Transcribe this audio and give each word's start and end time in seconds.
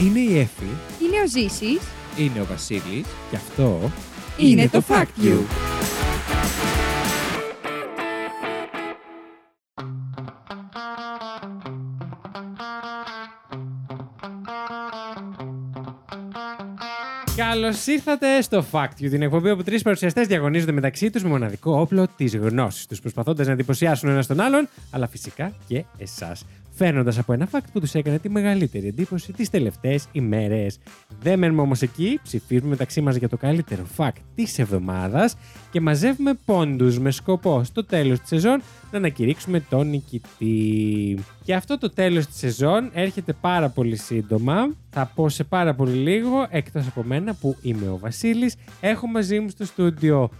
Είναι 0.00 0.18
η 0.18 0.38
Εφη, 0.38 0.64
Είναι 1.02 1.20
ο 1.24 1.26
Ζήσης. 1.26 1.80
Είναι 2.16 2.40
ο 2.40 2.44
Βασίλης. 2.44 3.06
και 3.30 3.36
αυτό 3.36 3.90
Είναι 4.38 4.68
το 4.68 4.82
Fact 4.88 5.24
You. 5.24 5.38
Καλώς 17.36 17.86
ήρθατε 17.86 18.40
στο 18.40 18.64
Fact 18.72 18.84
You, 18.84 19.08
την 19.10 19.22
εκπομπή 19.22 19.50
όπου 19.50 19.62
τρεις 19.62 19.82
παρουσιαστές 19.82 20.26
διαγωνίζονται 20.26 20.72
μεταξύ 20.72 21.10
τους 21.10 21.22
με 21.22 21.28
μοναδικό 21.28 21.80
όπλο 21.80 22.06
της 22.16 22.36
γνώσης 22.36 22.86
τους, 22.86 23.00
προσπαθώντας 23.00 23.46
να 23.46 23.52
εντυπωσιάσουν 23.52 24.08
ένα 24.08 24.24
τον 24.24 24.40
άλλον, 24.40 24.68
αλλά 24.90 25.08
φυσικά 25.08 25.52
και 25.68 25.84
εσάς. 25.98 26.44
Φέρνοντας 26.78 27.18
από 27.18 27.32
ένα 27.32 27.48
fact 27.52 27.66
που 27.72 27.80
τους 27.80 27.94
έκανε 27.94 28.18
τη 28.18 28.28
μεγαλύτερη 28.28 28.86
εντύπωση 28.86 29.32
τις 29.32 29.50
τελευταίες 29.50 30.06
ημέρες. 30.12 30.78
Δεν 31.20 31.38
μένουμε 31.38 31.60
όμως 31.60 31.82
εκεί, 31.82 32.20
ψηφίζουμε 32.22 32.68
μεταξύ 32.68 33.00
μας 33.00 33.16
για 33.16 33.28
το 33.28 33.36
καλύτερο 33.36 33.86
fact 33.96 34.20
της 34.34 34.58
εβδομάδας 34.58 35.36
και 35.70 35.80
μαζεύουμε 35.80 36.38
πόντους 36.44 36.98
με 36.98 37.10
σκοπό 37.10 37.64
στο 37.64 37.84
τέλος 37.84 38.18
της 38.18 38.28
σεζόν 38.28 38.62
να 38.90 38.98
ανακηρύξουμε 38.98 39.60
τον 39.60 39.88
νικητή. 39.88 41.18
Και 41.44 41.54
αυτό 41.54 41.78
το 41.78 41.90
τέλος 41.90 42.26
της 42.26 42.36
σεζόν 42.36 42.90
έρχεται 42.92 43.32
πάρα 43.32 43.68
πολύ 43.68 43.96
σύντομα. 43.96 44.74
Θα 44.90 45.12
πω 45.14 45.28
σε 45.28 45.44
πάρα 45.44 45.74
πολύ 45.74 45.92
λίγο, 45.92 46.46
εκτός 46.50 46.86
από 46.86 47.02
μένα 47.02 47.34
που 47.34 47.56
είμαι 47.62 47.88
ο 47.88 47.98
Βασίλης. 47.98 48.56
Έχω 48.80 49.06
μαζί 49.06 49.40
μου 49.40 49.48
στο 49.48 49.64
στούντιο 49.64 50.30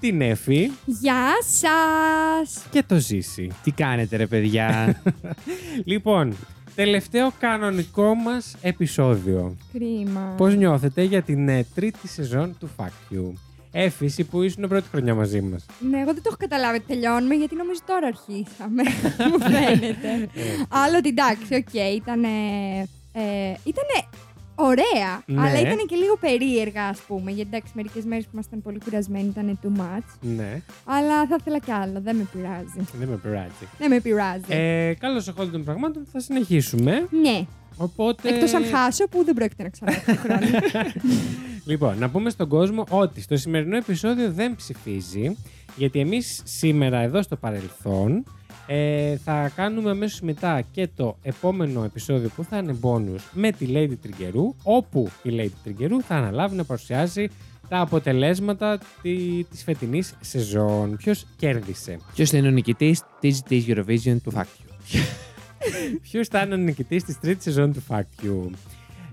την 0.00 0.20
Εφη 0.20 0.70
Γεια 0.84 1.24
σας. 1.40 2.64
και 2.70 2.82
το 2.86 2.96
Ζήση. 2.96 3.50
Τι 3.62 3.70
κάνετε 3.70 4.16
ρε 4.16 4.26
παιδιά; 4.26 5.00
Λοιπόν, 5.84 6.36
τελευταίο 6.74 7.32
κανονικό 7.38 8.14
μας 8.14 8.54
επεισόδιο. 8.60 9.56
Κρίμα. 9.72 10.34
Πώς 10.36 10.54
νιώθετε 10.54 11.02
για 11.02 11.22
την 11.22 11.48
ε, 11.48 11.66
τρίτη 11.74 12.08
σεζόν 12.08 12.56
του 12.58 12.68
Fact 12.76 13.14
You; 13.14 13.32
Έφη, 13.72 14.04
εσύ 14.04 14.24
που 14.24 14.42
ήσουν 14.42 14.68
πρώτη 14.68 14.88
χρονιά 14.90 15.14
μαζί 15.14 15.40
μας. 15.40 15.66
Ναι, 15.90 15.96
εγώ 15.96 16.12
δεν 16.12 16.22
το 16.22 16.22
έχω 16.26 16.36
καταλάβει 16.38 16.76
ότι 16.76 16.86
τελειώνουμε 16.86 17.34
γιατί 17.34 17.54
νομίζω 17.54 17.80
τώρα 17.86 18.06
αρχίσαμε. 18.06 18.82
Μου 19.30 19.40
φαίνεται. 19.40 20.28
Άλλο 20.68 20.96
ότι 20.96 21.08
εντάξει, 21.08 21.54
οκ, 21.54 21.74
ήταν. 21.96 22.24
Ε, 23.12 23.54
ήτανε 23.64 23.96
ωραία, 24.60 25.22
Ναι. 25.26 25.40
αλλά 25.40 25.60
ήταν 25.60 25.76
και 25.86 25.96
λίγο 25.96 26.16
περίεργα, 26.20 26.84
ας 26.84 26.98
πούμε. 27.00 27.30
Γιατί 27.30 27.50
εντάξει, 27.52 27.72
μερικές 27.76 28.04
μέρες 28.04 28.24
που 28.24 28.30
ήμασταν 28.32 28.62
πολύ 28.62 28.78
κουρασμένοι 28.84 29.26
ήταν 29.28 29.58
too 29.62 29.80
much. 29.80 30.04
Ναι, 30.20 30.60
Αλλά 30.84 31.26
θα 31.26 31.36
ήθελα 31.40 31.58
κι 31.58 31.70
άλλο, 31.70 32.00
δεν 32.00 32.16
με 32.16 32.26
πειράζει. 32.32 32.86
δεν 32.98 33.08
με 33.08 33.16
πειράζει. 33.16 33.66
Δεν 33.78 33.90
με 33.90 34.00
πειράζει. 34.00 34.42
Ε, 34.48 34.94
καλώς 34.94 35.28
εχόντων 35.28 35.52
των 35.52 35.64
πραγμάτων 35.64 36.06
θα 36.12 36.20
συνεχίσουμε. 36.20 37.06
ναι, 37.22 37.46
Οπότε... 37.76 38.28
εκτός 38.28 38.54
αν 38.54 38.64
χάσω 38.64 39.08
που 39.08 39.24
δεν 39.24 39.34
πρόκειται 39.34 39.62
να 39.62 39.68
ξανάρθω 39.68 40.14
χρόνο. 40.14 40.46
Λοιπόν, 41.64 41.98
να 41.98 42.10
πούμε 42.10 42.30
στον 42.30 42.48
κόσμο 42.48 42.84
ότι 42.90 43.20
στο 43.20 43.36
σημερινό 43.36 43.76
επεισόδιο 43.76 44.32
δεν 44.32 44.56
ψηφίζει, 44.56 45.36
γιατί 45.76 45.98
εμείς 46.00 46.40
σήμερα 46.44 46.98
εδώ 46.98 47.22
στο 47.22 47.36
παρελθόν 47.36 48.24
ε, 48.70 49.16
θα 49.16 49.52
κάνουμε 49.54 49.90
αμέσως 49.90 50.20
μετά 50.20 50.62
και 50.72 50.88
το 50.96 51.16
επόμενο 51.22 51.84
επεισόδιο 51.84 52.30
που 52.36 52.44
θα 52.44 52.58
είναι 52.58 52.76
bonus 52.82 53.20
με 53.32 53.52
τη 53.52 53.66
Lady 53.68 53.94
Τριγκερού, 54.02 54.54
όπου 54.62 55.10
η 55.22 55.30
Lady 55.32 55.56
Τριγκερού 55.64 56.02
θα 56.02 56.14
αναλάβει 56.14 56.56
να 56.56 56.64
παρουσιάζει 56.64 57.26
τα 57.68 57.80
αποτελέσματα 57.80 58.78
τη, 59.02 59.44
της 59.44 59.62
φετινής 59.62 60.14
σεζόν. 60.20 60.96
Ποιος 60.96 61.26
κέρδισε; 61.36 61.98
Ποιος 62.14 62.30
θα 62.30 62.36
είναι 62.36 62.48
ο 62.48 62.50
νικητής 62.50 63.02
της 63.20 63.42
της 63.42 63.64
Eurovision 63.68 64.16
του 64.22 64.32
Fact 64.34 64.42
You; 64.42 64.98
Ποιος 66.10 66.28
θα 66.28 66.40
είναι 66.40 66.54
ο 66.54 66.56
νικητής 66.56 67.04
της 67.04 67.20
τρίτης 67.20 67.42
σεζόν 67.42 67.72
του 67.72 67.82
Fact 67.88 68.24
You; 68.24 68.50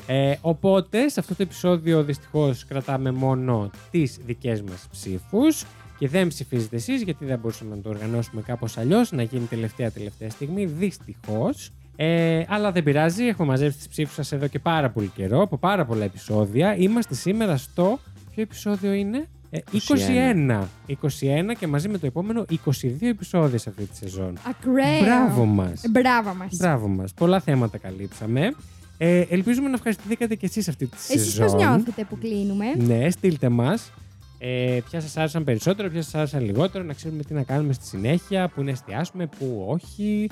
Ε, 0.07 0.35
οπότε, 0.41 1.09
σε 1.09 1.19
αυτό 1.19 1.35
το 1.35 1.43
επεισόδιο 1.43 2.03
δυστυχώς 2.03 2.65
κρατάμε 2.65 3.11
μόνο 3.11 3.69
τις 3.91 4.17
δικές 4.25 4.61
μας 4.61 4.87
ψήφους 4.91 5.63
και 5.97 6.07
δεν 6.07 6.27
ψηφίζετε 6.27 6.75
εσείς 6.75 7.01
γιατί 7.01 7.25
δεν 7.25 7.39
μπορούσαμε 7.39 7.75
να 7.75 7.81
το 7.81 7.89
οργανώσουμε 7.89 8.41
κάπως 8.41 8.77
αλλιώς, 8.77 9.11
να 9.11 9.21
γίνει 9.23 9.45
τελευταία 9.45 9.91
τελευταία 9.91 10.29
στιγμή. 10.29 10.65
Δυστυχώς. 10.65 11.71
Ε, 11.95 12.43
αλλά 12.47 12.71
δεν 12.71 12.83
πειράζει, 12.83 13.23
έχουμε 13.23 13.47
μαζέψει 13.47 13.77
τις 13.77 13.87
ψήφους 13.87 14.13
σας 14.13 14.31
εδώ 14.31 14.47
και 14.47 14.59
πάρα 14.59 14.89
πολύ 14.89 15.11
καιρό, 15.15 15.41
από 15.41 15.57
πάρα 15.57 15.85
πολλά 15.85 16.03
επεισόδια. 16.03 16.75
Είμαστε 16.77 17.13
σήμερα 17.15 17.57
στο. 17.57 17.99
Ποιο 18.31 18.43
επεισόδιο 18.43 18.93
είναι; 18.93 19.25
Ε, 19.49 19.59
21. 19.71 20.67
21 20.87 21.53
και 21.59 21.67
μαζί 21.67 21.89
με 21.89 21.97
το 21.97 22.05
επόμενο 22.05 22.45
22 22.49 23.07
επεισόδια 23.07 23.57
σε 23.57 23.69
αυτή 23.69 23.85
τη 23.85 23.95
σεζόν. 23.97 24.37
Ακραίο. 24.47 24.99
Μπράβο 25.01 25.45
μας. 25.45 25.83
Ε, 25.83 25.89
Μπράβο 25.89 26.33
μας. 26.33 26.57
Μπράβο 26.57 26.87
μας. 26.87 27.13
Πολλά 27.13 27.39
θέματα 27.39 27.77
καλύψαμε. 27.77 28.51
Ε, 28.97 29.19
ελπίζουμε 29.29 29.67
να 29.67 29.73
ευχαριστηθήκατε 29.73 30.35
και 30.35 30.45
εσείς 30.45 30.67
αυτή 30.67 30.85
τη 30.85 30.97
Εσείς 31.09 31.21
σεζόν. 31.33 31.45
πώς 31.45 31.53
νιώθετε 31.61 32.03
που 32.09 32.17
κλείνουμε; 32.17 32.65
Ναι, 32.77 33.09
στείλτε 33.09 33.49
μας. 33.49 33.91
Ε, 34.39 34.79
ποια 34.89 35.01
σας 35.01 35.17
άρεσαν 35.17 35.43
περισσότερο, 35.43 35.89
ποια 35.89 36.01
σας 36.01 36.15
άρεσαν 36.15 36.43
λιγότερο, 36.43 36.83
να 36.83 36.93
ξέρουμε 36.93 37.23
τι 37.23 37.33
να 37.33 37.43
κάνουμε 37.43 37.73
στη 37.73 37.85
συνέχεια, 37.85 38.47
πού 38.47 38.63
να 38.63 38.69
εστιάσουμε, 38.71 39.27
πού 39.39 39.65
όχι 39.67 40.29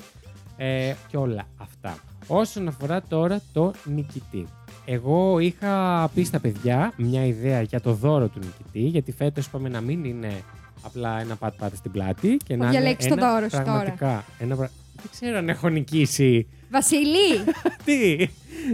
ε, 0.56 0.92
και 1.08 1.16
όλα 1.16 1.46
αυτά. 1.56 1.98
Όσον 2.26 2.68
αφορά 2.68 3.02
τώρα 3.02 3.40
το 3.52 3.72
νικητή. 3.84 4.46
Εγώ 4.84 5.38
είχα 5.38 6.10
πει 6.14 6.24
στα 6.24 6.40
παιδιά 6.40 6.92
μια 6.96 7.26
ιδέα 7.26 7.60
για 7.62 7.80
το 7.80 7.92
δώρο 7.92 8.28
του 8.28 8.38
νικητή, 8.38 8.88
γιατί 8.88 9.12
φέτος 9.12 9.46
είπαμε 9.46 9.68
να 9.68 9.80
μην 9.80 10.04
είναι 10.04 10.42
απλά 10.82 11.20
ένα 11.20 11.36
πατ 11.36 11.54
πάτε 11.58 11.76
στην 11.76 11.90
πλάτη 11.90 12.36
και 12.44 12.56
να 12.56 12.64
είναι 12.66 12.78
διαλέξεις 12.78 13.08
το 13.10 13.16
ένα 13.18 13.32
δώρο 13.32 13.44
σου 13.44 13.50
τώρα. 13.50 13.62
πραγματικά, 13.64 14.24
Ένα, 14.38 14.56
πρα- 14.56 14.70
δεν 14.96 15.06
ξέρω 15.10 15.38
αν 15.38 15.48
έχω 15.48 15.68
νικήσει. 15.68 16.46
Βασιλή! 16.70 17.34
Τι, 17.84 18.28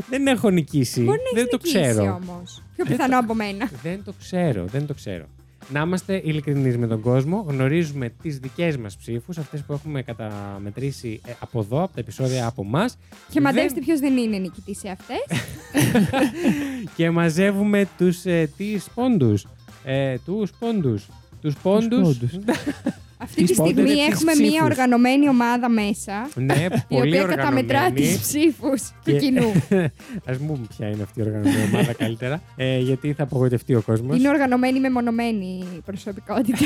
δεν 0.09 0.27
έχω 0.27 0.51
νικήσει. 0.51 1.01
Μπορεί 1.01 1.19
να 1.19 1.31
δεν 1.35 1.41
έχει 1.41 1.51
το 1.51 1.59
ξέρω. 1.59 2.21
όμως. 2.23 2.63
Πιο 2.85 2.97
πιθανό 2.97 3.19
από 3.19 3.35
μένα. 3.35 3.71
Δεν 3.83 4.05
το 4.05 4.13
ξέρω, 4.19 4.65
δεν 4.65 4.87
το 4.87 4.95
ξέρω. 4.95 5.25
Να 5.69 5.81
είμαστε 5.81 6.21
ειλικρινείς 6.25 6.77
με 6.77 6.87
τον 6.87 7.01
κόσμο. 7.01 7.45
Γνωρίζουμε 7.49 8.13
τις 8.23 8.39
δικές 8.39 8.77
μας 8.77 8.97
ψήφους, 8.97 9.39
αυτές 9.39 9.63
που 9.63 9.73
έχουμε 9.73 10.03
καταμετρήσει 10.03 11.21
ε, 11.27 11.33
από 11.41 11.61
εδώ, 11.61 11.83
από 11.83 11.95
τα 11.95 12.01
επεισόδια 12.01 12.47
από 12.47 12.63
εμά. 12.63 12.89
Και 13.31 13.41
μαντέψτε 13.41 13.81
ποιος 13.81 14.01
δεν 14.01 14.17
είναι 14.17 14.39
νικητή 14.39 14.75
σε 14.75 14.89
αυτές. 14.89 15.25
και 16.97 17.11
μαζεύουμε 17.11 17.89
τους 17.99 18.25
ε, 18.25 18.51
τις 18.57 18.89
πόντους. 18.95 19.47
Ε, 19.85 20.19
τους 20.19 20.51
πόντους. 20.59 21.09
Τους 21.41 21.55
πόντους. 21.57 22.19
πόντους. 23.21 23.31
Αυτή 23.31 23.41
τη 23.43 23.47
Τις 23.47 23.57
πόντερες, 23.57 23.91
στιγμή 23.91 24.05
τις 24.07 24.15
έχουμε 24.15 24.33
μία 24.35 24.45
ψήφους. 24.51 24.65
οργανωμένη 24.71 25.29
ομάδα 25.29 25.69
μέσα. 25.69 26.29
ναι, 26.35 26.67
Η 26.89 26.95
πολύ 26.97 27.21
οποία 27.21 27.37
καταμετρά 27.37 27.91
τις 27.91 28.07
οργανωμένη. 28.07 28.19
ψήφους 28.21 28.83
του 29.05 29.11
Και- 29.11 29.19
κοινού. 29.19 29.49
Α 30.31 30.33
πούμε 30.47 30.59
ποια 30.77 30.89
είναι 30.89 31.03
αυτή 31.03 31.21
η 31.21 31.23
οργανωμένη 31.23 31.65
ομάδα 31.75 31.93
καλύτερα. 31.93 32.43
Ε, 32.57 32.79
γιατί 32.79 33.13
θα 33.13 33.23
απογοητευτεί 33.23 33.75
ο 33.75 33.83
κόσμος. 33.87 34.19
Είναι 34.19 34.29
οργανωμένη 34.29 34.81
με 34.81 34.91
μονομένη 34.91 35.65
προσωπικότητα. 35.85 36.59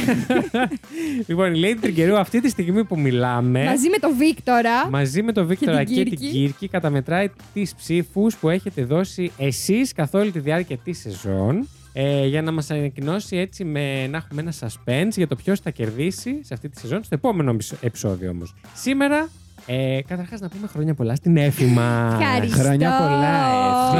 λοιπόν, 1.28 1.54
η 1.54 1.60
Lady 1.64 1.78
Τριγκερού 1.80 2.16
αυτή 2.18 2.40
τη 2.40 2.48
στιγμή 2.48 2.84
που 2.84 2.98
μιλάμε. 3.00 3.64
Μαζί 3.64 3.88
με 3.88 3.96
τον 3.98 4.16
Βίκτορα. 4.16 4.88
Μαζί 4.90 5.22
με 5.22 5.32
τον 5.32 5.46
Βίκτορα 5.46 5.84
την 5.84 5.94
και, 5.94 6.02
την 6.02 6.16
Κύρκη. 6.18 6.30
Κύρκη 6.38 6.68
καταμετράει 6.68 7.30
τις 7.54 7.74
ψήφους 7.74 8.36
που 8.36 8.48
έχετε 8.48 8.84
δώσει 8.84 9.32
εσείς 9.38 9.92
καθ' 9.92 10.14
όλη 10.14 10.30
τη 10.30 10.38
διάρκεια 10.38 10.76
της 10.76 10.98
σεζόν 10.98 11.68
ε, 11.96 12.26
για 12.26 12.42
να 12.42 12.52
μας 12.52 12.70
ανακοινώσει 12.70 13.36
έτσι 13.36 13.64
με, 13.64 14.06
να 14.06 14.16
έχουμε 14.16 14.40
ένα 14.40 14.52
suspense 14.60 15.10
για 15.16 15.26
το 15.28 15.36
ποιος 15.36 15.60
θα 15.60 15.70
κερδίσει 15.70 16.38
σε 16.44 16.54
αυτή 16.54 16.68
τη 16.68 16.80
σεζόν 16.80 17.04
στο 17.04 17.14
επόμενο 17.14 17.50
επεισο- 17.50 17.76
επεισόδιο 17.80 18.30
όμως. 18.30 18.54
Σήμερα, 18.74 19.28
ε, 19.66 20.00
καταρχάς 20.08 20.40
να 20.40 20.48
πούμε 20.48 20.66
χρόνια 20.66 20.94
πολλά 20.94 21.14
στην 21.14 21.36
Έφη 21.36 21.64
μας. 21.64 22.20
Ευχαριστώ. 22.22 22.58
Χρόνια 22.62 22.90
πολλά, 22.98 23.36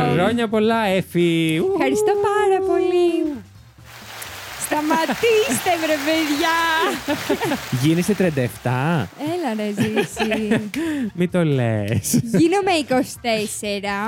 Εφη. 0.02 0.12
Χρόνια 0.12 0.48
πολλά 0.48 0.86
Έφη. 0.86 1.58
Ου. 1.58 1.70
Ευχαριστώ 1.72 2.12
πάρα 2.28 2.58
πολύ. 2.72 3.03
Σταματήστε, 4.66 5.70
βρε 5.82 5.96
παιδιά! 6.06 6.56
Γίνεσαι 7.82 8.14
37. 8.18 8.22
Έλα 9.32 9.50
ρε 9.56 9.68
ζήσει. 9.78 10.70
Μην 11.14 11.30
το 11.30 11.44
λες. 11.44 12.20
Γίνομαι 12.38 12.70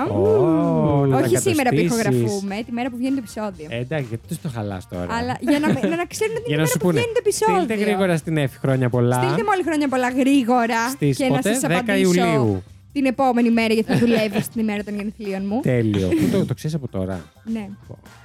24. 0.09 0.13
Ω, 0.13 1.07
να 1.07 1.19
τα 1.21 1.25
Όχι 1.27 1.37
σήμερα 1.39 1.71
που 1.71 1.77
κατοστήσεις. 1.77 1.85
ηχογραφούμε, 1.85 2.63
τη 2.67 2.73
μέρα 2.73 2.91
που 2.91 2.97
βγαίνει 2.97 3.15
το 3.17 3.23
επεισόδιο. 3.25 3.67
Ε, 3.71 3.77
εντάξει, 3.81 4.07
γιατί 4.09 4.27
τους 4.29 4.41
το 4.41 4.49
χαλάς 4.55 4.89
τώρα. 4.89 5.07
Αλλά 5.19 5.37
για 5.41 5.59
να, 5.59 5.67
να, 5.69 5.97
να 5.97 6.05
ξέρουν 6.07 6.35
την 6.35 6.45
Για 6.47 6.57
να 6.57 6.63
ημέρα 6.63 6.67
σου 6.67 6.79
που 6.79 6.87
πούνε. 6.87 6.99
βγαίνει 6.99 7.13
το 7.13 7.21
επεισόδιο. 7.25 7.63
Στείλτε 7.63 7.75
γρήγορα 7.85 8.17
στην 8.17 8.37
Έφη 8.37 8.59
χρόνια 8.59 8.89
πολλά. 8.89 9.17
Στείλτε 9.17 9.43
μου 9.43 9.49
όλη 9.55 9.63
χρόνια 9.63 9.89
πολλά 9.89 10.09
γρήγορα 10.09 10.89
Στις 10.89 11.17
και 11.17 11.25
να 11.25 11.31
πότε, 11.37 11.53
σας 11.55 11.63
10 11.71 11.75
απαντήσω 11.75 11.99
Ιουλίου. 12.15 12.63
Την 12.97 13.07
επόμενη 13.07 13.51
μέρα 13.51 13.75
γιατί 13.75 13.93
θα 13.93 13.99
δουλεύω 13.99 14.41
στην 14.41 14.61
ημέρα 14.61 14.85
των 14.85 14.95
γενεθλίων 14.97 15.47
μου. 15.47 15.61
Τέλειο. 15.61 16.09
Πού 16.09 16.29
το, 16.33 16.45
το 16.47 16.55
ξέρεις 16.55 16.77
από 16.77 16.89
τώρα. 16.89 17.25
ναι. 17.45 17.69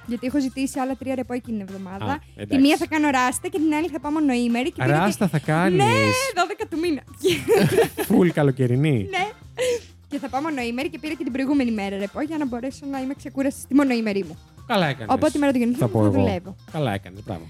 Γιατί 0.08 0.28
έχω 0.28 0.40
ζητήσει 0.40 0.80
άλλα 0.80 0.96
τρία 0.96 1.16
ρεπό 1.16 1.34
εκείνη 1.34 1.58
την 1.58 1.68
εβδομάδα. 1.68 2.12
Α, 2.12 2.18
τη 2.20 2.42
εντάξει. 2.42 2.62
μία 2.62 2.78
θα 2.78 2.86
κάνω 2.88 3.10
ράστα 3.10 3.48
και 3.48 3.58
την 3.60 3.74
άλλη 3.74 3.88
θα 3.88 4.00
πάω 4.00 4.12
μονοήμερη. 4.12 4.72
Και 4.72 4.82
πήρα 4.84 4.98
Ράστα 5.00 5.28
θα 5.28 5.40
κάνεις. 5.40 5.80
Και... 5.84 5.86
Ναι, 5.86 5.94
12 6.62 6.66
του 6.70 6.80
μήνα. 6.80 7.02
Φουλ 8.08 8.30
καλοκαιρινή. 8.30 9.08
ναι. 9.10 9.28
Και 10.10 10.18
θα 10.20 10.30
πάω 10.30 10.42
μονοήμερη 10.42 10.90
και 10.90 11.00
πήρα 11.00 11.14
και 11.14 11.24
την 11.24 11.32
προηγούμενη 11.32 11.72
μέρα 11.72 11.98
ρεπό 11.98 12.22
για 12.22 12.38
να 12.38 12.46
μπορέσω 12.48 12.86
να 12.92 13.00
είμαι 13.00 13.14
ξεκούραστη 13.14 13.60
στη 13.62 13.74
μονοήμερή 13.76 14.24
μου. 14.28 14.38
Καλά 14.68 14.86
έκανες. 14.88 15.08
Οπότε 15.16 15.32
η 15.36 15.40
μέρα 15.40 15.52
του 15.52 15.58
Θα 15.60 15.64
γενεθλίων 15.66 15.92
πω 15.92 16.00
μου 16.00 16.12
θα 16.12 16.18
εγώ. 16.20 16.26
δουλεύω. 16.28 16.56
Καλά 16.72 16.94
έκανες. 16.94 17.24
Μπράβο. 17.26 17.46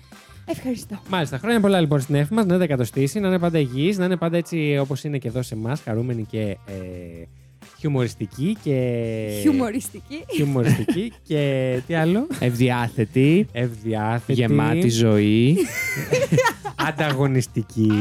Ευχαριστώ. 0.52 1.00
Μάλιστα. 1.10 1.38
Χρόνια 1.38 1.60
πολλά 1.60 1.80
λοιπόν 1.80 2.00
στην 2.00 2.16
Έφη 2.16 2.34
μα. 2.34 2.42
Να 2.46 2.48
δεν 2.48 2.62
εκατοστήσει, 2.62 3.20
να 3.20 3.28
είναι 3.28 3.40
πάντα 3.40 3.60
υγιής, 3.60 3.98
να 3.98 4.06
είναι 4.06 4.18
πάντα 4.18 4.38
έτσι 4.38 4.78
όπως 4.82 5.04
είναι 5.04 5.18
και 5.18 5.28
εδώ 5.28 5.42
σε 5.42 5.54
εμάς, 5.56 5.82
χαρούμενη 5.82 6.24
και 6.24 6.40
ε, 6.40 7.24
χιουμοριστική 7.80 8.58
και. 8.64 9.28
Χιουμοριστική. 9.42 10.24
χιουμοριστική 10.34 11.14
και 11.28 11.80
τι 11.88 11.94
άλλο; 11.94 12.28
Ευδιάθετη, 12.40 13.48
Ευδιάθετη. 13.52 14.34
γεμάτη 14.34 14.90
ζωή. 14.90 15.58
Ανταγωνιστική. 16.88 17.92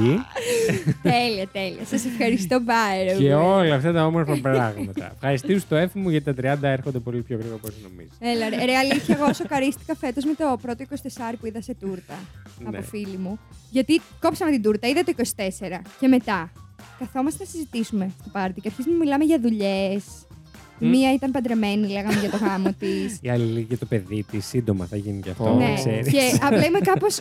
τέλεια, 1.02 1.46
τέλεια. 1.52 1.84
Σας 1.84 2.04
ευχαριστώ 2.04 2.60
πάρα 2.66 3.04
και 3.04 3.12
πολύ. 3.12 3.32
όλα 3.32 3.74
αυτά 3.74 3.92
τα 3.92 4.06
όμορφα 4.06 4.36
πράγματα. 4.40 5.10
Ευχαριστήσω 5.14 5.64
το 5.68 5.76
έφη 5.76 5.98
μου 5.98 6.10
γιατί 6.10 6.34
τα 6.34 6.56
30 6.56 6.62
έρχονται 6.62 6.98
πολύ 6.98 7.22
πιο 7.22 7.36
γρήγορα 7.36 7.56
από 7.56 7.68
όσο 7.68 7.76
νομίζεις. 7.90 8.12
Έλα, 8.20 8.48
ρε, 8.48 8.64
ρε, 8.64 8.76
αλήθεια, 8.76 9.18
εγώ 9.20 9.32
σοκαρίστηκα 9.32 9.94
φέτος 9.94 10.24
με 10.24 10.34
το 10.34 10.58
πρώτο 10.62 10.84
24 10.90 10.94
που 11.40 11.46
είδα 11.46 11.62
σε 11.62 11.74
τούρτα 11.80 12.14
από 12.62 12.76
Ναι. 12.76 12.82
φίλη 12.82 13.16
μου. 13.16 13.38
Γιατί 13.70 14.00
κόψαμε 14.20 14.50
την 14.50 14.62
τούρτα, 14.62 14.88
είδα 14.88 15.04
το 15.04 15.12
24 15.16 15.80
και 16.00 16.08
μετά 16.08 16.52
καθόμαστε 16.98 17.44
να 17.44 17.50
συζητήσουμε 17.50 18.10
στο 18.20 18.30
πάρτι 18.32 18.60
και 18.60 18.68
αρχίζουμε 18.68 18.94
να 18.94 19.00
μιλάμε 19.04 19.24
για 19.24 19.40
δουλειές. 19.40 20.04
Μμ. 20.78 20.88
Μία 20.88 21.12
ήταν 21.14 21.30
παντρεμένη, 21.30 21.88
λέγαμε 21.88 22.20
για 22.20 22.30
το 22.30 22.36
γάμο 22.36 22.72
της. 22.78 23.18
Η 23.22 23.30
άλλη 23.30 23.52
λέει 23.52 23.62
και 23.64 23.76
το 23.76 23.86
παιδί 23.86 24.24
της, 24.30 24.46
σύντομα 24.46 24.86
θα 24.86 24.96
γίνει 24.96 25.20
και 25.20 25.30
αυτό. 25.30 25.44
Ω, 25.44 25.56
δεν 25.56 25.68
ναι, 25.68 25.74
ξέρεις. 25.74 26.12
και 26.12 26.38
απλά 26.42 26.64
είμαι 26.64 26.78
κάπως. 26.78 27.20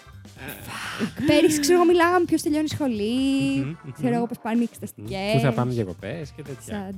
Πέρυσι, 1.27 1.59
ξέρω 1.59 1.77
εγώ, 1.77 1.85
μιλάγαμε 1.87 2.25
ποιος 2.25 2.41
τελειώνει 2.41 2.67
σχολή. 2.67 3.55
Μμμ, 3.57 3.67
μμμ. 3.83 3.91
Ξέρω 3.91 4.15
εγώ 4.15 4.25
πώς 4.25 4.37
πάνε 4.41 4.59
οι 4.59 4.63
εξεταστικέ. 4.63 5.31
Πού 5.33 5.39
θα 5.39 5.51
πάμε 5.51 5.73
διακοπέ 5.73 6.21
και 6.35 6.41
τέτοια. 6.41 6.89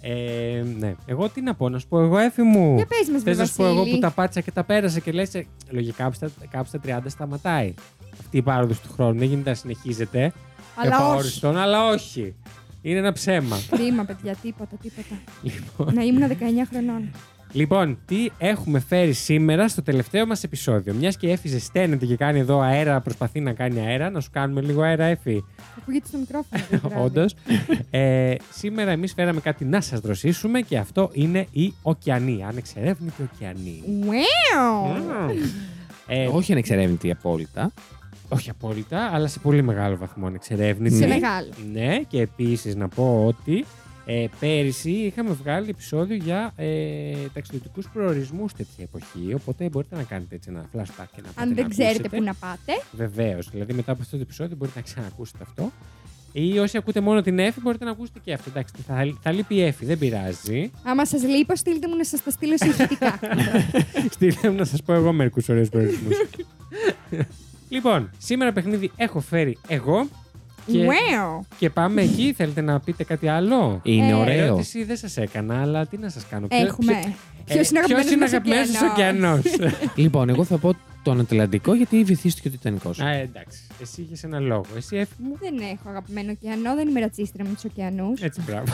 Ε, 0.00 0.64
ναι. 0.78 0.94
Εγώ 1.06 1.28
τι 1.28 1.40
να 1.40 1.54
πω, 1.54 1.68
να 1.68 1.78
σου 1.78 1.88
πω 1.88 2.00
εγώ 2.00 2.18
έφη 2.18 2.42
μου. 2.42 2.74
Για 2.76 2.86
πες 2.86 3.08
μας, 3.08 3.22
Θες 3.22 3.34
βρε 3.34 3.34
να 3.34 3.44
σου 3.48 3.56
πω 3.56 3.64
εγώ 3.66 3.74
Βασίλη. 3.74 3.94
που 3.94 4.00
τα 4.00 4.10
πάτησα 4.10 4.40
και 4.40 4.50
τα 4.50 4.64
πέρασα 4.64 5.00
και 5.00 5.12
λες, 5.12 5.34
ε, 5.34 5.46
λογικά 5.70 6.02
κάπου 6.02 6.14
στα, 6.14 6.30
κάπου 6.50 6.68
στα 6.68 6.80
30 6.86 6.98
σταματάει. 7.06 7.74
Αυτή 8.20 8.36
η 8.36 8.42
πάροδος 8.42 8.80
του 8.80 8.88
χρόνου 8.92 9.18
δεν 9.18 9.28
γίνεται 9.28 9.50
να 9.50 9.56
συνεχίζεται. 9.56 10.32
Αλλά 10.74 10.96
όχι. 10.96 11.04
επαόριστον, 11.04 11.56
αλλά 11.56 11.88
όχι. 11.88 12.34
Είναι 12.82 12.98
ένα 12.98 13.12
ψέμα. 13.12 13.58
Κρίμα, 13.70 14.04
παιδιά, 14.04 14.34
τίποτα, 14.42 14.76
τίποτα. 14.82 15.20
λοιπόν, 15.42 15.94
να 15.94 16.02
ήμουν 16.02 16.28
19 16.28 16.34
χρονών. 16.70 17.10
Λοιπόν, 17.52 17.98
τι 18.06 18.28
έχουμε 18.38 18.80
φέρει 18.80 19.12
σήμερα 19.12 19.68
στο 19.68 19.82
τελευταίο 19.82 20.26
μας 20.26 20.42
επεισόδιο; 20.44 20.94
Μιας 20.94 21.16
και 21.16 21.26
η 21.26 21.30
Εφη 21.30 21.48
ζεσταίνεται 21.48 22.06
και 22.06 22.16
κάνει 22.16 22.38
εδώ 22.38 22.60
αέρα, 22.60 23.00
προσπαθεί 23.00 23.40
να 23.40 23.52
κάνει 23.52 23.80
αέρα, 23.80 24.10
να 24.10 24.20
σου 24.20 24.28
κάνουμε 24.32 24.60
λίγο 24.60 24.82
αέρα, 24.82 25.04
Εφη. 25.04 25.44
Ακούγεται 25.78 26.06
στο 26.08 26.18
μικρόφωνο. 26.18 26.62
το 26.70 26.88
βράδυ. 26.88 27.04
Όντως. 27.04 27.34
ε, 27.90 28.34
σήμερα 28.52 28.90
εμείς 28.90 29.12
φέραμε 29.12 29.40
κάτι 29.40 29.64
να 29.64 29.80
σας 29.80 30.00
δροσίσουμε 30.00 30.60
και 30.60 30.78
αυτό 30.78 31.10
είναι 31.12 31.46
η 31.52 31.74
ωκεανή. 31.82 32.44
Ανεξερεύνητη 32.48 33.22
ωκεανή. 33.34 33.82
Wow. 34.06 35.34
Ε, 36.06 36.26
Όχι 36.26 36.52
ανεξερεύνητη 36.52 37.10
απόλυτα. 37.10 37.72
όχι 38.28 38.50
απόλυτα, 38.50 39.10
αλλά 39.12 39.26
σε 39.26 39.38
πολύ 39.38 39.62
μεγάλο 39.62 39.96
βαθμό 39.96 40.26
ανεξερεύνητη. 40.26 40.94
Σε 40.96 41.06
Ναι. 41.06 41.14
μεγάλο. 41.14 41.48
Ναι, 41.72 41.98
και 42.08 42.20
επίσης 42.20 42.76
να 42.76 42.88
πω 42.88 43.24
ότι 43.26 43.64
ε, 44.12 44.28
πέρυσι 44.40 44.90
είχαμε 44.90 45.30
βγάλει 45.30 45.68
επεισόδιο 45.68 46.16
για 46.16 46.52
ε, 46.56 47.14
ταξιδιωτικούς 47.34 47.88
προορισμούς 47.92 48.52
τέτοια 48.52 48.84
εποχή. 48.84 49.34
Οπότε 49.34 49.68
μπορείτε 49.68 49.96
να 49.96 50.02
κάνετε 50.02 50.34
έτσι 50.34 50.50
ένα 50.52 50.64
flashback 50.72 51.06
και 51.14 51.20
να 51.22 51.28
πάτε 51.28 51.40
Αν 51.42 51.48
να 51.48 51.54
δεν 51.54 51.68
ξέρετε 51.68 51.90
ακούσετε. 51.90 52.16
πού 52.16 52.22
να 52.22 52.34
πάτε. 52.34 52.72
Βεβαίως. 52.92 53.50
Δηλαδή, 53.50 53.72
μετά 53.72 53.92
από 53.92 54.02
αυτό 54.02 54.16
το 54.16 54.22
επεισόδιο 54.22 54.56
μπορείτε 54.56 54.78
να 54.78 54.84
ξανακούσετε 54.84 55.38
αυτό. 55.42 55.72
Ή 56.32 56.58
όσοι 56.58 56.76
ακούτε 56.76 57.00
μόνο 57.00 57.20
την 57.22 57.38
Εφη, 57.38 57.60
μπορείτε 57.60 57.84
να 57.84 57.90
ακούσετε 57.90 58.18
και 58.24 58.32
αυτό. 58.32 58.50
Εντάξει, 58.50 58.74
θα, 58.86 59.14
θα 59.20 59.32
λείπει 59.32 59.54
η 59.54 59.62
Εφη, 59.62 59.84
δεν 59.84 59.98
πειράζει. 59.98 60.70
Άμα 60.82 61.04
σας 61.06 61.22
λείπω, 61.22 61.56
στείλτε 61.56 61.88
μου 61.88 61.96
να 61.96 62.04
σας 62.04 62.22
τα 62.22 62.30
στείλω 62.30 62.56
συγχυτικά. 62.56 63.18
Στείλτε 64.14 64.50
μου 64.50 64.56
να 64.56 64.64
σας 64.64 64.82
πω 64.82 64.92
εγώ 64.92 65.12
μερικούς 65.12 65.48
ωραίους 65.48 65.68
προορισμούς. 65.68 66.16
λοιπόν, 67.68 68.10
σήμερα 68.18 68.52
παιχνίδι 68.52 68.90
έχω 68.96 69.20
φέρει 69.20 69.58
εγώ. 69.68 70.08
Και, 70.66 70.86
wow. 70.86 71.44
και 71.58 71.70
πάμε 71.70 72.02
εκεί. 72.02 72.32
Θέλετε 72.36 72.60
να 72.60 72.80
πείτε 72.80 73.04
κάτι 73.04 73.28
άλλο; 73.28 73.80
Είναι 73.82 74.10
Ε, 74.10 74.14
ωραίο. 74.14 74.44
Ερώτηση 74.44 74.84
δεν 74.84 74.96
σας 74.96 75.16
έκανα, 75.16 75.60
αλλά 75.60 75.86
τι 75.86 75.96
να 75.96 76.08
σας 76.08 76.26
κάνω; 76.30 76.46
Ποιο- 76.46 76.58
Έχουμε. 76.66 76.92
ποιο- 76.92 77.12
Ποιος 77.44 77.66
ε, 77.66 77.70
είναι 77.72 77.84
ποιος 77.86 78.10
είναι 78.10 78.24
αγαπημένος 78.24 78.32
αγαπημένος 78.32 78.68
σας 78.68 78.90
ωκεανός. 78.90 79.42
λοιπόν, 79.94 80.28
εγώ 80.28 80.44
θα 80.44 80.58
πω 80.58 80.72
τον 81.02 81.20
Ατλαντικό 81.20 81.74
γιατί 81.74 82.04
βυθίστηκε 82.04 82.48
ο 82.48 82.50
Τιτανικό. 82.50 82.88
Α, 83.04 83.08
εντάξει. 83.10 83.58
Εσύ 83.82 84.02
είχες 84.02 84.22
ένα 84.24 84.38
λόγο. 84.40 84.64
Εσύ 84.76 84.96
Εφη 84.96 85.12
μου; 85.18 85.36
Δεν 85.40 85.54
έχω 85.58 85.88
αγαπημένο 85.88 86.30
ωκεανό, 86.30 86.74
δεν 86.74 86.88
είμαι 86.88 87.00
ρατσίστρα 87.00 87.44
με 87.44 87.50
τους 87.54 87.64
ωκεανούς. 87.64 88.20
Έτσι, 88.20 88.40
μπράβο. 88.46 88.72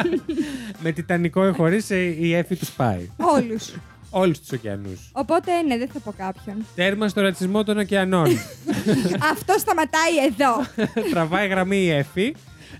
Με 0.82 0.92
τιτανικό 0.92 1.48
ή 1.48 1.52
χωρί 1.52 1.80
η 2.20 2.34
Εφη 2.34 2.56
τους 2.56 2.70
πάει. 2.70 3.10
Όλους. 3.16 3.74
Όλους 4.10 4.38
τους 4.38 4.50
ωκεανούς. 4.52 5.10
Οπότε, 5.12 5.62
ναι, 5.62 5.78
δεν 5.78 5.88
θα 5.92 5.98
πω 6.00 6.14
κάποιον. 6.16 6.66
Τέρμα 6.74 7.08
στο 7.08 7.20
ρατσισμό 7.20 7.64
των 7.64 7.78
ωκεανών. 7.78 8.26
Αυτό 9.32 9.54
σταματάει 9.58 10.16
εδώ. 10.26 10.84
Τραβάει 11.12 11.48
γραμμή 11.48 11.76
η 11.76 11.90
Εφη 11.90 12.34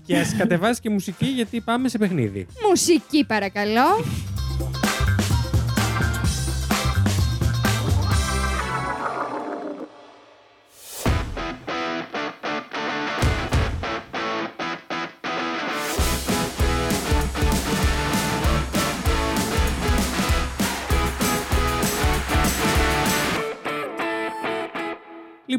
και 0.05 0.17
ας 0.17 0.35
κατεβάσει 0.37 0.81
και 0.81 0.89
μουσική 0.89 1.25
γιατί 1.25 1.61
πάμε 1.61 1.89
σε 1.89 1.97
παιχνίδι. 1.97 2.47
Μουσική, 2.69 3.25
παρακαλώ. 3.25 4.03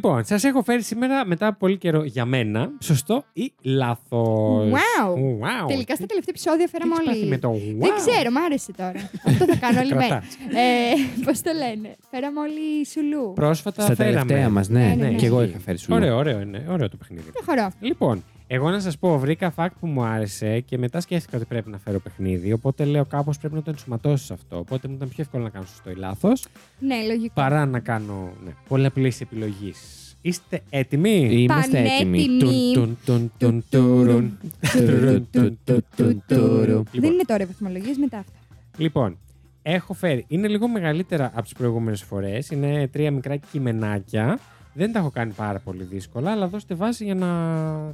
Λοιπόν, 0.04 0.24
σας 0.24 0.44
έχω 0.44 0.62
φέρει 0.62 0.82
σήμερα 0.82 1.26
μετά 1.26 1.46
από 1.46 1.58
πολύ 1.58 1.76
καιρό 1.76 2.04
για 2.04 2.24
μένα. 2.24 2.70
Σωστό 2.80 3.24
ή 3.32 3.52
λάθος; 3.62 4.70
Wow. 4.72 5.08
wow. 5.14 5.66
Τελικά 5.68 5.94
στα 5.94 6.06
τελευταία 6.06 6.34
επεισόδια 6.34 6.64
Τι 6.64 6.70
φέραμε 6.70 6.92
έχεις 6.94 7.06
πάθει 7.06 7.18
όλοι. 7.20 7.28
με 7.28 7.38
το 7.38 7.50
wow; 7.52 7.78
Δεν 7.78 7.92
ξέρω, 7.96 8.30
μ' 8.30 8.36
άρεσε 8.36 8.72
τώρα. 8.72 9.10
Αυτό 9.28 9.44
θα 9.44 9.56
κάνω 9.56 9.80
όλη 9.80 9.94
μέρα. 9.94 10.06
Κρατάς. 10.08 10.34
ε, 10.34 11.24
Πώς 11.24 11.40
το 11.42 11.50
λένε; 11.52 11.96
Φέραμε 12.10 12.40
όλοι 12.40 12.86
σουλού. 12.86 13.32
Πρόσφατα 13.34 13.82
Στα 13.82 13.94
φέραμε. 13.94 14.18
τελευταία 14.18 14.48
μας, 14.48 14.68
ναι. 14.68 14.80
Ναι, 14.86 14.94
ναι, 14.94 15.08
ναι. 15.08 15.14
Και 15.16 15.26
εγώ 15.26 15.42
είχα 15.42 15.58
φέρει 15.58 15.78
σου. 15.78 15.88
Ωραίο, 15.94 16.16
ωραίο 16.16 16.40
είναι. 16.40 16.66
Ωραίο 16.68 16.88
το 16.88 16.96
παιχνίδι. 16.96 17.30
Προχωρώ. 17.32 17.70
Λοιπόν, 17.80 18.24
εγώ 18.52 18.70
να 18.70 18.80
σας 18.80 18.98
πω, 18.98 19.18
βρήκα 19.18 19.52
fact 19.56 19.68
που 19.80 19.86
μου 19.86 20.02
άρεσε 20.02 20.60
και 20.60 20.78
μετά 20.78 21.00
σκέφτηκα 21.00 21.36
ότι 21.36 21.46
πρέπει 21.46 21.70
να 21.70 21.78
φέρω 21.78 21.98
παιχνίδι. 21.98 22.52
Οπότε 22.52 22.84
λέω 22.84 23.04
κάπως 23.04 23.38
πρέπει 23.38 23.54
να 23.54 23.62
το 23.62 23.70
ενσωματώσω 23.70 24.24
σε 24.24 24.32
αυτό. 24.32 24.58
Οπότε 24.58 24.88
μου 24.88 24.94
ήταν 24.94 25.08
πιο 25.08 25.22
εύκολο 25.22 25.42
να 25.42 25.48
κάνω 25.50 25.64
σωστό 25.66 25.90
ή 25.90 25.94
λάθος 25.94 26.46
Ναι, 26.78 27.02
λογικό. 27.06 27.34
παρά 27.34 27.66
να 27.66 27.78
κάνω 27.80 28.32
ναι, 28.44 28.50
πολλαπλής 28.68 29.20
επιλογής. 29.20 29.78
Είστε 30.22 30.60
έτοιμοι; 30.70 31.28
Είμαστε 31.30 31.76
Πανέτοιμοι. 31.76 32.18
έτοιμοι. 32.22 32.72
Τουν, 32.74 32.98
τουν, 33.04 33.32
τουν, 33.38 33.64
τουρουν. 33.70 34.38
Τουρουν, 34.72 35.28
τουν, 35.30 35.58
τουν, 35.64 35.84
τουν, 35.96 36.22
τουρουν. 36.26 36.66
Δεν 36.66 36.84
Λοιπόν, 36.92 37.12
είναι 37.12 37.22
τώρα 37.26 37.42
οι 37.42 37.46
βαθμολογίες 37.46 37.96
μετά 37.96 38.18
αυτά. 38.18 38.32
Λοιπόν, 38.76 39.18
έχω 39.62 39.92
φέρει. 39.94 40.24
Είναι 40.28 40.48
λίγο 40.48 40.68
μεγαλύτερα 40.68 41.24
από 41.34 41.42
τις 41.42 41.52
προηγούμενες 41.52 42.02
φορές. 42.02 42.50
Είναι 42.50 42.88
τρία 42.88 43.10
μικρά 43.10 43.36
κειμενάκια. 43.36 44.38
Δεν 44.74 44.92
τα 44.92 44.98
έχω 44.98 45.10
κάνει 45.10 45.32
πάρα 45.32 45.58
πολύ 45.58 45.84
δύσκολα, 45.84 46.30
αλλά 46.30 46.48
δώστε 46.48 46.74
βάση 46.74 47.04
για 47.04 47.14
να 47.14 47.28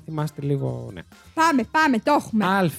θυμάστε 0.04 0.42
λίγο. 0.42 0.90
Ναι. 0.94 1.00
Πάμε, 1.34 1.62
πάμε, 1.70 1.98
το 1.98 2.12
έχουμε. 2.12 2.44
Α. 2.44 2.70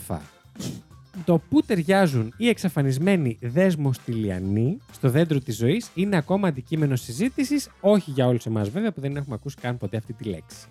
Το 1.25 1.37
που 1.49 1.61
ταιριάζουν 1.61 2.33
οι 2.37 2.47
εξαφανισμένοι 2.47 3.37
δεσμοστυλιανοί 3.41 4.77
στο 4.91 5.09
δέντρο 5.09 5.39
της 5.39 5.55
ζωής 5.55 5.89
είναι 5.93 6.17
ακόμα 6.17 6.47
αντικείμενο 6.47 6.95
συζήτησης, 6.95 7.69
όχι 7.81 8.11
για 8.11 8.27
όλους 8.27 8.45
εμάς 8.45 8.69
βέβαια 8.69 8.91
που 8.91 9.01
δεν 9.01 9.15
έχουμε 9.15 9.35
ακούσει 9.35 9.55
καν 9.61 9.77
ποτέ 9.77 9.97
αυτή 9.97 10.13
τη 10.13 10.23
λέξη. 10.23 10.67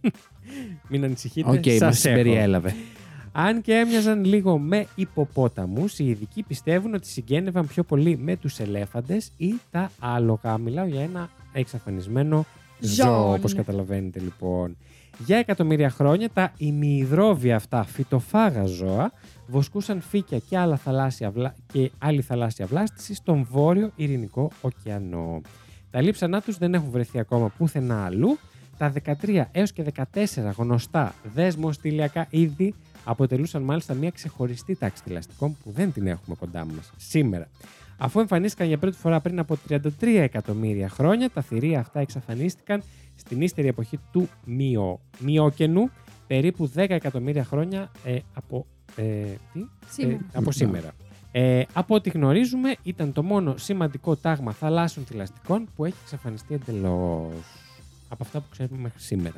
Μην 0.88 1.04
ανησυχείτε. 1.04 1.50
Οκ, 1.50 1.64
σας 1.64 1.80
μας 1.80 2.04
έχω. 2.04 2.16
συμπεριέλαβε. 2.16 2.74
Αν 3.32 3.60
και 3.60 3.74
έμοιαζαν 3.74 4.24
λίγο 4.24 4.58
με 4.58 4.86
ιπποπόταμους, 4.94 5.98
οι 5.98 6.08
ειδικοί 6.08 6.42
πιστεύουν 6.42 6.94
ότι 6.94 7.06
συγγένευαν 7.06 7.66
πιο 7.66 7.82
πολύ 7.82 8.16
με 8.16 8.36
τους 8.36 8.58
ελέφαντες 8.58 9.30
ή 9.36 9.54
τα 9.70 9.90
άλογα. 9.98 10.58
Μιλάω 10.58 10.86
για 10.86 11.02
ένα 11.02 11.30
εξαφανισμένο 11.58 12.44
ζώο, 12.80 13.06
Ζώο, 13.06 13.32
όπως 13.32 13.52
ναι. 13.52 13.58
καταλαβαίνετε 13.58 14.20
λοιπόν. 14.20 14.76
Για 15.18 15.36
εκατομμύρια 15.36 15.90
χρόνια 15.90 16.30
τα 16.30 16.52
ημιυδρόβια 16.56 17.56
αυτά 17.56 17.84
φυτοφάγα 17.84 18.64
ζώα 18.64 19.12
βοσκούσαν 19.46 20.00
φύκια 20.00 20.38
και, 20.38 20.58
άλλα 20.58 20.76
θαλάσσια 20.76 21.30
βλά... 21.30 21.54
και 21.72 21.90
άλλη 21.98 22.22
θαλάσσια 22.22 22.66
βλάστηση 22.66 23.14
στον 23.14 23.46
βόρειο 23.50 23.90
Ειρηνικό 23.96 24.50
ωκεανό. 24.60 25.40
Τα 25.90 26.00
λείψανά 26.00 26.40
τους 26.40 26.58
δεν 26.58 26.74
έχουν 26.74 26.90
βρεθεί 26.90 27.18
ακόμα 27.18 27.48
πουθενά 27.48 28.04
αλλού. 28.04 28.38
Τα 28.78 28.92
13 29.22 29.42
έως 29.52 29.72
και 29.72 29.84
14 30.14 30.24
γνωστά 30.56 31.14
δέσμο-στυλιακά 31.34 32.26
είδη 32.30 32.74
αποτελούσαν 33.04 33.62
μάλιστα 33.62 33.94
μια 33.94 34.10
ξεχωριστή 34.10 34.74
τάξη 34.76 35.02
θηλαστικών 35.04 35.56
που 35.62 35.70
δεν 35.70 35.92
την 35.92 36.06
έχουμε 36.06 36.36
κοντά 36.38 36.64
μας 36.64 36.92
σήμερα. 36.96 37.48
Αφού 37.98 38.20
εμφανίστηκαν 38.20 38.66
για 38.66 38.78
πρώτη 38.78 38.96
φορά 38.96 39.20
πριν 39.20 39.38
από 39.38 39.56
33 39.68 39.80
εκατομμύρια 40.00 40.88
χρόνια, 40.88 41.30
τα 41.30 41.42
θηρία 41.42 41.80
αυτά 41.80 42.00
εξαφανίστηκαν 42.00 42.82
στην 43.16 43.40
ύστερη 43.40 43.68
εποχή 43.68 43.98
του 44.12 44.28
Μειο... 44.44 45.00
Μειόκαινου, 45.18 45.90
περίπου 46.26 46.70
10 46.74 46.86
εκατομμύρια 46.88 47.44
χρόνια 47.44 47.90
ε, 48.04 48.18
από, 48.34 48.66
ε, 48.96 49.02
τι; 49.52 49.66
Σήμερα. 49.88 50.14
Ε, 50.32 50.38
από 50.38 50.52
σήμερα. 50.52 50.92
Ε, 51.32 51.62
από 51.72 51.94
ό,τι 51.94 52.10
γνωρίζουμε, 52.10 52.76
ήταν 52.82 53.12
το 53.12 53.22
μόνο 53.22 53.56
σημαντικό 53.56 54.16
τάγμα 54.16 54.52
θαλάσσιων 54.52 55.04
θηλαστικών 55.04 55.68
που 55.74 55.84
έχει 55.84 55.96
εξαφανιστεί 56.02 56.54
εντελώς. 56.54 57.34
Από 58.08 58.22
αυτά 58.22 58.40
που 58.40 58.46
ξέρουμε 58.50 58.78
μέχρι 58.80 59.00
σήμερα. 59.00 59.36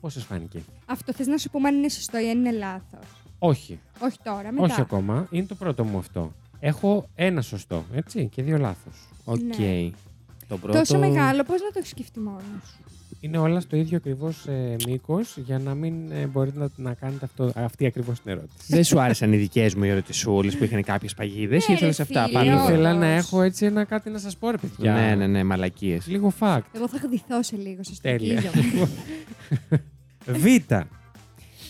Πώς 0.00 0.12
σας 0.12 0.24
φάνηκε; 0.24 0.62
Αυτό 0.86 1.12
θες 1.12 1.26
να 1.26 1.38
σου 1.38 1.50
πούμε 1.50 1.68
αν 1.68 1.74
είναι 1.74 1.88
σωστό 1.88 2.18
ή 2.18 2.30
αν 2.30 2.38
είναι 2.38 2.52
λάθος. 2.52 3.06
Όχι, 3.38 3.80
Όχι 4.00 4.18
τώρα, 4.24 4.52
μετά. 4.52 4.62
όχι 4.62 4.80
ακόμα. 4.80 5.26
Είναι 5.30 5.46
το 5.46 5.54
πρώτο 5.54 5.84
μου 5.84 5.98
αυτό. 5.98 6.32
Έχω 6.66 7.08
ένα 7.14 7.42
σωστό, 7.42 7.84
έτσι, 7.94 8.28
και 8.28 8.42
δύο 8.42 8.58
λάθος. 8.58 9.08
Οκ. 9.24 9.38
Ναι. 9.58 9.90
Το 10.48 10.58
πρώτο... 10.58 10.78
Τόσο 10.78 10.98
μεγάλο, 10.98 11.42
πώς 11.42 11.60
να 11.60 11.66
το 11.66 11.74
έχεις 11.76 11.90
σκεφτεί 11.90 12.20
μόνος 12.20 12.42
σου; 12.64 12.78
Είναι 13.20 13.38
όλα 13.38 13.60
στο 13.60 13.76
ίδιο 13.76 13.96
ακριβώς 13.96 14.46
ε, 14.46 14.76
μήκος 14.86 15.36
για 15.36 15.58
να 15.58 15.74
μην 15.74 16.10
ε, 16.10 16.26
μπορείτε 16.26 16.58
να, 16.58 16.68
να 16.76 16.94
κάνετε 16.94 17.24
αυτό, 17.24 17.52
αυτή 17.54 17.86
ακριβώς 17.86 18.20
την 18.20 18.30
ερώτηση. 18.30 18.66
Δεν 18.66 18.84
σου 18.84 19.00
άρεσαν 19.00 19.32
οι 19.32 19.36
δικές 19.36 19.74
μου 19.74 19.84
οι 19.84 19.88
ερωτησούλες 19.88 20.56
που 20.56 20.64
είχαν 20.64 20.82
κάποιες 20.82 21.14
παγίδες 21.14 21.64
ή 21.64 21.70
Ναι, 21.70 21.76
ήθελες 21.76 21.96
ρε 21.96 22.02
αυτά 22.02 22.26
φίλε, 22.26 22.38
πάνω; 22.38 22.52
όντως. 22.52 22.68
Ήθελα 22.68 22.94
να 22.94 23.06
έχω 23.06 23.42
έτσι 23.42 23.66
ένα 23.66 23.84
κάτι 23.84 24.10
να 24.10 24.18
σας 24.18 24.36
πω, 24.36 24.50
ρε 24.50 24.56
παιδιά. 24.56 24.92
Ναι, 24.92 25.14
ναι, 25.14 25.26
ναι, 25.26 25.44
μαλακίες. 25.44 26.06
Λίγο 26.06 26.32
fact. 26.40 26.60
Εγώ 26.72 26.88
θα 26.88 26.98
χδηθώ 26.98 27.42
σε 27.42 27.56
λίγο, 27.56 27.82
σας 27.82 28.00
το 28.00 28.08
Τέλεια. 28.08 28.40
κύριο. 28.40 28.88
Β. 30.42 30.74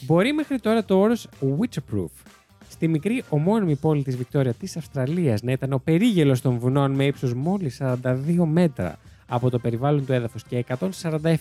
Μπορεί 0.06 0.32
μέχρι 0.32 0.58
τώρα 0.58 0.84
το 0.84 0.98
όρος 0.98 1.28
Witchproof 1.40 2.33
στη 2.74 2.88
μικρή 2.88 3.22
ομώνυμη 3.28 3.76
πόλη 3.76 4.02
της 4.02 4.16
Βικτόρια 4.16 4.52
της 4.52 4.76
Αυστραλίας 4.76 5.42
να 5.42 5.52
ήταν 5.52 5.72
ο 5.72 5.78
περίγελος 5.78 6.40
των 6.40 6.58
βουνών 6.58 6.92
με 6.92 7.04
ύψος 7.04 7.34
μόλις 7.34 7.80
42 7.82 8.44
μέτρα 8.44 8.98
από 9.26 9.50
το 9.50 9.58
περιβάλλον 9.58 10.06
του 10.06 10.12
έδαφους 10.12 10.44
και 10.44 10.64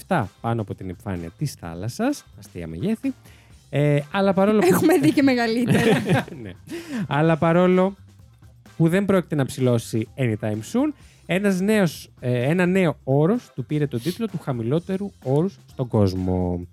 147 0.07 0.23
πάνω 0.41 0.61
από 0.61 0.75
την 0.75 0.89
επιφάνεια 0.89 1.29
της 1.37 1.53
θάλασσας, 1.53 2.25
αστεία 2.39 2.67
μεγέθη, 2.67 3.13
ε, 3.69 3.99
αλλά 4.11 4.33
παρόλο 4.33 4.59
που... 4.59 4.67
Έχουμε 4.69 4.97
δει 4.97 5.11
και 5.11 5.21
μεγαλύτερα. 5.23 6.01
ναι. 6.43 6.51
Αλλά 7.07 7.37
παρόλο 7.37 7.95
που 8.77 8.89
δεν 8.89 9.05
πρόκειται 9.05 9.35
να 9.35 9.45
ψηλώσει 9.45 10.07
anytime 10.17 10.61
soon, 10.71 10.93
ένας 11.25 11.59
νέος, 11.59 12.09
ε, 12.19 12.49
ένα 12.49 12.65
νέο 12.65 12.97
όρος 13.03 13.51
του 13.55 13.65
πήρε 13.65 13.87
τον 13.87 14.01
τίτλο 14.01 14.27
του 14.27 14.39
χαμηλότερου 14.39 15.11
όρους 15.23 15.59
στον 15.69 15.87
κόσμο. 15.87 16.67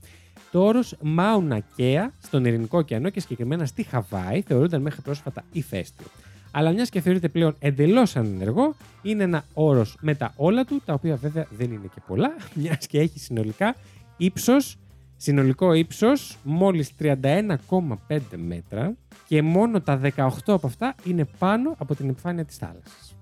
Το 0.50 0.64
όρος 0.64 0.96
Mauna 1.16 1.58
Kea 1.76 2.06
στον 2.22 2.44
Ειρηνικό 2.44 2.78
ωκεανό 2.78 3.08
και 3.08 3.20
συγκεκριμένα 3.20 3.66
στη 3.66 3.82
Χαβάη 3.82 4.42
θεωρούνταν 4.42 4.82
μέχρι 4.82 5.00
πρόσφατα 5.00 5.44
ηφαίστειο. 5.52 6.06
Αλλά 6.50 6.70
μιας 6.70 6.88
και 6.88 7.00
θεωρείται 7.00 7.28
πλέον 7.28 7.56
εντελώς 7.58 8.16
ανενεργό, 8.16 8.74
είναι 9.02 9.22
ένα 9.22 9.44
όρος 9.54 9.96
με 10.00 10.14
τα 10.14 10.32
όλα 10.36 10.64
του, 10.64 10.82
τα 10.84 10.92
οποία 10.92 11.16
βέβαια 11.16 11.46
δεν 11.50 11.72
είναι 11.72 11.88
και 11.94 12.00
πολλά, 12.06 12.36
μιας 12.60 12.86
και 12.86 12.98
έχει 13.00 13.18
συνολικά 13.18 13.74
ύψος, 14.16 14.76
συνολικό 15.16 15.72
ύψος 15.72 16.36
μόλις 16.42 16.90
31,5 17.00 18.20
μέτρα 18.36 18.94
και 19.26 19.42
μόνο 19.42 19.80
τα 19.80 20.00
18 20.16 20.28
από 20.46 20.66
αυτά 20.66 20.94
είναι 21.04 21.28
πάνω 21.38 21.74
από 21.78 21.94
την 21.94 22.08
επιφάνεια 22.08 22.44
της 22.44 22.56
θάλασσας. 22.56 23.14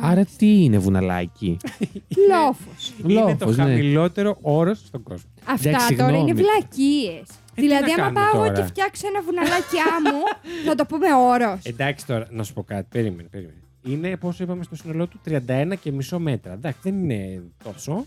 Άρα 0.00 0.24
τι 0.36 0.62
είναι 0.64 0.78
βουναλάκι; 0.78 1.56
Λόφος. 2.30 2.92
είναι 3.06 3.36
το 3.36 3.44
Λόφος, 3.46 3.56
ναι. 3.56 3.62
χαμηλότερο 3.62 4.38
όρος 4.40 4.78
στον 4.86 5.02
κόσμο. 5.02 5.30
Αυτά 5.44 5.68
Εντάξει, 5.68 5.94
τώρα 5.96 6.10
είναι 6.16 6.18
συγγνώμη. 6.18 6.42
βλακίες. 6.42 7.20
Ε, 7.54 7.62
δηλαδή, 7.62 7.84
τι 7.84 7.96
να 7.96 8.04
άμα 8.06 8.12
κάνουμε 8.12 8.20
πάω 8.20 8.30
εγώ 8.42 8.44
τώρα; 8.52 8.60
και 8.60 8.66
φτιάξω 8.66 9.06
ένα 9.06 9.22
βουναλάκιά 9.22 9.84
μου, 10.04 10.20
θα 10.66 10.74
το 10.74 10.84
πούμε 10.86 11.06
όρος. 11.14 11.58
Εντάξει 11.62 12.06
τώρα, 12.06 12.26
να 12.30 12.42
σου 12.42 12.52
πω 12.52 12.62
κάτι. 12.62 12.86
Περίμενε, 12.90 13.28
περίμενε. 13.28 13.54
Είναι, 13.82 14.16
πόσο 14.16 14.42
είπαμε 14.44 14.62
στο 14.62 14.76
σύνολό 14.76 15.06
του, 15.06 15.20
31,5 15.28 16.18
μέτρα. 16.18 16.52
Εντάξει, 16.52 16.78
δεν 16.82 16.94
είναι 17.04 17.42
τόσο. 17.64 18.04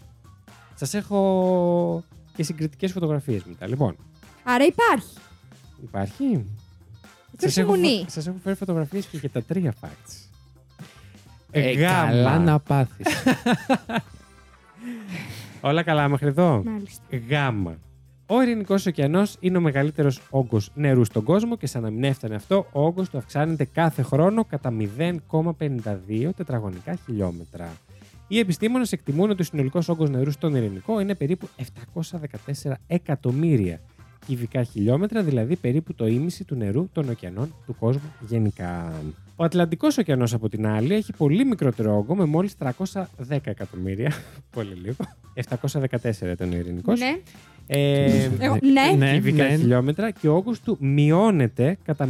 Σας 0.76 0.94
έχω 0.94 2.04
και 2.36 2.44
συγκριτικές 2.44 2.92
φωτογραφίες 2.92 3.44
μετά. 3.44 3.68
Λοιπόν, 3.68 3.96
Άρα 4.44 4.66
υπάρχει. 4.66 5.18
υπάρχει. 5.84 6.46
Υπάρχει 7.34 7.60
έχω, 7.60 7.70
μουνή. 7.76 8.06
σας 8.08 8.28
έχω 8.28 8.38
φέρει 8.44 8.56
φωτογραφίες 8.56 9.06
και 9.06 9.18
για 9.18 9.30
τα 9.30 9.42
τρία 9.44 9.74
facts. 9.82 10.23
Ε, 11.56 11.72
Γάμα. 11.72 12.10
καλά 12.12 12.40
να 12.40 12.60
πάθεις. 12.60 13.08
Όλα 15.62 15.84
καλά 15.84 16.08
μέχρι 16.08 16.28
εδώ; 16.28 16.64
Μάλιστα. 16.66 17.04
Γάμα. 17.30 17.78
Ο 18.26 18.42
Ειρηνικός 18.42 18.86
ωκεανός 18.86 19.38
είναι 19.40 19.58
ο 19.58 19.62
μεγαλύτερος 19.62 20.22
όγκος 20.30 20.72
νερού 20.74 21.04
στον 21.06 21.24
κόσμο 21.24 21.58
και 21.58 21.68
σαν 21.68 21.82
να 21.82 21.90
μην 21.90 22.04
έφτανε 22.04 22.36
αυτό, 22.36 22.66
ο 22.72 22.86
όγκος 22.86 23.10
του 23.10 23.18
αυξάνεται 23.18 23.66
κάθε 23.66 24.02
χρόνο 24.02 24.46
κατά 24.46 24.74
0,52 24.80 26.30
τετραγωνικά 26.36 26.98
χιλιόμετρα. 27.06 27.72
Οι 28.28 28.40
επιστήμονες 28.40 28.92
εκτιμούν 28.92 29.30
ότι 29.30 29.42
ο 29.42 29.46
συνολικός 29.46 29.90
όγκος 29.90 30.10
νερού 30.10 30.32
στον 30.32 30.56
Ειρηνικό 30.56 31.00
είναι 31.00 31.16
περίπου 31.16 31.50
714 32.64 32.72
εκατομμύρια 32.88 33.80
κυβικά 34.26 34.64
χιλιόμετρα, 34.64 35.24
δηλαδή 35.24 35.56
περίπου 35.56 35.94
το 35.94 36.08
ίμιση 36.08 36.44
του 36.44 36.56
νερού 36.56 36.90
των 36.94 37.10
ωκεανών 37.10 37.56
του 37.66 37.76
κόσμου 37.80 38.14
γενικά. 38.28 38.94
Ο 39.36 39.44
Ατλαντικός 39.44 39.98
ωκεανός, 39.98 40.34
από 40.34 40.50
την 40.50 40.68
άλλη, 40.68 40.94
έχει 40.94 41.14
πολύ 41.18 41.46
μικρότερο 41.46 41.98
όγκο 41.98 42.16
με 42.16 42.26
μόλις 42.26 42.56
310 42.60 43.38
εκατομμύρια. 43.44 44.12
πολύ 44.56 44.74
λίγο. 44.74 44.96
714 45.50 46.32
ήταν 46.32 46.52
ο 46.52 46.56
Ειρηνικός. 46.56 47.00
Ναι. 47.00 47.18
Ε, 47.68 48.30
Εγώ- 48.40 48.58
ναι. 48.74 48.96
ναι, 48.98 49.14
κυβικά 49.14 49.44
ναι. 49.44 49.56
χιλιόμετρα 49.56 50.12
και 50.12 50.28
ο 50.28 50.36
όγκος 50.36 50.60
του 50.60 50.78
μειώνεται 50.80 51.78
κατά 51.84 52.10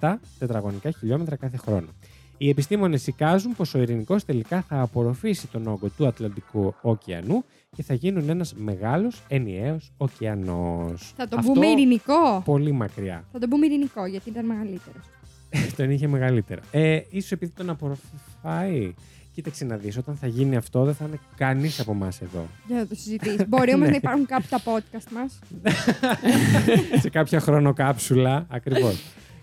0,67 0.00 0.14
τετραγωνικά 0.38 0.90
χιλιόμετρα 0.90 1.36
κάθε 1.36 1.56
χρόνο. 1.56 1.86
Οι 2.38 2.48
επιστήμονες 2.48 3.06
εικάζουν 3.06 3.56
πως 3.56 3.74
ο 3.74 3.78
ειρηνικός 3.80 4.24
τελικά 4.24 4.62
θα 4.68 4.80
απορροφήσει 4.80 5.46
τον 5.48 5.66
όγκο 5.66 5.88
του 5.96 6.06
Ατλαντικού 6.06 6.74
ωκεανού 6.82 7.44
και 7.76 7.82
θα 7.82 7.94
γίνουν 7.94 8.28
ένας 8.28 8.54
μεγάλος 8.54 9.22
ενιαίος 9.28 9.92
ωκεανός. 9.96 11.12
Θα 11.16 11.28
το 11.28 11.36
Αυτό 11.38 11.52
πούμε 11.52 11.66
ειρηνικό. 11.66 12.42
πολύ 12.44 12.72
μακριά. 12.72 13.24
Θα 13.32 13.38
το 13.38 13.48
πούμε 13.48 13.66
ειρηνικό, 13.66 14.06
γιατί 14.06 14.28
ήταν 14.28 14.46
μεγαλύτερο. 14.46 14.96
τον 15.76 15.90
είχε 15.90 16.06
μεγαλύτερο. 16.08 16.60
Ε, 16.70 17.00
ίσως 17.10 17.32
επειδή 17.32 17.52
τον 17.52 17.70
απορροφάει. 17.70 18.94
Κοίταξε 19.34 19.64
να 19.64 19.76
δεις, 19.76 19.96
όταν 19.96 20.16
θα 20.16 20.26
γίνει 20.26 20.56
αυτό 20.56 20.84
δεν 20.84 20.94
θα 20.94 21.04
είναι 21.08 21.18
κανείς 21.36 21.80
από 21.80 21.92
εμάς 21.92 22.20
εδώ. 22.20 22.46
Για 22.66 22.76
να 22.76 22.86
το 22.86 22.94
συζητήσεις. 22.94 23.48
Μπορεί 23.48 23.74
όμως 23.74 23.84
Ναι. 23.86 23.90
να 23.90 23.96
υπάρχουν 23.96 24.26
κάποια 24.26 24.58
podcast 24.64 25.10
μας. 25.12 25.38
σε 27.02 27.10
κάποια 27.10 27.40
χρονοκάψουλα, 27.40 28.46
ακριβώς. 28.50 29.02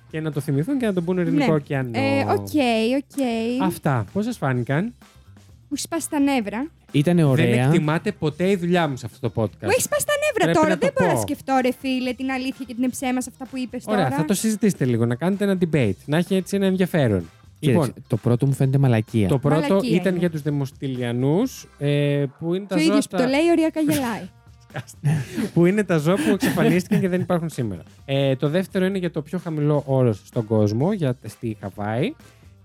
και 0.09 0.19
να 0.21 0.31
το 0.31 0.39
θυμηθούν 0.39 0.77
και 0.77 0.85
να 0.85 0.93
τον 0.93 1.05
πούνε 1.05 1.21
ειρηνικό 1.21 1.45
Ναι. 1.45 1.53
ωκεανό. 1.53 1.91
Ε, 1.93 2.21
OK, 2.23 2.49
OK. 2.97 3.23
Αυτά, 3.63 4.05
πώς 4.13 4.25
σας 4.25 4.37
φάνηκαν; 4.37 4.83
Μου 4.83 5.69
έχει 5.71 5.81
σπάσει 5.81 6.09
τα 6.09 6.19
νεύρα. 6.19 6.67
Ήταν 6.91 7.15
Δεν 7.15 7.25
ωραία. 7.25 7.65
εκτιμάτε 7.65 8.11
ποτέ 8.11 8.49
η 8.49 8.55
δουλειά 8.55 8.87
μου 8.87 8.97
σε 8.97 9.05
αυτό 9.05 9.29
το 9.29 9.41
podcast. 9.41 9.61
Μου 9.61 9.69
έχεις 9.69 9.83
σπάσει 9.83 10.05
τα 10.05 10.13
νεύρα 10.25 10.43
Πρέπει 10.43 10.57
τώρα. 10.57 10.69
να 10.69 10.77
το 10.77 10.85
Δεν 10.85 10.93
μπορώ 10.97 11.07
να 11.09 11.15
πω. 11.15 11.21
σκεφτώ, 11.21 11.59
ρε 11.61 11.71
φίλε, 11.79 12.13
την 12.13 12.31
αλήθεια 12.31 12.65
και 12.67 12.73
την 12.73 12.89
ψέμα 12.89 13.21
σε 13.21 13.29
αυτά 13.31 13.45
που 13.51 13.57
είπες 13.57 13.83
Ωραία, 13.87 14.03
τώρα. 14.03 14.15
θα 14.15 14.25
το 14.25 14.33
συζητήσετε 14.33 14.85
λίγο, 14.85 15.05
να 15.05 15.15
κάνετε 15.15 15.43
ένα 15.43 15.57
debate, 15.61 15.95
να 16.05 16.17
έχει 16.17 16.35
έτσι 16.35 16.55
ένα 16.55 16.65
ενδιαφέρον. 16.65 17.29
Κοίταξε, 17.59 17.87
Λοιπόν, 17.87 18.03
το 18.07 18.17
πρώτο 18.17 18.45
μου 18.45 18.53
φαίνεται 18.53 18.77
μαλακία. 18.77 19.27
το 19.27 19.37
πρώτο 19.39 19.59
Μαλακία 19.69 19.95
ήταν 19.95 20.09
είναι. 20.11 20.19
για 20.19 20.29
τους 20.29 20.41
δημοστηλιανούς, 20.41 21.67
ε, 21.77 22.25
που 22.39 22.53
είναι 22.53 22.65
τα 22.65 22.75
Και 22.75 22.81
ο 22.81 22.83
ζώα 22.83 22.87
ίδιος 22.87 23.07
που 23.07 23.17
τα- 23.17 23.23
το 23.23 23.29
λέει, 23.29 23.49
ωριακά 23.51 23.79
γελάει. 23.81 24.29
που 25.53 25.65
είναι 25.65 25.83
τα 25.83 25.97
ζώα 25.97 26.15
που 26.15 26.29
εξαφανίστηκαν 26.33 26.99
και 26.99 27.09
δεν 27.09 27.21
υπάρχουν 27.21 27.49
σήμερα. 27.49 27.81
Ε, 28.05 28.35
το 28.35 28.49
δεύτερο 28.49 28.85
είναι 28.85 28.97
για 28.97 29.11
το 29.11 29.21
πιο 29.21 29.39
χαμηλό 29.39 29.83
όρος 29.85 30.21
στον 30.25 30.45
κόσμο, 30.45 30.93
για, 30.93 31.17
στη 31.25 31.57
Χαβάη. 31.61 32.13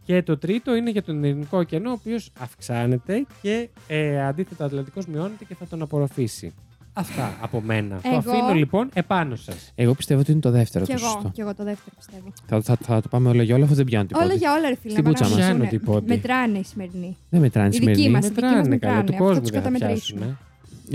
Και 0.05 0.23
το 0.23 0.39
τρίτο 0.39 0.75
είναι 0.75 0.91
για 0.91 1.03
τον 1.03 1.25
Ειρηνικό 1.25 1.59
ωκεανό, 1.59 1.91
ο 1.91 1.93
οποίος 1.93 2.31
αυξάνεται 2.39 3.27
και 3.43 3.69
ε, 3.87 4.27
αντίθετα 4.27 4.65
ο 4.65 4.67
Ατλαντικός 4.67 5.07
μειώνεται 5.07 5.45
και 5.45 5.55
θα 5.55 5.67
τον 5.67 5.83
απορροφήσει. 5.83 6.53
Αυτά 6.97 7.37
από 7.41 7.61
μένα. 7.61 7.97
Το 8.01 8.09
Εγώ- 8.09 8.17
αφήνω 8.17 8.53
λοιπόν 8.55 8.89
επάνω 8.95 9.37
σας. 9.37 9.73
Εγώ 9.75 9.95
πιστεύω 9.95 10.21
ότι 10.21 10.33
είναι 10.33 10.41
το 10.41 10.51
δεύτερο 10.51 10.85
Κι 10.85 10.93
το 10.95 10.99
εγώ, 11.03 11.11
σωστό. 11.11 11.31
κι 11.35 11.41
εγώ 11.41 11.55
το 11.55 11.65
δεύτερο 11.65 11.97
πιστεύω. 11.97 12.33
Θα, 12.47 12.61
θα, 12.63 12.77
θα 12.87 13.01
το 13.01 13.09
πάμε 13.09 13.29
όλο 13.29 13.43
για 13.43 13.55
όλο, 13.55 13.65
αφού 13.65 13.75
δεν 13.75 13.85
πιάνω 13.85 14.07
τίποτα. 14.07 14.25
Όλα 14.25 14.35
για 14.35 14.53
όλα, 14.53 14.69
ρε 14.69 14.75
φίλε. 14.77 14.93
Στην 14.93 15.05
να 15.05 15.11
πούτσα 15.11 15.25
μας. 15.25 15.33
παραμισούνε. 15.33 15.69
Πιάνω 15.69 15.85
τίποτε. 15.85 16.15
Μετράνε 16.15 16.59
οι 16.59 16.65
σημερινοί. 16.65 17.17
Δεν 17.31 17.41
μετράνε 17.41 17.67
Η 17.67 17.71
δική 17.71 17.83
σημερινή. 17.83 18.11
μας. 18.11 18.25
δική 18.29 18.35
Μετράνε 18.41 18.69
μετράνε, 18.69 18.77
καλά, 18.95 19.05
του 19.05 19.13
αυτό 19.13 19.25
κόσμου 19.25 19.41
τους 19.43 19.51
δεν 19.51 19.63
θα 19.63 19.69
καταμετρήσουμε. 19.71 20.21
πιάσουν. 20.21 20.39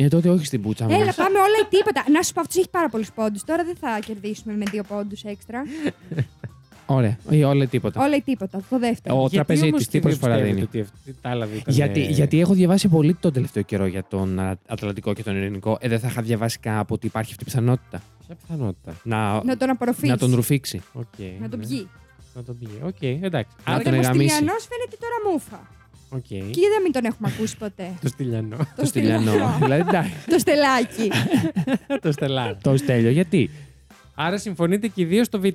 Ε, 0.05 0.07
τότε 0.07 0.29
όχι 0.29 0.45
στην 0.45 0.61
πούτσα 0.61 0.85
Έλα, 0.85 1.05
μα. 1.05 1.11
πάμε 1.11 1.37
όλα 1.37 1.57
ή 1.63 1.67
τίποτα. 1.75 2.03
Να 2.11 2.21
σου 2.21 2.33
πω, 2.33 2.41
αυτός 2.41 2.55
έχει 2.57 2.69
πάρα 2.69 2.89
πολλούς 2.89 3.11
πόντους. 3.11 3.43
Τώρα 3.43 3.63
δεν 3.63 3.75
θα 3.75 3.99
κερδίσουμε 4.05 4.53
με 4.55 4.65
δύο 4.71 4.83
πόντους 4.83 5.23
έξτρα. 5.23 5.61
Ωραία. 6.91 7.17
Ή 7.29 7.43
όλα 7.43 7.63
ή 7.63 7.67
τίποτα. 7.67 8.03
Όλα 8.05 8.15
ή 8.15 8.21
τίποτα. 8.21 8.61
Το 8.69 8.79
δεύτερο. 8.79 9.15
Ο 9.15 9.19
Γιατί 9.19 9.35
τραπεζίτης, 9.35 9.69
όμως 9.71 9.83
τι 9.83 9.89
και 9.89 9.99
δεν 9.99 10.01
προσφορά 10.01 10.33
πιστεύετε 10.33 10.53
δίνει; 10.55 10.67
ότι 10.67 10.79
αυτή- 10.79 11.15
τα 11.21 11.29
άλλα 11.29 11.45
δύο 11.45 11.57
ήταν, 11.57 11.73
Γιατί, 11.73 12.01
ε, 12.03 12.09
γιατί 12.09 12.39
έχω 12.39 12.53
διαβάσει 12.53 12.87
πολύ 12.87 13.13
τον 13.13 13.33
τελευταίο 13.33 13.63
καιρό 13.63 13.85
για 13.85 14.03
τον 14.09 14.39
Α, 14.39 14.57
Ατλαντικό 14.67 15.13
και 15.13 15.23
τον 15.23 15.35
Ειρηνικό. 15.35 15.77
Ε, 15.81 15.87
δεν 15.87 15.99
θα 15.99 16.07
είχα 16.07 16.21
διαβάσει 16.21 16.59
κάπου 16.59 16.93
ότι 16.93 17.05
υπάρχει 17.05 17.31
αυτή 17.31 17.43
η 17.43 17.45
πιθανότητα. 17.45 18.01
Ποια 18.25 18.35
πιθανότητα; 18.47 18.95
Να, 19.03 19.43
Να 19.43 19.57
τον 19.57 19.69
απορροφήσει. 19.69 20.07
να 20.07 20.17
τον 20.17 20.35
ρουφήξει. 20.35 20.81
Οκ, 20.93 21.05
Να 21.41 21.49
τον 21.49 21.59
ναι. 21.59 21.67
πιει. 21.67 21.87
Να 22.33 22.43
τον 22.43 22.57
πιει. 22.57 22.69
Οκ, 22.83 23.01
εντάξει. 23.01 23.55
Να 23.65 23.73
Άρα, 23.73 23.83
τον 23.83 23.93
Ο 23.93 23.95
εγαμίσει. 23.95 24.29
Στυλιανός 24.35 24.67
φαίνεται 24.69 24.95
τώρα 24.99 25.31
μούφα. 25.33 25.59
οκ. 26.09 26.27
Και 26.55 26.67
δεν 26.73 26.81
μην 26.83 26.91
τον 26.91 27.05
έχουμε 27.05 27.31
ακούσει 27.35 27.57
ποτέ. 27.57 27.91
Το 28.01 28.07
Στυλιανό. 28.07 28.57
Το 28.75 28.85
Στυλιανό. 28.85 29.31
δηλαδή, 29.61 29.81
εντάξει. 29.89 30.11
Το 30.29 30.39
Στελάκι. 30.39 31.11
το 32.03 32.11
Στελάρ. 32.11 32.61
Το 32.61 32.77
Στέλιο, 32.77 33.09
γιατί; 33.09 33.49
Άρα 34.15 34.37
συμφωνείτε 34.37 34.87
και 34.87 35.01
οι 35.01 35.05
δύο 35.05 35.23
στο 35.23 35.39
Β. 35.39 35.45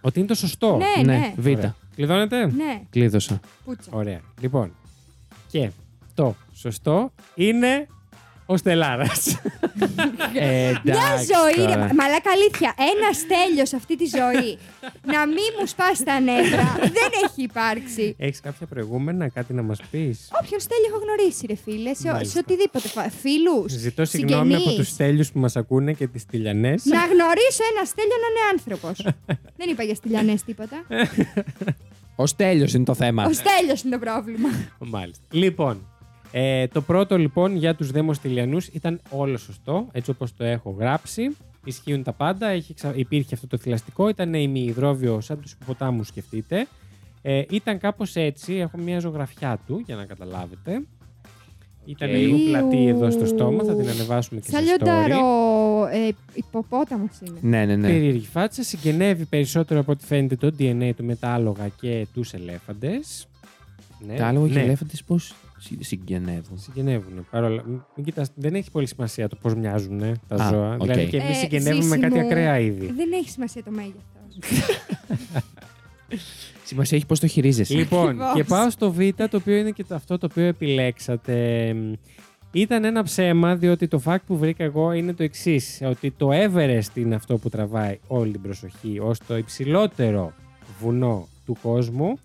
Ότι 0.00 0.18
είναι 0.18 0.28
το 0.28 0.34
σωστό. 0.34 0.76
ναι, 0.96 1.02
ναι. 1.12 1.34
Β. 1.36 1.46
Ωραία. 1.46 1.74
Κλειδώνετε; 1.94 2.46
Ναι, 2.46 2.82
Κλείδωσα. 2.90 3.40
πούτσα. 3.64 3.90
Ωραία. 3.94 4.20
Λοιπόν. 4.40 4.72
Και 5.50 5.70
το 6.14 6.34
σωστό 6.54 7.12
είναι 7.34 7.86
Ο 8.52 8.56
Στελάρας. 8.56 9.40
Ε, 10.34 10.72
Μια 10.84 10.94
εντάξει 10.94 11.24
ζωή, 11.34 11.66
ρε, 11.66 11.72
τώρα. 11.72 11.94
μαλάκα 11.94 12.30
αλήθεια. 12.36 12.74
Ένας 12.92 13.16
τέλειος 13.32 13.68
σε 13.68 13.76
αυτή 13.76 13.96
τη 13.96 14.04
ζωή. 14.18 14.58
να 15.14 15.26
μην 15.26 15.50
μου 15.60 15.66
σπάσει 15.66 16.04
τα 16.04 16.20
νεύρα. 16.20 16.76
δεν 16.80 17.10
έχει 17.24 17.42
υπάρξει. 17.42 18.14
Έχεις 18.18 18.40
κάποια 18.40 18.66
προηγούμενα, 18.66 19.28
κάτι 19.28 19.52
να 19.52 19.62
μας 19.62 19.78
πεις; 19.90 20.28
Όποιον 20.42 20.60
στέλιο 20.60 20.86
έχω 20.88 20.98
γνωρίσει, 21.04 21.46
ρε 21.46 21.54
φίλε, 21.54 21.94
σε, 21.94 22.12
Μάλιστα. 22.12 22.32
σε 22.32 22.38
οτιδήποτε. 22.38 22.88
Φίλους. 23.20 23.72
Ζητώ 23.72 24.04
συγγνώμη 24.04 24.54
από 24.54 24.72
τους 24.72 24.88
στέλιου 24.88 25.24
που 25.32 25.38
μας 25.38 25.56
ακούνε 25.56 25.92
και 25.92 26.06
τις 26.06 26.26
τηλιανές. 26.26 26.84
Να 26.84 26.98
γνωρίσω 26.98 27.62
ένα 27.74 27.84
στέλιο 27.84 28.16
να 28.24 28.28
είναι 28.30 28.44
άνθρωπος. 28.52 28.96
δεν 29.58 29.68
είπα 29.68 29.82
για 29.82 29.94
στυλιανέ 29.94 30.34
τίποτα. 30.46 30.76
Ο 32.22 32.26
Στέλιος 32.26 32.74
είναι 32.74 32.84
το 32.84 32.94
θέμα. 32.94 33.24
Ο 33.24 33.32
στέλιος 33.32 33.82
είναι 33.82 33.98
το 33.98 33.98
πρόβλημα. 33.98 34.48
Μάλιστα. 34.78 35.24
Λοιπόν, 35.30 35.89
ε, 36.32 36.66
το 36.66 36.80
πρώτο 36.82 37.18
λοιπόν 37.18 37.56
για 37.56 37.74
τους 37.74 37.90
δεσμοστυλιανούς 37.90 38.66
ήταν 38.66 39.00
όλο 39.10 39.36
σωστό, 39.36 39.86
έτσι 39.92 40.10
όπως 40.10 40.34
το 40.36 40.44
έχω 40.44 40.70
γράψει. 40.78 41.36
Ισχύουν 41.64 42.02
τα 42.02 42.12
πάντα, 42.12 42.46
έχει, 42.48 42.74
ξα- 42.74 42.96
υπήρχε 42.96 43.34
αυτό 43.34 43.46
το 43.46 43.56
θηλαστικό, 43.56 44.08
ήταν 44.08 44.34
ημιυδρόβιο 44.34 45.20
σαν 45.20 45.40
τους 45.40 45.56
ιπποποτάμους 45.66 46.06
σκεφτείτε. 46.06 46.66
Ε, 47.22 47.42
ήταν 47.50 47.78
κάπως 47.78 48.16
έτσι, 48.16 48.54
έχω 48.54 48.78
μια 48.78 48.98
ζωγραφιά 48.98 49.58
του 49.66 49.82
για 49.86 49.96
να 49.96 50.04
καταλάβετε. 50.04 50.82
Ήταν 51.84 52.08
Οκ. 52.10 52.16
λίγο 52.16 52.36
πλατύ 52.48 52.86
εδώ 52.86 53.10
στο 53.10 53.20
Ew. 53.20 53.26
στόμα, 53.26 53.64
θα 53.64 53.74
την 53.74 53.88
ανεβάσουμε 53.88 54.40
και 54.40 54.50
Σαν 54.50 54.64
σε 54.64 54.74
story. 54.74 54.84
λιονταρό 54.84 55.86
ε, 55.92 56.08
ιπποπόταμος 56.34 57.10
είναι. 57.26 57.38
Ναι, 57.42 57.64
ναι, 57.64 57.76
ναι. 57.76 57.88
Περίεργη 57.88 58.26
φάτσα, 58.26 58.62
συγγενεύει 58.62 59.24
περισσότερο 59.24 59.80
από 59.80 59.92
ό,τι 59.92 60.04
φαίνεται 60.06 60.36
το 60.36 60.54
DNA 60.58 60.90
του 60.96 61.04
με 61.04 61.14
τα 61.16 61.28
άλογα 61.28 61.68
και 61.80 62.06
τους 62.14 62.32
ελέφαντες. 62.32 63.26
Ναι, 64.06 64.14
Τα 64.16 64.26
άλογα 64.26 64.46
και 64.46 64.52
ναι. 64.54 64.60
οι 64.60 64.62
ελέφαντες 64.62 65.04
πώς; 65.04 65.24
συ- 65.24 65.34
συγγενεύουν. 65.80 66.58
Συγγενεύουν. 66.58 67.26
Παρόλα. 67.30 67.62
Μην 67.66 67.82
μην 67.96 68.04
κοιτάς, 68.04 68.30
δεν 68.34 68.54
έχει 68.54 68.70
πολύ 68.70 68.86
σημασία 68.86 69.28
το 69.28 69.36
πώς 69.42 69.54
μοιάζουν 69.54 70.00
ε, 70.02 70.12
τα 70.28 70.44
Α, 70.44 70.48
ζώα. 70.50 70.74
οκ. 70.74 70.80
Δηλαδή 70.82 71.06
και 71.06 71.16
εμείς 71.16 71.36
Ε, 71.36 71.40
συγγενεύουμε 71.40 71.84
με 71.84 71.94
ζήσιμο. 71.96 72.00
κάτι 72.14 72.18
ακραία 72.26 72.58
είδη. 72.58 72.86
Δεν 72.92 73.12
έχει 73.12 73.30
σημασία 73.30 73.62
το 73.64 73.70
μέγεθος. 73.70 74.02
Σημασία 76.64 76.96
έχει 76.96 77.06
πώς 77.06 77.20
το 77.20 77.26
χειρίζεσαι. 77.26 77.74
λοιπόν, 77.74 78.08
Ακριβώς. 78.08 78.32
και 78.34 78.44
πάω 78.44 78.70
στο 78.70 78.92
Β, 78.92 78.98
το 79.16 79.36
οποίο 79.36 79.56
είναι 79.56 79.70
και 79.70 79.84
το, 79.84 79.94
αυτό 79.94 80.18
το 80.18 80.26
οποίο 80.30 80.44
επιλέξατε. 80.44 81.74
Ήταν 82.52 82.84
ένα 82.84 83.02
ψέμα, 83.02 83.56
διότι 83.56 83.88
το 83.88 84.02
fact 84.04 84.18
που 84.26 84.36
βρήκα 84.38 84.64
εγώ 84.64 84.92
είναι 84.92 85.12
το 85.12 85.22
εξής: 85.22 85.80
Ότι 85.84 86.10
το 86.10 86.28
Everest 86.32 86.94
είναι 86.96 87.14
αυτό 87.14 87.38
που 87.38 87.48
τραβάει 87.48 87.98
όλη 88.06 88.30
την 88.32 88.40
προσοχή 88.42 88.98
ως 89.02 89.18
το 89.26 89.36
υψηλότερο 89.36 90.32
βουνό 90.80 91.28
του 91.46 91.56
κόσμου 91.62 92.18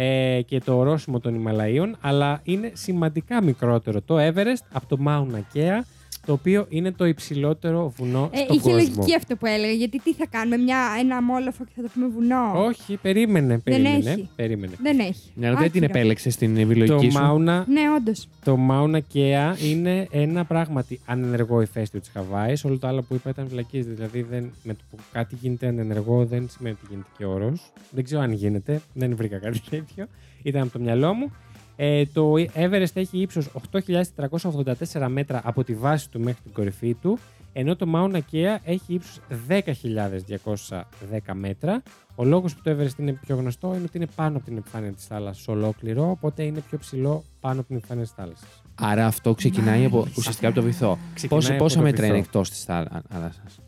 ε, 0.00 0.42
και 0.42 0.60
το 0.60 0.76
ορόσημο 0.76 1.20
των 1.20 1.34
Ιμαλαίων, 1.34 1.96
αλλά 2.00 2.40
είναι 2.44 2.70
σημαντικά 2.74 3.42
μικρότερο 3.42 4.00
το 4.00 4.16
Everest 4.18 4.64
από 4.72 4.86
το 4.86 4.96
Mauna 5.06 5.56
Kea, 5.56 5.80
το 6.28 6.34
οποίο 6.34 6.66
είναι 6.68 6.92
το 6.92 7.04
υψηλότερο 7.06 7.92
βουνό 7.96 8.30
Ε, 8.32 8.36
στον 8.36 8.56
είχε 8.56 8.70
κόσμο. 8.70 8.72
λογική 8.78 9.14
αυτό 9.14 9.36
που 9.36 9.46
έλεγα. 9.46 9.72
Γιατί 9.72 9.98
τι 10.00 10.14
θα 10.14 10.26
κάνουμε, 10.30 10.56
μια, 10.56 10.78
ένα 11.00 11.22
μόλοφο 11.22 11.64
και 11.64 11.70
θα 11.76 11.82
το 11.82 11.88
πούμε 11.94 12.06
βουνό; 12.08 12.64
Όχι, 12.66 12.96
περίμενε, 13.02 13.58
περίμενε. 13.58 14.10
έχει. 14.10 14.28
περίμενε. 14.36 14.72
Δεν 14.82 14.98
έχει. 14.98 15.30
Ναι, 15.34 15.46
αλλά 15.46 15.58
δεν 15.58 15.70
την 15.70 15.84
Άκυρο. 15.84 15.98
επέλεξε 15.98 16.30
στην 16.30 16.54
Το 16.54 16.60
επιλογική 16.60 17.10
σου. 17.10 17.18
Mauna, 17.18 17.62
Ναι, 17.66 17.80
όντως. 17.96 18.28
το 18.44 18.58
Mauna 18.70 18.98
Kea 19.14 19.54
είναι 19.70 20.06
ένα 20.10 20.44
πράγματι 20.44 21.00
ανενεργό 21.06 21.60
ηφαίστειο 21.60 22.00
της 22.00 22.08
Χαβάης. 22.12 22.64
Όλο 22.64 22.78
το 22.78 22.86
άλλο 22.86 23.02
που 23.02 23.14
είπα 23.14 23.30
ήταν 23.30 23.46
βλακίες. 23.48 23.86
Δηλαδή 23.86 24.22
δεν, 24.22 24.50
με 24.62 24.74
το 24.74 24.80
που 24.90 24.96
κάτι 25.12 25.36
γίνεται 25.40 25.66
ανενεργό 25.66 26.24
δεν 26.24 26.48
σημαίνει 26.50 26.76
ότι 26.82 26.86
γίνεται 26.90 27.08
και 27.18 27.24
όρος. 27.24 27.72
Δεν 27.90 28.04
ξέρω 28.04 28.20
αν 28.22 28.32
γίνεται. 28.32 28.80
Δεν 28.94 29.16
βρήκα 29.16 29.38
κάτι 29.38 29.60
τέτοιο. 29.70 30.06
Ήταν 30.42 30.62
από 30.62 30.72
το 30.72 30.78
μυαλό 30.78 31.14
μου. 31.14 31.32
Ε, 31.80 32.06
το 32.06 32.32
Everest 32.54 32.94
έχει 32.94 33.18
ύψος 33.18 33.50
8.484 33.72 35.06
μέτρα 35.08 35.40
από 35.44 35.64
τη 35.64 35.74
βάση 35.74 36.10
του 36.10 36.20
μέχρι 36.20 36.42
την 36.42 36.52
κορυφή 36.52 36.94
του, 36.94 37.18
ενώ 37.52 37.76
το 37.76 37.86
Mauna 37.94 38.16
Kea 38.32 38.56
έχει 38.64 38.94
ύψος 38.94 39.20
10.210 39.48 41.34
μέτρα. 41.34 41.82
Ο 42.14 42.24
λόγος 42.24 42.54
που 42.54 42.60
το 42.64 42.70
Everest 42.70 42.98
είναι 42.98 43.12
πιο 43.12 43.36
γνωστό 43.36 43.74
είναι 43.74 43.82
ότι 43.84 43.96
είναι 43.96 44.06
πάνω 44.14 44.36
από 44.36 44.46
την 44.46 44.56
επιφάνεια 44.56 44.92
της 44.92 45.06
θάλασσας 45.06 45.48
ολόκληρο, 45.48 46.10
οπότε 46.10 46.42
είναι 46.42 46.60
πιο 46.68 46.78
ψηλό 46.78 47.24
πάνω 47.40 47.58
από 47.58 47.68
την 47.68 47.76
επιφάνεια 47.76 48.02
της 48.04 48.12
θάλασσας. 48.12 48.62
Άρα 48.74 49.06
αυτό 49.06 49.34
ξεκινάει 49.34 49.84
από, 49.84 49.96
Μάλιστα. 49.96 50.14
ουσιαστικά 50.20 50.46
από 50.48 50.56
το 50.56 50.62
βυθό. 50.62 50.98
Ξεκινάει 51.14 51.40
Πόσα, 51.42 51.54
από 51.54 51.62
πόσα 51.62 51.76
το 51.76 51.82
μέτρα 51.82 52.00
βυθό. 52.00 52.14
είναι 52.14 52.24
εκτός 52.24 52.50
της 52.50 52.64
θάλασσας; 52.64 53.60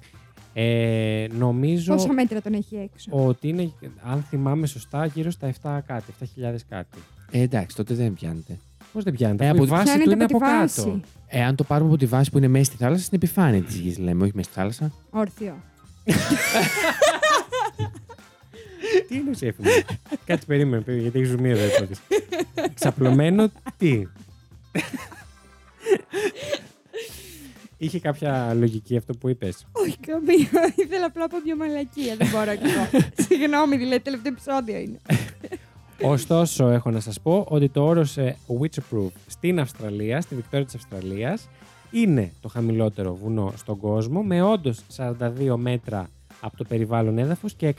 Ε, 0.53 1.27
νομίζω 1.39 1.95
Πόσα 1.95 2.13
μέτρα 2.13 2.41
τον 2.41 2.53
έχει 2.55 2.77
έξω; 2.77 3.11
ότι 3.27 3.49
είναι, 3.49 3.73
αν 4.03 4.23
θυμάμαι 4.23 4.67
σωστά, 4.67 5.07
γύρω 5.07 5.31
στα 5.31 5.47
7 5.63 5.81
κάτι, 5.87 6.13
7.000 6.21 6.65
κάτι. 6.69 6.99
Ε, 7.31 7.41
εντάξει, 7.41 7.77
τότε 7.77 7.95
δεν 7.95 8.15
πιάνεται. 8.15 8.59
Πώς 8.93 9.05
δεν 9.05 9.13
πιάνεται, 9.13 9.45
Ε, 9.45 9.49
αφού 9.49 9.57
από 9.57 9.65
η 9.65 9.67
τη- 9.69 9.73
βάση 9.73 9.85
του 9.85 9.91
Πιάνεται 9.93 10.13
είναι 10.15 10.25
από 10.25 10.37
από 10.37 10.45
τη 10.47 10.51
κάτω. 10.53 10.91
βάση. 10.91 11.01
Εάν 11.27 11.55
το 11.57 11.65
πάρουμε 11.65 11.89
από 11.91 11.99
τη 11.99 12.07
βάση 12.07 12.31
που 12.31 12.39
είναι 12.39 12.49
μέσα 12.49 12.65
στη 12.65 12.77
θάλασσα, 12.77 13.05
στην 13.05 13.19
επιφάνεια 13.23 13.63
της 13.63 13.77
γης, 13.77 13.99
λέμε, 13.99 14.23
όχι 14.23 14.33
μέσα 14.35 14.49
στη 14.51 14.59
θάλασσα. 14.59 14.93
Όρθιο. 15.11 15.57
Τι 19.09 19.15
είναι 19.17 19.31
ο 19.31 19.53
μου; 19.57 19.65
Κάτσε 20.27 20.47
περίμενε, 20.47 20.83
περίμενε, 20.83 21.03
γιατί 21.09 21.19
έχεις 21.19 21.31
ζουμί 21.31 21.51
εδώ 21.51 21.65
η 21.65 21.69
πρώτη. 21.77 21.95
Ξαπλωμένο 22.75 23.51
τι; 23.77 24.03
Είχε 27.77 28.01
κάποια 28.01 28.55
λογική 28.55 28.97
αυτό 28.97 29.15
που 29.15 29.29
είπες. 29.29 29.67
Όχι, 29.73 29.97
καμία. 29.99 30.73
Ήθελα 30.77 31.07
απλά 31.07 31.25
από 31.25 31.37
μια 31.45 31.57
μαλακία. 31.57 32.17
Δεν 32.17 32.29
μπορώ 32.31 32.55
κι 32.55 32.63
εγώ. 32.65 33.03
Συγγνώμη, 33.29 33.77
δηλαδή, 33.77 34.01
τελευταίο 34.01 34.33
επεισόδιο 34.33 34.79
είναι. 34.79 34.99
Ωστόσο, 36.03 36.69
έχω 36.69 36.91
να 36.91 37.01
σας 37.01 37.21
πω 37.21 37.45
ότι 37.49 37.69
το 37.69 37.85
όρος 37.85 38.17
ε, 38.17 38.37
Witchproof 38.61 39.11
στην 39.27 39.61
Αυστραλία, 39.61 40.21
στη 40.21 40.35
Βικτόρια 40.35 40.67
της 40.67 40.75
Αυστραλίας, 40.75 41.49
είναι 41.91 42.33
το 42.41 42.49
χαμηλότερο 42.49 43.15
βουνό 43.15 43.53
στον 43.57 43.79
κόσμο, 43.79 44.23
με 44.23 44.43
όντως 44.43 44.81
42 44.97 45.57
μέτρα 45.57 46.09
από 46.41 46.57
το 46.57 46.65
περιβάλλον 46.65 47.19
έδαφος 47.19 47.55
και 47.55 47.75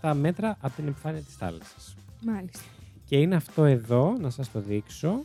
147 0.00 0.12
μέτρα 0.20 0.56
από 0.60 0.76
την 0.76 0.86
επιφάνεια 0.86 1.20
της 1.20 1.34
θάλασσας. 1.34 1.96
Μάλιστα. 2.24 2.60
Και 3.08 3.16
είναι 3.16 3.34
αυτό 3.34 3.64
εδώ, 3.64 4.16
να 4.20 4.30
σας 4.30 4.52
το 4.52 4.60
δείξω. 4.60 5.24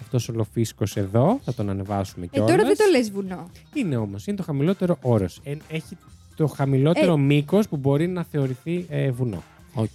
Αυτός 0.00 0.28
ο 0.28 0.32
λοφίσκος 0.32 0.96
εδώ, 0.96 1.38
θα 1.44 1.54
τον 1.54 1.70
ανεβάσουμε 1.70 2.24
Ε, 2.24 2.28
κιόλας. 2.28 2.50
τώρα 2.50 2.62
δεν 2.64 2.76
το 2.76 2.84
λες 2.90 3.10
βουνό. 3.10 3.50
Είναι 3.74 3.96
όμως, 3.96 4.26
είναι 4.26 4.36
το 4.36 4.42
χαμηλότερο 4.42 4.98
όρος. 5.02 5.40
Ε, 5.44 5.56
έχει 5.68 5.96
το 6.36 6.46
χαμηλότερο 6.46 7.12
Ε. 7.12 7.16
μήκος 7.18 7.68
που 7.68 7.76
μπορεί 7.76 8.06
να 8.08 8.24
θεωρηθεί 8.24 8.86
ε, 8.88 9.10
βουνό. 9.10 9.42
Οκ. 9.74 9.88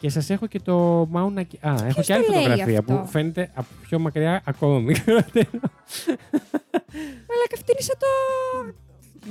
Και 0.00 0.08
σας 0.08 0.30
έχω 0.30 0.46
και 0.46 0.60
το 0.60 1.02
Mauna 1.14 1.38
Kea. 1.38 1.58
Α, 1.60 1.72
έχω 1.72 1.86
Ποιος 1.92 2.06
και 2.06 2.12
άλλη 2.14 2.24
το 2.24 2.32
λέει 2.32 2.42
φωτογραφία 2.42 2.78
αυτό; 2.78 2.94
που 2.94 3.06
φαίνεται 3.06 3.50
από 3.54 3.66
πιο 3.88 3.98
μακριά 3.98 4.42
ακόμα 4.44 4.78
μικρότερο. 4.88 5.48
Αλλά 7.30 7.44
και 7.48 7.54
αυτή 7.54 7.72
είναι 7.72 7.80
σαν 7.80 7.96
το. 7.98 8.06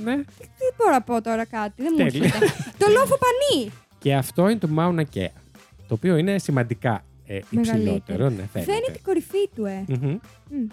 ναι. 0.04 0.14
Δεν 0.38 0.72
μπορώ 0.76 0.90
να 0.90 1.02
πω 1.02 1.22
τώρα 1.22 1.44
κάτι. 1.44 1.82
Δεν 1.82 1.94
μου 1.98 2.04
Τέλεια. 2.04 2.24
έρχεται. 2.24 2.46
το 2.78 2.86
λόφο 2.90 3.18
πανί. 3.18 3.70
Και 3.98 4.14
αυτό 4.14 4.48
είναι 4.48 4.58
το 4.58 4.68
Mauna 4.76 5.00
Kea. 5.14 5.28
Το 5.88 5.94
οποίο 5.94 6.16
είναι 6.16 6.38
σημαντικά 6.38 7.04
ε, 7.26 7.38
Μεγαλύτερο. 7.50 7.94
υψηλότερο. 7.96 8.30
Ναι, 8.30 8.46
φαίνεται. 8.52 8.72
Φαίνεται 8.72 8.92
η 8.98 9.00
κορυφή 9.02 9.48
του, 9.54 9.64
ε. 9.64 9.84
Μμμ. 9.88 10.18
Μμ. 10.50 10.66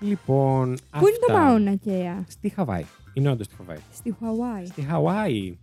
Λοιπόν, 0.00 0.76
Πού 0.90 1.06
είναι 1.08 1.18
το 1.26 1.32
αυτά. 1.32 1.38
Μάουνα 1.44 1.74
Κέα. 1.74 2.24
Στη 2.28 2.48
Χαβάη. 2.48 2.84
Είναι 3.12 3.30
όντως 3.30 3.46
στη 3.46 3.54
Χαβάη. 3.56 3.76
Στη 3.92 4.14
Χαουάη. 4.20 4.66
Στη 4.66 4.82
Χαβάη. 4.82 5.58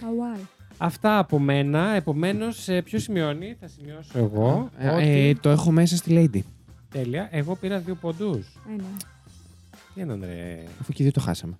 Χαουάη. 0.00 0.38
Αυτά 0.78 1.18
από 1.18 1.38
μένα. 1.38 1.94
Επομένως, 1.94 2.68
ποιο 2.84 2.98
σημειώνει, 2.98 3.56
θα 3.60 3.68
σημειώσω 3.68 4.18
εγώ. 4.18 4.70
Ε, 4.78 4.88
ότι... 4.88 5.04
ε, 5.06 5.34
το 5.34 5.48
έχω 5.48 5.70
μέσα 5.70 5.96
στη 5.96 6.30
Lady. 6.32 6.40
Τέλεια. 6.90 7.28
Εγώ 7.30 7.56
πήρα 7.56 7.78
δύο 7.78 7.94
ποντούς. 7.94 8.46
Ένα. 8.72 8.84
Τι 9.94 10.00
έναν 10.00 10.24
ρε. 10.24 10.62
Αφού 10.80 10.92
και 10.92 11.02
δύο 11.02 11.12
το 11.12 11.20
χάσαμε. 11.20 11.56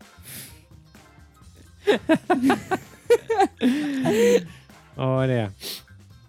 Ωραία. 4.94 5.52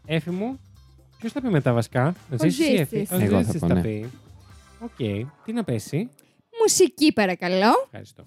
Έφη 0.05 0.29
μου, 0.29 0.59
ποιος 1.19 1.31
θα 1.31 1.41
πει 1.41 1.47
μετά 1.47 1.73
βασικά; 1.73 2.13
Ζήσης 2.29 2.59
ή 2.59 2.63
Ζήσης. 2.63 2.79
Έφη; 2.79 3.07
Ο 3.11 3.17
Εγώ 3.19 3.35
θα 3.35 3.41
Ζήσης 3.43 3.59
πω, 3.59 3.67
θα 3.67 3.73
ναι. 3.73 3.81
πει. 3.81 4.09
Οκ. 4.79 5.25
Τι 5.45 5.53
να 5.53 5.63
πέσει; 5.63 6.09
Μουσική, 6.61 7.13
παρακαλώ. 7.13 7.71
Ευχαριστώ. 7.85 8.25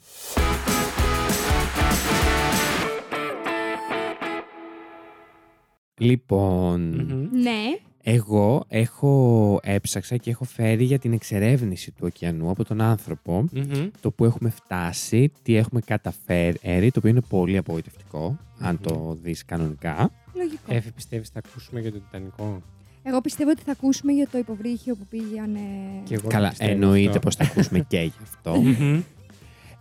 Λοιπόν, 5.98 6.80
Μμμ. 6.80 7.40
Ναι. 7.42 7.60
εγώ 8.02 8.64
έχω 8.68 9.60
έψαξα 9.62 10.16
και 10.16 10.30
έχω 10.30 10.44
φέρει 10.44 10.84
για 10.84 10.98
την 10.98 11.12
εξερεύνηση 11.12 11.90
του 11.90 12.02
ωκεανού 12.04 12.50
από 12.50 12.64
τον 12.64 12.80
άνθρωπο 12.80 13.44
Μμμ. 13.52 13.88
το 14.00 14.10
που 14.10 14.24
έχουμε 14.24 14.50
φτάσει, 14.50 15.32
τι 15.42 15.56
έχουμε 15.56 15.80
καταφέρει, 15.80 16.90
το 16.90 16.98
οποίο 16.98 17.10
είναι 17.10 17.20
πολύ 17.28 17.56
απογοητευτικό, 17.56 18.38
αν 18.58 18.74
Μμμ. 18.74 18.80
το 18.92 19.18
δεις 19.22 19.44
κανονικά. 19.44 20.10
Λογικό. 20.34 20.62
Έφη, 20.74 20.90
πιστεύεις 20.92 21.28
θα 21.28 21.40
ακούσουμε 21.46 21.80
για 21.80 21.92
το 21.92 21.98
Τιτανικό; 22.00 22.62
Εγώ 23.02 23.20
πιστεύω 23.20 23.50
ότι 23.50 23.62
θα 23.62 23.72
ακούσουμε 23.72 24.12
για 24.12 24.28
το 24.32 24.38
υποβρύχιο 24.38 24.94
που 24.94 25.06
πήγανε. 25.10 25.60
Και 26.04 26.14
εγώ 26.14 26.28
Καλά, 26.28 26.48
πιστεύω 26.48 26.70
εννοείται 26.72 27.08
αυτό. 27.08 27.20
πως 27.20 27.36
θα 27.36 27.44
ακούσουμε 27.44 27.78
και 27.88 28.00
γι' 28.00 28.12
αυτό. 28.22 28.54
Μμμ. 28.62 29.00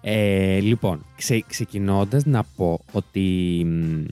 Ε, 0.04 0.60
λοιπόν, 0.60 1.06
ξε, 1.16 1.44
ξεκινώντας 1.48 2.26
να 2.26 2.44
πω 2.56 2.80
ότι 2.92 3.62
μ, 3.66 4.04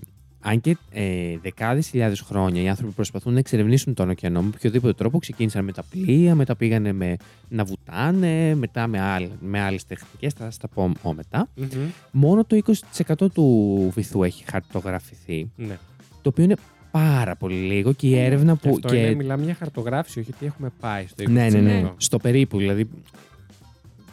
αν 0.41 0.62
και 0.62 0.78
ε, 0.91 1.38
δεκάδες 1.41 1.88
χιλιάδες 1.88 2.19
χρόνια 2.21 2.62
οι 2.62 2.69
άνθρωποι 2.69 2.93
προσπαθούν 2.93 3.34
να 3.34 3.39
εξερευνήσουν 3.39 3.93
τον 3.93 4.10
ωκεανό 4.10 4.41
με 4.41 4.49
οποιοδήποτε 4.56 4.93
τρόπο, 4.93 5.19
ξεκίνησαν 5.19 5.63
με 5.65 5.71
τα 5.71 5.84
πλοία, 5.89 6.36
μετά 6.36 6.56
πήγανε 6.56 6.91
με, 6.91 7.15
να 7.49 7.63
βουτάνε, 7.63 8.56
μετά 8.56 8.88
με, 8.88 8.99
άλλ, 8.99 9.28
με 9.39 9.60
άλλες 9.62 9.86
τεχνικές. 9.86 10.34
Θα 10.34 10.43
σας 10.43 10.58
τα 10.58 10.67
πω 10.67 10.91
ο, 11.02 11.13
μετά. 11.13 11.49
Μμμ. 11.56 11.67
Μόνο 12.12 12.45
το 12.45 12.62
20% 13.17 13.32
του 13.34 13.91
βυθού 13.95 14.23
έχει 14.23 14.43
χαρτογραφηθεί, 14.52 15.52
Ναι. 15.56 15.78
το 16.21 16.30
οποίο 16.30 16.43
είναι 16.43 16.56
πάρα 16.91 17.36
πολύ 17.36 17.56
λίγο 17.56 17.93
και 17.93 18.08
η 18.08 18.17
έρευνα 18.17 18.56
Και 18.56 18.67
που. 18.69 18.75
αυτό 18.84 18.95
είναι, 18.95 19.13
μιλάμε 19.13 19.43
για 19.43 19.54
χαρτογράφηση, 19.54 20.19
όχι 20.19 20.32
ότι 20.36 20.45
έχουμε 20.45 20.69
πάει 20.80 21.06
στο 21.08 21.23
20%. 21.23 21.30
Ναι, 21.32 21.49
ναι, 21.49 21.60
ναι. 21.60 21.80
Ναι. 21.82 21.91
Στο 21.97 22.17
περίπου. 22.17 22.58
Δηλαδή, 22.58 22.89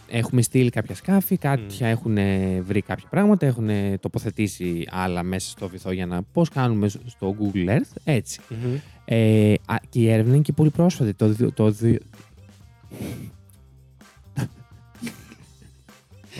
έχουμε 0.09 0.42
στείλει 0.42 0.71
κάποια 0.71 0.95
σκάφη, 0.95 1.37
κάποια 1.37 1.87
έχουν 1.88 2.16
βρει 2.62 2.81
κάποια 2.83 3.07
πράγματα, 3.11 3.47
έχουν 3.47 3.69
τοποθετήσει 4.01 4.87
άλλα 4.90 5.23
μέσα 5.23 5.51
στο 5.51 5.69
βυθό 5.69 5.92
για 5.92 6.07
να 6.07 6.23
πώς 6.23 6.49
κάνουμε 6.49 6.88
στο 6.88 7.37
Google 7.40 7.69
Earth, 7.69 7.97
έτσι. 8.05 8.40
Μμμ. 8.49 8.75
Ε, 9.05 9.53
α, 9.66 9.77
και 9.88 10.01
η 10.01 10.09
έρευνα 10.11 10.35
είναι 10.35 10.42
και 10.42 10.53
πολύ 10.53 10.71
πρόσφατη. 10.71 11.14
Το, 11.14 11.29
δι- 11.29 11.55
το, 11.55 11.71
δι- 11.71 12.03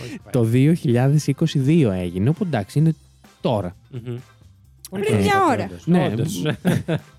Όχι 0.03 0.19
πάει. 0.23 0.31
το 0.31 0.47
2022 1.65 1.89
έγινε, 1.93 2.29
οπότε 2.29 2.47
εντάξει, 2.47 2.79
είναι 2.79 2.93
τώρα. 3.41 3.75
Μμμ. 3.91 4.17
Πολύ 4.89 5.03
Πριν 5.03 5.17
μια 5.17 5.31
πρόσφατα, 5.31 5.51
ώρα. 6.03 6.05
όντως. 6.11 6.41
Ναι. 6.43 6.55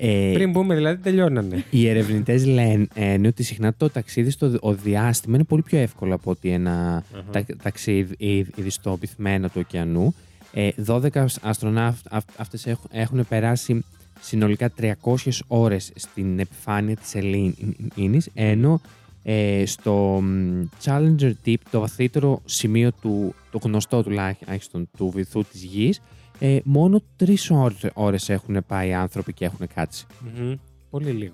Όντως. 0.00 0.14
Ε, 0.14 0.30
Πριν 0.32 0.50
μπούμε 0.50 0.74
δηλαδή 0.74 1.02
τελειώνανε. 1.02 1.64
Οι 1.70 1.88
ερευνητές 1.88 2.46
λένε 2.46 2.86
ε, 2.94 3.26
ότι 3.26 3.42
συχνά 3.42 3.74
το 3.76 3.90
ταξίδι 3.90 4.30
στο 4.30 4.48
δι- 4.48 4.58
ο 4.62 4.74
διάστημα 4.74 5.34
είναι 5.34 5.44
πολύ 5.44 5.62
πιο 5.62 5.78
εύκολο 5.78 6.14
από 6.14 6.30
ότι 6.30 6.48
ένα 6.48 7.04
Αχα. 7.12 7.30
τα- 7.44 7.56
ταξίδι 7.62 8.14
ήδη- 8.18 8.52
ήδη 8.56 8.70
στο 8.70 8.96
πυθμένο 9.00 9.46
του 9.48 9.60
ωκεανού. 9.64 10.14
Ε, 10.52 10.68
12 10.86 11.24
αστροναύτες 11.42 12.22
αυτές 12.36 12.66
έχουν, 12.66 12.90
έχουν 12.92 13.26
περάσει 13.28 13.84
συνολικά 14.20 14.70
300 14.70 15.42
ώρες 15.46 15.92
στην 15.94 16.38
επιφάνεια 16.38 16.96
της 16.96 17.14
Ελλήνης, 17.14 18.28
ενώ 18.34 18.80
ε, 19.22 19.62
στο 19.66 20.20
μ, 20.22 20.62
Challenger 20.84 21.32
Deep, 21.46 21.54
το 21.70 21.80
βαθύτερο 21.80 22.42
σημείο 22.44 22.90
του, 23.00 23.34
το 23.50 23.58
γνωστό 23.62 24.02
τουλάχιστον 24.02 24.88
του 24.96 25.10
βυθού 25.14 25.44
της 25.44 25.62
γης, 25.62 26.00
ε, 26.38 26.58
μόνο 26.64 27.02
τρεις 27.16 27.50
ώρες, 27.50 27.90
ώρες 27.94 28.28
έχουν 28.28 28.64
πάει 28.66 28.92
άνθρωποι 28.94 29.32
και 29.32 29.44
έχουν 29.44 29.66
κάτσει. 29.74 30.06
Μμμ. 30.38 30.54
Πολύ 30.90 31.10
λίγο. 31.10 31.32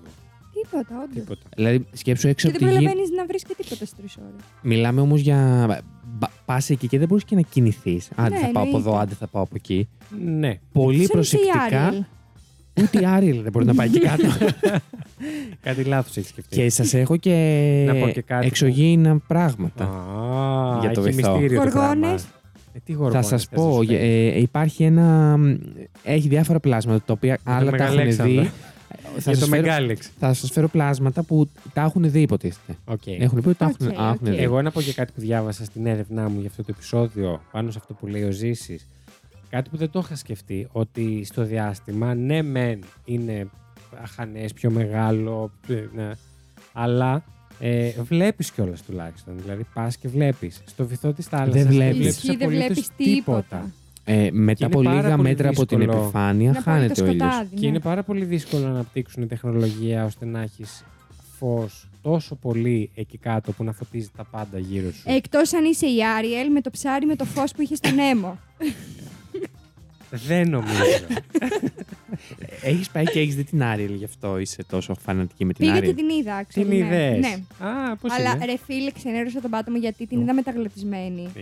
Τίποτα, 0.53 0.95
όντως. 1.03 1.13
Τίποτα. 1.23 1.41
Δηλαδή, 1.55 1.85
σκέψου 1.93 2.27
έξω 2.27 2.49
Και 2.49 2.55
από 2.55 2.65
δεν 2.65 2.73
τη 2.73 2.79
γη. 2.79 2.85
προλαβαίνεις 2.85 3.17
να 3.17 3.25
βρεις 3.25 3.43
και 3.43 3.53
τίποτα 3.57 3.85
στι 3.85 3.95
τρεις 3.95 4.17
ώρες. 4.17 4.41
Μιλάμε 4.61 5.01
όμως 5.01 5.19
για. 5.21 5.81
Πας 6.45 6.69
εκεί 6.69 6.87
και 6.87 6.97
δεν 6.97 7.07
μπορείς 7.07 7.23
και 7.23 7.35
να 7.35 7.41
κινηθείς. 7.41 8.09
Άντε 8.15 8.29
Ναι, 8.35 8.39
θα 8.39 8.51
πάω 8.51 8.63
από 8.63 8.77
εδώ, 8.77 8.89
εννοείται. 8.89 9.01
άντε 9.01 9.13
θα 9.19 9.27
πάω 9.27 9.43
από 9.43 9.53
εκεί. 9.55 9.89
Ναι. 10.25 10.59
Πολύ 10.71 10.95
Σαν 10.95 11.03
η 11.05 11.07
προσεκτικά. 11.07 11.61
Άριελ; 11.85 12.03
Ούτε 12.81 13.01
η 13.01 13.05
Άριελ 13.05 13.41
δεν 13.41 13.51
μπορεί 13.51 13.65
να 13.65 13.73
πάει 13.73 13.87
εκεί 13.87 13.99
κάτω. 13.99 14.23
Κάτι 15.61 15.83
λάθος 15.83 16.17
έχεις 16.17 16.29
σκεφτεί. 16.29 16.55
και 16.55 16.69
σας 16.69 16.93
έχω 16.93 17.17
και, 17.17 17.33
Να 17.87 17.93
πω 17.95 18.07
και 18.09 18.21
κάτι 18.21 18.41
που- 18.41 18.47
εξωγήινα 18.47 19.17
πράγματα. 19.27 19.83
Α, 19.83 20.79
Για 20.79 20.91
το 20.91 21.01
έχει 21.01 21.11
βυθό. 21.15 21.31
μυστήριο 21.31 21.61
το 21.63 21.69
Γοργόνες. 21.69 21.97
πράγμα. 21.97 22.19
Ε, 22.73 22.79
τι 22.83 22.91
θα 22.91 22.97
γοργόνες 22.97 23.25
σας 23.27 23.45
θες 23.45 23.57
να 23.59 23.63
πω, 23.67 23.73
σου 23.83 23.85
φέρει. 23.87 23.99
ε, 24.27 24.39
υπάρχει 24.39 24.83
ένα. 24.83 25.37
Έχει 26.03 26.27
διάφορα 26.27 26.59
πλάσματα 26.59 27.03
τα 27.05 27.13
οποία 27.13 27.35
το 27.35 27.41
άλλα 27.45 27.71
τα 27.71 27.75
έχουν 27.83 27.93
Μεγαλέξανδρο. 27.93 28.41
δει. 28.41 28.51
Θα 29.03 29.11
Για 29.13 29.21
σας 29.21 29.39
το 29.39 29.45
φέρω- 29.45 29.61
Μεγάλεξ. 29.65 30.11
Θα 30.19 30.33
σας 30.33 30.51
φέρω 30.51 30.67
πλάσματα 30.67 31.23
που 31.23 31.49
τα 31.73 31.81
έχουν 31.81 32.11
δει, 32.11 32.21
υποτίθεται. 32.21 32.77
Οκ. 32.85 33.01
Έχουν 33.07 33.41
πει 33.41 33.47
ότι 33.47 33.57
τα 33.57 33.65
Οκ, 33.65 33.71
έχουν, 33.79 33.87
οκ. 33.87 33.93
έχουν 34.15 34.17
δει. 34.35 34.43
Εγώ 34.43 34.61
να 34.61 34.71
πω 34.71 34.81
και 34.81 34.93
κάτι 34.93 35.11
που 35.15 35.21
διάβασα 35.21 35.65
στην 35.65 35.85
έρευνά 35.85 36.29
μου 36.29 36.39
για 36.39 36.49
αυτό 36.49 36.63
το 36.63 36.71
επεισόδιο, 36.75 37.41
πάνω 37.51 37.71
σε 37.71 37.77
αυτό 37.81 37.93
που 37.93 38.07
λέει 38.07 38.23
ο 38.23 38.31
Ζήσης. 38.31 38.87
Κάτι 39.49 39.69
που 39.69 39.77
δεν 39.77 39.89
το 39.89 39.99
είχα 40.03 40.15
σκεφτεί, 40.15 40.67
ότι 40.71 41.23
στο 41.25 41.43
διάστημα, 41.43 42.13
ναι 42.15 42.41
μεν 42.41 42.79
είναι 43.05 43.47
αχανές, 44.03 44.53
πιο 44.53 44.71
μεγάλο, 44.71 45.51
ε, 45.67 45.73
ναι, 45.95 46.11
αλλά 46.73 47.23
ε, 47.63 47.91
βλέπεις 48.01 48.51
κιόλας 48.51 48.81
τουλάχιστον. 48.81 49.33
Δηλαδή 49.41 49.65
πας 49.73 49.97
και 49.97 50.07
βλέπεις. 50.07 50.61
Στο 50.65 50.85
βυθό 50.85 51.13
της 51.13 51.25
θάλασσας 51.25 51.63
Δεν 51.63 51.67
βλέπεις. 51.71 51.97
βλέπεις 51.97 52.15
Ισχύει, 52.15 52.27
δεν 52.27 52.41
απολύτως 52.47 52.65
βλέπεις 52.67 52.89
τίποτα. 52.97 53.71
Ε, 54.05 54.29
μετά 54.31 54.53
Και 54.53 54.63
είναι 54.65 54.73
από 54.73 54.81
πάρα 54.83 55.01
λίγα 55.01 55.15
πολύ 55.15 55.27
μέτρα 55.29 55.49
από 55.49 55.65
την 55.65 55.77
δύσκολο. 55.77 56.01
επιφάνεια 56.03 56.49
Είναι 56.49 56.57
απόλυτο 56.57 56.71
χάνεται 56.71 57.01
ο 57.01 57.05
ήλιος. 57.05 57.21
σκοτάδι. 57.33 57.55
Και 57.55 57.61
ναι. 57.61 57.67
είναι 57.67 57.79
πάρα 57.79 58.03
πολύ 58.03 58.25
δύσκολο 58.25 58.63
να 58.63 58.69
αναπτύξουν 58.69 59.27
τεχνολογία 59.27 60.05
ώστε 60.05 60.25
να 60.25 60.41
έχεις 60.41 60.83
φως 61.37 61.87
τόσο 62.01 62.35
πολύ 62.35 62.89
εκεί 62.95 63.17
κάτω 63.17 63.51
που 63.51 63.63
να 63.63 63.71
φωτίζεις 63.71 64.11
τα 64.17 64.23
πάντα 64.31 64.59
γύρω 64.59 64.91
σου. 64.91 65.01
Εκτός 65.05 65.53
αν 65.53 65.65
είσαι 65.65 65.85
η 65.85 65.97
Άριελ 66.17 66.51
με 66.51 66.61
το 66.61 66.69
ψάρι 66.69 67.05
με 67.05 67.15
το 67.15 67.25
φως 67.25 67.51
που 67.51 67.61
είχες 67.61 67.77
στον 67.77 67.95
Νέμο. 67.95 68.37
Δεν 70.11 70.49
νομίζω. 70.49 70.83
Έχεις 72.63 72.89
πάει 72.89 73.03
και 73.03 73.19
έχεις 73.19 73.35
δει 73.35 73.43
την 73.43 73.63
Άριελ, 73.63 73.93
γι' 73.93 74.03
αυτό 74.05 74.37
είσαι 74.39 74.63
τόσο 74.63 74.95
φανατική 74.95 75.45
με 75.45 75.53
την 75.53 75.65
Πήγα 75.65 75.77
Άριελ. 75.77 75.95
και 75.95 76.01
την 76.01 76.09
είδα, 76.09 76.45
Την 76.53 76.63
actually, 76.63 76.67
ναι. 76.67 76.75
είδες; 76.75 77.17
Ναι. 77.19 77.65
Α, 77.67 77.95
πώς 77.95 78.11
Αλλά 78.11 78.31
είναι; 78.31 78.45
ρε 78.45 78.57
φίλε, 78.65 78.91
ξενέρωσα 78.91 79.41
τον 79.41 79.51
πάτο 79.51 79.71
μου 79.71 79.77
γιατί 79.77 80.07
την 80.07 80.21
είδα 80.21 80.33
μεταγλωτισμένη. 80.33 81.23
Ε, 81.35 81.41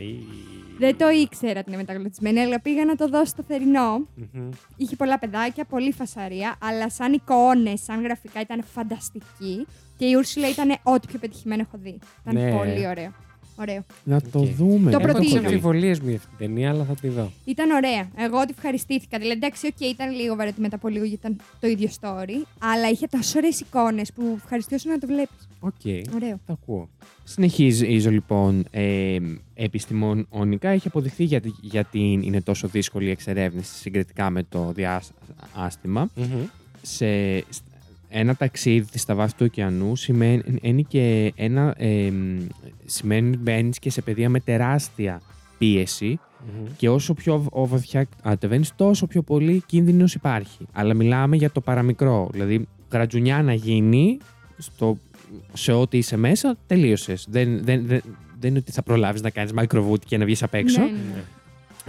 Δεν 0.80 0.98
το 0.98 1.10
ήξερα 1.10 1.64
την 1.64 1.74
είναι 1.74 1.82
μεταγλωτισμένη, 1.82 2.40
αλλά 2.40 2.60
πήγα 2.62 2.86
να 2.86 2.96
το 2.96 3.08
δω 3.08 3.26
στο 3.26 3.44
θερινό. 3.48 4.08
μμμ. 4.34 4.50
Είχε 4.78 4.96
πολλά 4.96 5.20
παιδάκια, 5.20 5.66
πολύ 5.66 5.92
φασαρία, 5.92 6.56
αλλά 6.62 6.90
σαν 6.90 7.14
εικόνες, 7.14 7.82
σαν 7.84 8.02
γραφικά 8.02 8.42
ήταν 8.42 8.64
φανταστική. 8.74 9.66
Και 9.98 10.06
η 10.06 10.14
Ούρσουλα 10.14 10.50
ήταν 10.50 10.76
ό,τι 10.84 11.08
πιο 11.08 11.20
πετυχημένο 11.20 11.62
έχω 11.62 11.78
δει. 11.84 12.00
Ήταν 12.28 12.44
Ναι. 12.44 12.52
πολύ 12.58 12.88
ωραίο. 12.88 13.12
Ωραίο. 13.60 13.86
Να 14.04 14.22
το 14.22 14.40
Οκ. 14.40 14.46
δούμε. 14.48 14.92
Το 14.92 14.98
δεν 14.98 15.00
Έχω 15.00 15.02
προτείνω. 15.02 15.24
τις 15.24 15.34
αμφιβολίες 15.36 16.00
μου 16.00 16.08
για 16.08 16.18
αυτή 16.18 16.30
την 16.30 16.38
ταινία, 16.48 16.70
αλλά 16.70 16.84
θα 16.84 16.94
τη 16.96 17.08
δω. 17.08 17.32
Ήταν 17.46 17.72
ωραία. 17.72 18.08
Εγώ 18.18 18.38
ότι 18.40 18.54
ευχαριστήθηκα. 18.58 19.18
Δηλαδή, 19.18 19.36
εντάξει, 19.38 19.68
οκ, 19.68 19.80
ήταν 19.90 20.16
λίγο 20.16 20.36
βαρετή 20.36 20.62
μετά 20.62 20.76
από 20.76 20.88
λίγο 20.88 21.06
γιατί 21.06 21.28
ήταν 21.28 21.46
το 21.60 21.68
ίδιο 21.68 21.90
story. 22.02 22.46
Αλλά 22.60 22.90
είχε 22.90 23.08
τόσο 23.08 23.38
ωραίες 23.38 23.60
εικόνες 23.60 24.14
που 24.14 24.34
ευχαριστιώσου 24.44 24.90
να 24.90 24.98
το 24.98 25.08
βλέπεις. 25.08 25.48
Οκ. 25.60 26.14
Ωραίο. 26.16 26.40
Το 26.46 26.54
ακούω. 26.62 26.90
Συνεχίζω 27.24 28.10
λοιπόν. 28.10 28.66
Ε, 28.72 29.18
επιστημονικά 29.54 30.70
έχει 30.70 30.88
αποδειχθεί 30.88 31.24
γιατί, 31.24 31.54
γιατί 31.62 32.20
είναι 32.24 32.42
τόσο 32.42 32.68
δύσκολη 32.68 33.06
η 33.08 33.10
εξερεύνηση 33.10 33.74
συγκριτικά 33.76 34.30
με 34.30 34.44
το 34.50 34.72
διάστημα. 34.76 36.10
Μμμ. 36.16 36.46
Σε 36.82 37.38
σ- 37.38 37.64
ένα 38.10 38.36
ταξίδι 38.36 38.98
στα 38.98 39.16
βάθη 39.16 39.34
του 39.36 39.46
ωκεανού 39.46 39.96
σημαίνει 39.96 40.84
και 40.88 41.34
ένα. 41.36 41.74
Ε, 41.78 42.12
σημαίνει 42.86 43.38
μπαίνεις 43.38 43.80
και 43.80 43.90
σε 43.90 44.02
παιδεία 44.02 44.30
με 44.30 44.40
τεράστια 44.40 45.22
πίεση 45.58 46.20
Μμμ. 46.46 46.66
και 46.78 46.90
όσο 46.90 47.14
πιο 47.14 47.40
β- 47.40 47.68
βαθιά 47.70 48.08
κατεβαίνεις, 48.24 48.76
τόσο 48.76 49.08
πιο 49.08 49.22
πολύ 49.22 49.64
κίνδυνος 49.66 50.14
υπάρχει. 50.14 50.66
Αλλά 50.72 50.94
μιλάμε 50.94 51.36
για 51.36 51.52
το 51.52 51.62
παραμικρό. 51.62 52.30
Δηλαδή, 52.32 52.68
γρατζουνιά 52.92 53.44
να 53.44 53.54
γίνει 53.54 54.18
στο, 54.58 54.98
σε 55.54 55.72
ό,τι 55.72 55.98
είσαι 55.98 56.18
μέσα, 56.18 56.58
τελείωσες. 56.68 57.28
Δεν, 57.30 57.64
δεν, 57.64 57.86
δεν, 57.86 58.02
δεν 58.40 58.50
είναι 58.50 58.60
ότι 58.60 58.72
θα 58.72 58.84
προλάβεις 58.84 59.22
να 59.22 59.30
κάνεις 59.30 59.52
microvoot 59.56 60.00
και 60.06 60.18
να 60.18 60.26
βγεις 60.26 60.44
απ' 60.44 60.54
έξω. 60.54 60.82
Ναι, 60.82 60.86
ναι, 60.86 60.92
ναι. 61.14 61.24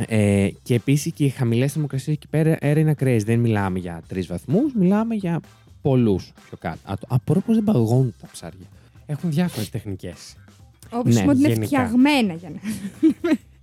Ε, 0.08 0.52
και 0.62 0.74
επίσης 0.74 1.12
και 1.12 1.24
οι 1.24 1.28
χαμηλές 1.28 1.72
θερμοκρασίες 1.72 2.16
εκεί 2.16 2.28
πέρα 2.28 2.56
αέρα 2.60 2.80
είναι 2.80 2.90
ακραίε. 2.90 3.16
Δεν 3.24 3.38
μιλάμε 3.38 3.78
για 3.78 4.02
τρεις 4.08 4.26
βαθμούς, 4.26 4.72
μιλάμε 4.74 5.14
για 5.14 5.40
πολλούς 5.82 6.32
πιο 6.48 6.56
κάτω. 6.60 6.78
Α, 6.92 6.94
το- 7.00 7.06
Απορώ 7.10 7.40
πώ 7.40 7.54
δεν 7.54 7.64
παγώνουν 7.64 8.14
τα 8.20 8.28
ψάρια. 8.32 8.66
Έχουν 9.06 9.30
διάφορες 9.30 9.70
τεχνικές. 9.70 10.36
Όπως 10.92 11.14
Ναι, 11.14 11.20
πούμε 11.20 11.32
ότι 11.32 11.38
είναι 11.40 11.48
γενικά. 11.48 11.66
φτιαγμένα 11.66 12.34
για 12.34 12.50
να. 12.50 12.58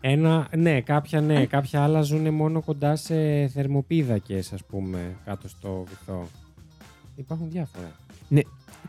Ένα, 0.01 0.47
ναι, 0.57 0.81
κάποια 0.81 1.21
ναι, 1.21 1.45
κάποια 1.45 1.83
άλλα 1.83 2.01
ζουν 2.01 2.33
μόνο 2.33 2.61
κοντά 2.61 2.95
σε 2.95 3.47
θερμοπίδακες, 3.47 4.53
ας 4.53 4.63
πούμε, 4.65 5.15
κάτω 5.25 5.47
στο 5.47 5.83
βυθό. 5.89 6.27
Υπάρχουν 7.15 7.49
διάφορα. 7.49 7.91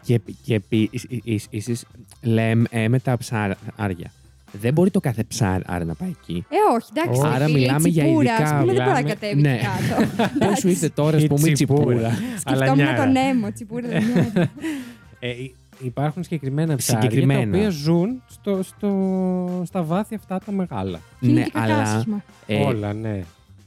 Και, 0.03 0.21
και 0.45 0.55
επίση 0.55 1.87
λέμε 2.23 2.67
ε, 2.71 2.89
με 2.89 2.99
τα 2.99 3.17
ψάρια. 3.17 4.13
Δεν 4.53 4.73
μπορεί 4.73 4.91
το 4.91 5.01
κάθε 5.01 5.25
ψάρι 5.25 5.63
να 5.87 5.95
πάει 5.95 6.09
εκεί. 6.09 6.45
Ε, 6.49 6.57
όχι, 6.77 6.89
εντάξει. 6.97 7.21
Άρα 7.25 7.39
ρε 7.39 7.45
φίλε, 7.45 7.59
η 7.59 7.61
μιλάμε 7.61 7.89
για 7.89 8.03
τσιπούρα, 8.05 8.31
ειδικά- 8.33 8.45
Ας 8.45 8.51
πούμε, 8.51 8.65
δεν 8.65 8.67
μπορεί 8.67 8.79
να 8.79 8.85
μιλάμε- 8.85 9.09
κατέβει 9.09 9.41
Ναι. 9.41 9.53
εκεί 9.55 9.65
κάτω. 9.65 10.29
Πώς 10.47 10.59
σου 10.59 10.69
ήρθε 10.69 10.89
τώρα, 10.89 11.17
ας 11.17 11.23
Η 11.23 11.27
πούμε, 11.27 11.49
η 11.49 11.53
τσιπούρα. 11.53 11.83
τσιπούρα. 11.85 12.11
Σκεφτόμουν 12.39 12.63
Αλανιάρα. 12.63 13.03
τον 13.03 13.13
Νέμο, 13.13 13.53
τσιπούρα 13.53 13.89
δεν 13.89 14.05
νιώθω. 14.15 14.51
Ε, 15.21 15.29
υ- 15.31 15.55
υπάρχουν 15.83 16.23
συγκεκριμένα 16.23 16.77
ψάρια 16.77 17.03
Συγκεκριμένα. 17.03 17.41
τα 17.43 17.49
οποία 17.59 17.69
ζουν 17.71 18.23
στο, 18.29 18.63
στο, 18.63 19.63
στα 19.67 19.83
βάθη 19.83 20.15
αυτά 20.15 20.39
τα 20.47 20.53
μεγάλα. 20.53 21.01
Και 21.21 21.27
είναι 21.29 21.41
ναι, 21.41 21.45
και 21.47 21.51
αλλά. 21.55 21.75
κακάσχημα. 21.75 22.23
ε, 22.47 22.61
Όλα, 22.65 22.93
ναι. 22.93 23.23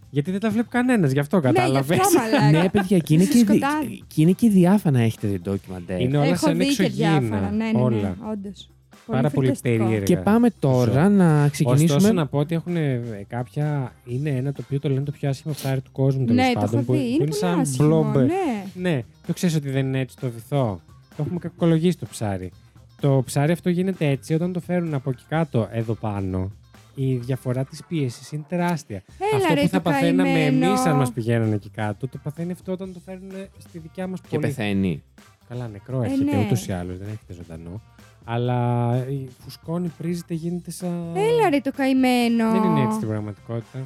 Γιατί 0.10 0.32
δεν 0.32 0.40
τα 0.40 0.50
βλέπει 0.50 0.68
κανένας, 0.70 1.12
γι' 1.12 1.20
αυτό 1.20 1.40
Ναι, 1.40 1.50
γι' 1.50 1.56
κατάλαβες. 1.56 2.00
αυτό 2.00 2.20
μαλάκα. 2.20 2.62
ναι, 2.64 2.70
παιδιά, 2.70 2.98
και 2.98 3.14
είναι, 3.14 3.24
Στο 3.24 3.34
και, 3.34 3.44
δι- 3.44 3.48
σκοτάδι. 3.64 4.04
και 4.08 4.22
είναι 4.22 4.32
και 4.32 4.50
διάφανα 4.50 5.00
έχετε 5.00 5.28
δει 5.28 5.40
ντοκιμαντέρ. 5.40 6.00
Είναι 6.02 6.18
όλα 6.18 6.26
Έχω 6.26 6.36
σαν 6.36 6.58
δει 6.58 6.66
και 6.76 6.84
εξωγήινα. 6.84 7.20
διάφορα. 7.20 7.52
Ναι, 7.52 7.66
ναι, 7.66 7.72
ναι, 7.72 7.82
όλα. 7.84 8.18
όντως. 8.32 8.70
Πάρα 9.06 9.30
πολύ 9.30 9.48
φρικιαστικό. 9.48 9.78
περίεργα. 9.84 10.06
Και 10.06 10.18
πάμε 10.18 10.50
τώρα 10.60 11.10
να 11.10 11.48
ξεκινήσουμε. 11.50 11.96
Ωστόσο, 11.96 12.14
να 12.14 12.26
πω 12.28 12.38
ότι 12.38 12.56
έχουν 12.56 12.76
ε, 12.76 13.02
κάποια. 13.28 13.94
Είναι 14.06 14.30
ένα 14.30 14.52
το 14.52 14.62
οποίο 14.66 14.80
το 14.80 14.90
λένε 14.90 15.02
το 15.06 15.12
πιο 15.12 15.30
άσχημο 15.30 15.54
ψάρι 15.54 15.82
του 15.82 15.92
κόσμου. 15.92 16.26
τέλος 16.26 16.46
Ναι, 16.46 16.54
το 16.54 16.60
πάντων, 16.60 16.76
έχω 16.80 16.86
που, 16.86 16.94
δει. 16.94 17.00
που 17.00 17.06
Είναι 17.08 17.18
πολύ 17.18 17.34
σαν 17.34 17.60
άσχημο. 17.60 17.88
μπλόμπ. 17.88 18.16
Ναι. 18.16 18.64
Ναι, 18.90 19.04
το 19.28 19.34
ξέρεις 19.34 19.56
ότι 19.56 19.70
δεν 19.70 19.86
είναι 19.86 20.00
έτσι 20.00 20.16
το 20.20 20.30
βυθό. 20.30 20.82
Το 21.18 21.24
έχουμε 21.26 21.40
κακολογήσει 21.40 21.98
το 21.98 22.06
ψάρι. 22.10 22.52
Το 23.02 23.22
ψάρι 23.26 23.52
αυτό 23.52 23.70
γίνεται 23.70 24.08
έτσι 24.08 24.34
όταν 24.34 24.54
το 24.54 24.60
φέρουν 24.60 24.94
από 24.94 25.10
εκεί 25.10 25.24
κάτω, 25.30 25.68
εδώ 25.72 25.94
πάνω. 25.94 26.52
η 26.96 27.16
διαφορά 27.16 27.64
της 27.64 27.84
πίεσης 27.88 28.32
είναι 28.32 28.44
τεράστια. 28.50 29.04
Έλα, 29.34 29.42
αυτό 29.44 29.54
ρε, 29.54 29.62
που 29.62 29.68
θα 29.68 29.78
το 29.82 29.90
παθαίναμε 29.90 30.30
καημένο. 30.30 30.66
εμείς 30.66 30.86
αν 30.86 30.96
μας 30.98 31.12
πηγαίνανε 31.12 31.56
εκεί 31.56 31.70
κάτω, 31.70 32.08
το 32.08 32.20
παθαίνει 32.24 32.52
αυτό 32.52 32.72
όταν 32.72 32.94
το 32.94 33.00
φέρνουν 33.06 33.32
στη 33.58 33.80
δικιά 33.80 34.08
μας 34.08 34.22
Και 34.22 34.28
πόλη. 34.30 34.42
πεθαίνει. 34.42 35.04
Καλά, 35.50 35.68
νεκρό 35.68 36.02
Ε, 36.02 36.06
έρχεται 36.06 36.36
ναι. 36.36 36.44
ούτως 36.46 36.68
ή 36.68 36.72
άλλως, 36.72 36.98
δεν 36.98 37.08
έρχεται 37.12 37.34
ζωντανό. 37.34 37.82
Αλλά 38.24 38.96
η 39.10 39.28
φουσκώνει, 39.44 39.92
πρίζεται, 39.98 40.34
γίνεται 40.34 40.72
σαν. 40.72 41.12
Έλα 41.16 41.50
ρε 41.50 41.60
το 41.60 41.72
καημένο. 41.72 42.52
Δεν 42.52 42.64
είναι 42.64 42.82
έτσι 42.82 42.96
στην 42.96 43.08
πραγματικότητα. 43.08 43.80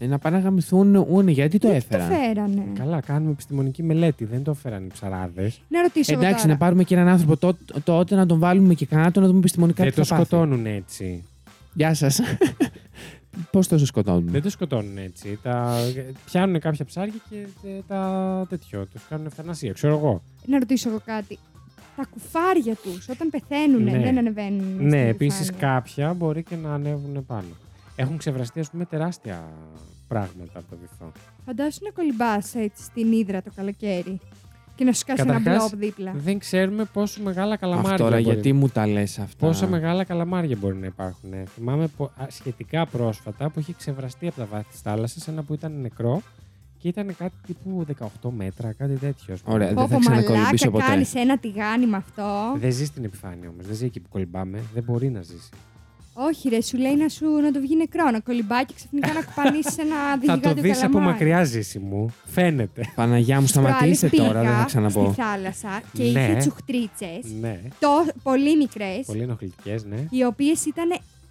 Ε, 0.00 0.06
να 0.06 0.18
πάνε 0.18 0.36
να 0.36 0.42
γαμηθούν 0.42 0.94
ούνε, 0.94 1.30
γιατί 1.30 1.58
το 1.58 1.68
Γιατί 1.68 1.86
το 1.88 1.96
έφεραν; 1.96 2.08
φέρανε; 2.08 2.62
Καλά, 2.74 3.00
κάνουμε 3.00 3.30
επιστημονική 3.30 3.82
μελέτη. 3.82 4.24
Δεν 4.24 4.42
το 4.42 4.50
έφεραν 4.50 4.84
οι 4.84 4.88
ψαράδες. 4.92 5.60
Να 5.68 5.82
ρωτήσω 5.82 6.12
εγώ 6.12 6.20
Εντάξει, 6.20 6.42
τώρα. 6.42 6.52
να 6.52 6.58
πάρουμε 6.58 6.84
και 6.84 6.94
έναν 6.94 7.08
άνθρωπο 7.08 7.36
τότε, 7.36 7.58
τότε 7.84 8.14
να 8.14 8.26
τον 8.26 8.38
βάλουμε 8.38 8.74
και 8.74 8.86
κάτω 8.86 9.20
να 9.20 9.26
δούμε 9.26 9.38
επιστημονικά 9.38 9.82
Δεν 9.82 9.92
τι 9.92 9.98
το 9.98 10.04
θα 10.04 10.14
πάθει. 10.16 10.26
σκοτώνουν 10.26 10.66
έτσι. 10.66 11.24
Γεια 11.74 11.94
σας. 11.94 12.20
Πώς 13.52 13.68
το 13.68 13.78
σκοτώνουν. 13.78 14.28
Δεν 14.30 14.42
το 14.42 14.50
σκοτώνουν 14.50 14.98
έτσι. 14.98 15.38
Τα... 15.42 15.74
Πιάνουν 16.24 16.60
κάποια 16.60 16.84
ψάρια 16.84 17.14
και 17.30 17.36
ε, 17.68 17.80
τα 17.86 18.46
τέτοιο. 18.48 18.86
Τους 18.86 19.02
κάνουν 19.08 19.26
ευθανασία. 19.26 19.72
Ξέρω 19.72 19.94
εγώ. 19.96 20.22
Να 20.46 20.58
ρωτήσω 20.58 20.88
εγώ 20.88 21.00
κάτι. 21.04 21.38
Τα 21.98 22.06
κουφάρια 22.10 22.74
τους 22.74 23.08
όταν 23.08 23.30
πεθαίνουν 23.30 23.82
Ναι. 23.82 23.98
δεν 23.98 24.18
ανεβαίνουν. 24.18 24.72
στην 24.74 24.86
Ναι, 24.88 25.06
επίσης 25.08 25.48
επιφάνεια. 25.48 25.74
κάποια 25.80 26.12
μπορεί 26.14 26.42
και 26.42 26.56
να 26.56 26.74
ανέβουν 26.74 27.26
πάνω. 27.26 27.48
Έχουν 27.96 28.16
ξεβραστεί, 28.16 28.60
ας 28.60 28.70
πούμε, 28.70 28.84
τεράστια 28.84 29.44
πράγματα 30.08 30.58
από 30.58 30.70
το 30.70 30.76
βυθό. 30.80 31.12
Φαντάσου 31.46 31.78
να 31.84 31.90
κολυμπάς 31.90 32.54
έτσι 32.54 32.82
στην 32.82 33.12
ύδρα 33.12 33.42
το 33.42 33.50
καλοκαίρι 33.56 34.20
και 34.74 34.84
να 34.84 34.92
σου 34.92 35.04
κάσει 35.06 35.22
ένα 35.22 35.32
Καταρχάς, 35.32 35.70
μπλοκ 35.70 35.80
δίπλα. 35.80 36.12
Δεν 36.14 36.38
ξέρουμε 36.38 36.84
πόσο 36.84 37.22
μεγάλα 37.22 37.56
καλαμάρια. 37.56 37.90
Αχ, 37.90 37.96
τώρα 37.98 38.10
μπορεί. 38.10 38.22
γιατί 38.22 38.52
μου 38.52 38.68
τα 38.68 38.86
λες 38.86 39.18
αυτά. 39.18 39.46
Πόσα 39.46 39.66
μεγάλα 39.66 40.04
καλαμάρια 40.04 40.56
μπορεί 40.60 40.76
να 40.76 40.86
υπάρχουν. 40.86 41.32
Ε, 41.32 41.42
Θυμάμαι 41.54 41.86
πο- 41.96 42.04
α, 42.16 42.26
σχετικά 42.28 42.86
πρόσφατα 42.86 43.48
που 43.50 43.60
είχε 43.60 43.72
ξεβραστεί 43.78 44.26
από 44.26 44.36
τα 44.36 44.44
βάθη 44.46 44.70
της 44.70 44.80
θάλασσας 44.80 45.28
ένα 45.28 45.42
που 45.42 45.54
ήταν 45.54 45.80
νεκρό 45.80 46.22
και 46.78 46.88
ήταν 46.88 47.16
κάτι 47.18 47.34
τύπου 47.46 47.86
18 48.22 48.30
μέτρα, 48.36 48.72
κάτι 48.72 48.94
τέτοιο. 48.94 49.34
ας 49.34 49.40
πούμε. 49.40 49.54
Ωραία, 49.54 49.66
δεν 49.68 49.76
θα 49.76 49.82
Πόπο 49.82 49.98
ξανακολυμπήσω 49.98 50.40
μαλάκα, 50.44 50.70
ποτέ. 50.70 50.84
κάνεις 50.84 51.14
ένα 51.14 51.38
τηγάνι 51.38 51.86
με 51.86 51.96
αυτό. 51.96 52.56
Δεν 52.60 52.72
ζεις 52.72 52.88
στην 52.88 53.04
επιφάνεια 53.04 53.48
όμως. 53.48 53.66
Δεν 53.66 53.74
ζει 53.76 53.84
εκεί 53.84 54.00
που 54.00 54.08
κολυμπάμε. 54.08 54.62
Δεν 54.74 54.82
μπορεί 54.82 55.08
να 55.10 55.22
ζήσει. 55.22 55.48
Όχι, 56.20 56.48
ρε, 56.48 56.60
σου 56.62 56.76
λέει 56.76 56.96
να, 56.96 57.08
σου, 57.08 57.26
να 57.26 57.52
το 57.52 57.60
βγει 57.60 57.76
νεκρό, 57.76 58.10
να 58.10 58.20
κολυμπάει 58.20 58.64
και 58.64 58.72
ξαφνικά 58.76 59.12
να 59.12 59.22
κουπανίσεις 59.22 59.78
ένα 59.78 59.94
Θα 60.10 60.16
διγιγάντιο 60.18 60.54
το 60.54 60.60
δει 60.60 60.70
από 60.70 60.80
καλαμάρι. 60.80 61.04
μακριά, 61.06 61.44
ζήσει 61.44 61.78
μου. 61.78 62.14
Φαίνεται. 62.24 62.92
Παναγιά 62.94 63.40
μου, 63.40 63.46
σταματήστε 63.46 64.08
Προάλλες 64.08 64.28
τώρα, 64.32 64.40
δεν 64.40 64.48
πήγα 64.50 64.58
θα 64.60 64.64
ξαναπώ. 64.64 65.12
Στη 65.12 65.20
θάλασσα 65.22 65.80
και 65.92 66.02
Ναι. 66.02 66.08
είχε 66.08 66.34
τσουχτρίτσες. 66.36 67.32
ναι. 67.40 67.60
πολύ 68.22 68.56
μικρές, 68.56 69.06
Πολύ 69.06 69.22
ενοχλητικές, 69.22 69.84
ναι. 69.84 69.96
οι 70.10 70.24
οποίες 70.24 70.64
ήταν 70.66 70.88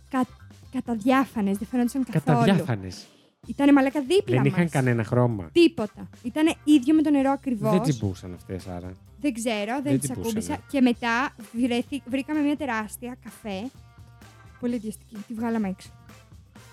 κα, 0.09 0.25
καταδιάφανες, 0.73 1.57
δεν 1.57 1.67
φαίνονταν 1.71 2.03
καθόλου. 2.11 2.37
Καταδιάφανες. 2.39 3.05
Ήταν 3.47 3.73
μαλάκα 3.73 4.01
δίπλα 4.01 4.35
Δεν 4.35 4.37
μας. 4.37 4.45
είχαν 4.47 4.69
κανένα 4.69 5.03
χρώμα. 5.03 5.49
Τίποτα. 5.51 6.09
Ήταν 6.23 6.55
ίδιο 6.63 6.93
με 6.95 7.01
το 7.01 7.09
νερό 7.09 7.31
ακριβώς. 7.31 7.71
Δεν 7.71 7.81
τσιμπούσαν 7.81 8.33
αυτές, 8.33 8.67
άρα. 8.67 8.91
Δεν 9.21 9.33
ξέρω, 9.33 9.73
δεν, 9.73 9.83
Δεν 9.83 9.99
τις 9.99 10.09
τσιμπούσανε. 10.09 10.39
ακούμπησα. 10.39 10.57
Και 10.71 10.81
μετά 10.81 11.35
βρέθη- 11.65 12.01
βρήκαμε 12.09 12.39
μια 12.39 12.55
τεράστια 12.57 13.15
καφέ. 13.23 13.69
Πολύ 14.59 14.75
ιδιαστική. 14.75 15.15
Τη 15.27 15.33
βγάλαμε 15.33 15.67
έξω. 15.67 15.89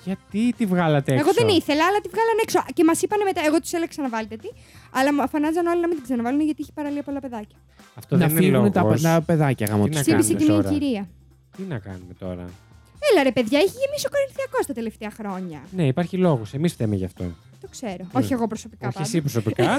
Γιατί 0.04 0.52
τη 0.56 0.66
βγάλατε 0.66 1.12
έξω; 1.12 1.24
Εγώ 1.24 1.32
δεν 1.34 1.48
ήθελα, 1.56 1.84
αλλά 1.86 2.00
τη 2.00 2.08
βγάλανε 2.08 2.40
έξω. 2.42 2.58
Και 2.74 2.84
μας 2.84 3.02
είπαν 3.02 3.18
μετά, 3.24 3.40
εγώ 3.46 3.60
τους 3.60 3.72
έλεγα 3.72 3.88
ξαναβάλτε 3.88 4.36
τη. 4.36 4.48
Αλλά 4.90 5.14
μου 5.14 5.28
φανάζαν 5.28 5.66
όλοι 5.66 5.80
να 5.80 5.86
μην 5.86 5.96
την 5.96 6.04
ξαναβάλουν 6.04 6.40
γιατί 6.40 6.62
έχει 6.62 6.72
παραλία 6.72 7.02
πολλά 7.02 7.20
παιδάκια. 7.20 7.58
Αυτό 7.94 8.16
Να 8.16 8.26
δεν 8.26 8.36
είναι 8.36 8.40
φύγουν 8.46 8.72
τα, 8.72 8.82
λόγος. 8.82 9.00
τα 9.02 9.22
παιδάκια 9.26 9.66
γάμο 9.66 9.84
Τι 9.84 9.90
τους. 9.90 9.96
να 9.98 10.02
Σύμπησε 10.04 10.32
κάνουμε 10.32 10.44
και 10.44 10.52
μια 10.52 10.62
τώρα; 10.62 10.78
κυρία. 10.78 11.08
Τι 11.56 11.62
να 11.62 11.78
κάνουμε 11.78 12.14
τώρα; 12.18 12.44
Έλα 13.12 13.22
ρε 13.22 13.32
παιδιά, 13.32 13.58
έχει 13.58 13.72
γεμίσει 13.84 14.06
ο 14.06 14.10
Κορινθιακός 14.10 14.66
τα 14.66 14.72
τελευταία 14.72 15.10
χρόνια. 15.10 15.60
Ναι, 15.76 15.86
υπάρχει 15.86 16.16
λόγος. 16.16 16.54
Εμείς 16.54 16.72
φταίμε 16.72 16.96
γι' 16.96 17.04
αυτό. 17.04 17.24
Το 17.60 17.68
ξέρω. 17.70 17.92
Ναι. 18.12 18.20
Όχι 18.20 18.32
εγώ 18.32 18.46
προσωπικά. 18.46 18.86
Όχι 18.86 18.96
πάντα. 18.96 19.06
εσύ 19.08 19.20
προσωπικά. 19.20 19.78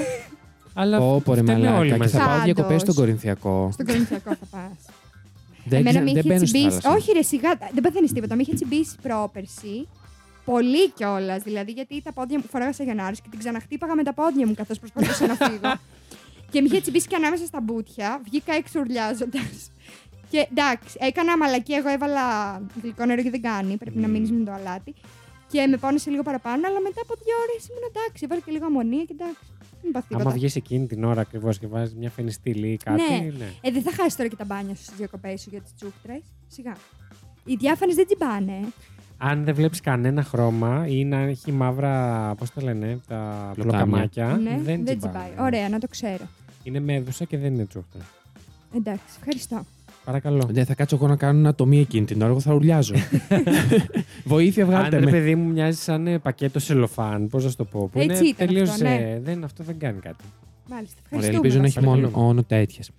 αλλά 0.74 0.98
Πω, 0.98 1.20
πω, 1.24 1.34
ρε 1.34 1.42
φταίμε 1.42 1.68
όλοι 1.68 1.68
μαλάκα. 1.68 1.92
Και 1.92 1.96
μαζί. 1.96 2.12
θα 2.12 2.18
πάω 2.18 2.28
Πάντως. 2.28 2.44
διακοπές 2.44 2.80
στον 2.80 2.94
Κορινθιακό. 2.94 3.68
Στον 3.72 3.86
Κορινθιακό 3.86 4.30
θα 4.34 4.46
πας. 4.50 4.78
Δεν, 5.64 5.78
Εμένα 5.78 5.90
ξε- 6.00 6.04
με 6.04 6.12
δεν 6.12 6.16
είχε 6.20 6.28
μπαίνω 6.28 6.46
στη 6.46 6.58
τσιμπήσει. 6.58 6.80
θάλασσα. 6.80 7.00
Όχι, 7.00 7.12
ρε, 7.12 7.22
σιγά. 7.22 7.50
Δεν 7.72 7.82
παθαίνεις 7.82 8.12
τίποτα. 8.12 8.34
Με 8.34 8.42
είχε 8.42 8.54
τσιμπήσει 8.54 8.96
πρόπερση. 9.02 9.88
Πολύ 10.44 10.90
κιόλας. 10.90 11.42
Δηλαδή, 11.42 11.72
γιατί 11.72 12.02
τα 12.02 12.12
πόδια 12.12 12.38
μου 12.38 12.44
φοράγα 12.50 12.72
σε 12.72 12.82
Γιαννάρης 12.84 13.20
και 13.20 13.28
την 13.30 13.38
ξαναχτύπαγα 13.38 13.94
με 13.94 14.02
τα 14.02 14.12
πόδια 14.14 14.46
μου 14.46 14.54
καθώς 14.54 14.78
προσπαθούσα 14.78 15.26
να 15.26 15.34
φύγω. 15.34 15.74
και 16.50 16.60
με 16.60 16.66
είχε 16.70 16.80
τσιμπήσει 16.80 17.06
και 17.06 17.16
ανάμεσα 17.16 17.44
στα 17.46 17.60
μπουτια. 17.60 18.20
Βγήκα 18.24 18.54
έξω 18.54 18.80
ουρλιάζοντα. 18.80 19.40
Και 20.30 20.46
εντάξει, 20.50 20.96
έκανα 21.00 21.36
μαλακή. 21.36 21.72
Εγώ 21.72 21.88
έβαλα 21.88 22.22
γλυκό 22.82 23.04
νερό 23.04 23.22
και 23.22 23.30
δεν 23.30 23.42
κάνει. 23.42 23.76
Πρέπει 23.76 23.98
να 23.98 24.06
Μμμ. 24.06 24.12
μείνεις 24.12 24.30
με 24.32 24.44
το 24.44 24.52
αλάτι. 24.52 24.94
Και 25.50 25.66
με 25.66 25.76
πόνεσε 25.76 26.10
λίγο 26.10 26.22
παραπάνω, 26.22 26.66
αλλά 26.68 26.80
μετά 26.80 27.00
από 27.02 27.14
δύο 27.24 27.34
ώρες 27.44 27.68
ήμουν 27.68 27.82
εντάξει. 27.90 28.20
Έβαλε 28.24 28.40
και 28.40 28.50
λίγο 28.52 28.66
αμμονία 28.66 29.04
και 29.04 29.14
εντάξει. 29.18 29.40
Δεν 29.82 29.90
πάθει 29.92 30.06
Άμα 30.10 30.18
τίποτα. 30.18 30.30
βγεις 30.36 30.56
εκείνη 30.56 30.86
την 30.86 31.04
ώρα 31.04 31.20
ακριβώς 31.20 31.58
και 31.58 31.66
βάζεις 31.66 31.94
μια 31.94 32.10
φενιστήλη 32.10 32.68
ή 32.68 32.76
κάτι. 32.76 33.02
Ναι. 33.02 33.30
ναι. 33.38 33.48
Ε, 33.60 33.70
δεν 33.70 33.82
θα 33.82 33.92
χάσει 34.02 34.16
τώρα 34.16 34.28
και 34.28 34.36
τα 34.36 34.44
μπάνια 34.44 34.74
σου 34.74 34.82
στις 34.82 34.96
διακοπές 34.96 35.40
σου 35.40 35.48
για 35.50 35.60
τις 35.60 35.74
τσούχτρε. 35.74 36.20
Σιγά. 36.46 36.76
Οι 37.44 37.54
διάφανες 37.54 37.94
δεν 37.94 38.06
τσιμπάνε. 38.06 38.58
Αν 39.18 39.44
δεν 39.44 39.54
βλέπεις 39.54 39.80
κανένα 39.80 40.22
χρώμα 40.22 40.86
ή 40.88 41.04
να 41.04 41.16
έχει 41.18 41.52
μαύρα, 41.52 42.34
πώς 42.38 42.50
τα 42.50 42.62
λένε, 42.62 43.00
τα 43.08 43.50
Πλοκάμια. 43.54 43.84
πλοκαμάκια. 43.86 44.26
ναι, 44.26 44.50
δεν, 44.50 44.64
δεν 44.64 44.84
τσιμπάνε. 44.84 44.96
τσιμπάει. 44.98 45.46
Ωραία, 45.46 45.68
να 45.68 45.78
το 45.78 45.88
ξέρω. 45.88 46.24
Είναι 46.62 46.80
μέδουσα 46.80 47.24
και 47.24 47.38
δεν 47.38 47.54
είναι 47.54 47.66
τσούχτα. 47.66 47.98
Εντάξει, 48.74 49.04
ευχαριστώ. 49.18 49.64
Παρακαλώ. 50.06 50.48
Δεν 50.50 50.64
θα 50.64 50.74
κάτσω 50.74 50.96
εγώ 50.96 51.06
να 51.06 51.16
κάνω 51.16 51.38
ένα 51.38 51.48
ατομία 51.48 51.80
εκείνη 51.80 52.04
την 52.06 52.20
ώρα, 52.22 52.30
εγώ 52.30 52.40
θα 52.40 52.54
ουρλιάζω. 52.54 52.94
Βοήθεια, 54.24 54.64
Αν 54.64 54.70
βγάλτε 54.70 54.98
ρε 54.98 55.04
με. 55.04 55.10
παιδί 55.10 55.34
μου 55.34 55.50
μοιάζει 55.50 55.78
σαν 55.78 56.06
ε, 56.06 56.18
πακέτο 56.18 56.58
σελοφάν, 56.58 57.28
πώς 57.28 57.44
να 57.44 57.50
σου 57.50 57.56
το 57.56 57.64
πω. 57.64 57.88
Που 57.92 57.98
Έτσι 58.00 58.16
είναι 58.18 58.28
ήταν 58.28 58.46
τελείως, 58.46 58.70
αυτό, 58.70 58.84
ναι. 58.84 58.94
ε, 58.94 59.20
δεν, 59.20 59.44
αυτό 59.44 59.64
δεν 59.64 59.78
κάνει 59.78 60.00
κάτι. 60.00 60.24
Μάλιστα. 60.70 60.96
Ωραία, 61.10 61.28
Ευχαριστούμε. 61.28 61.36
ελπίζω 61.36 61.58
να 61.58 61.66
έχει 61.66 61.80
Βασίλη. 61.80 62.02
μόνο, 62.02 62.26
μόνο 62.26 62.42
τέτοιες. 62.42 62.90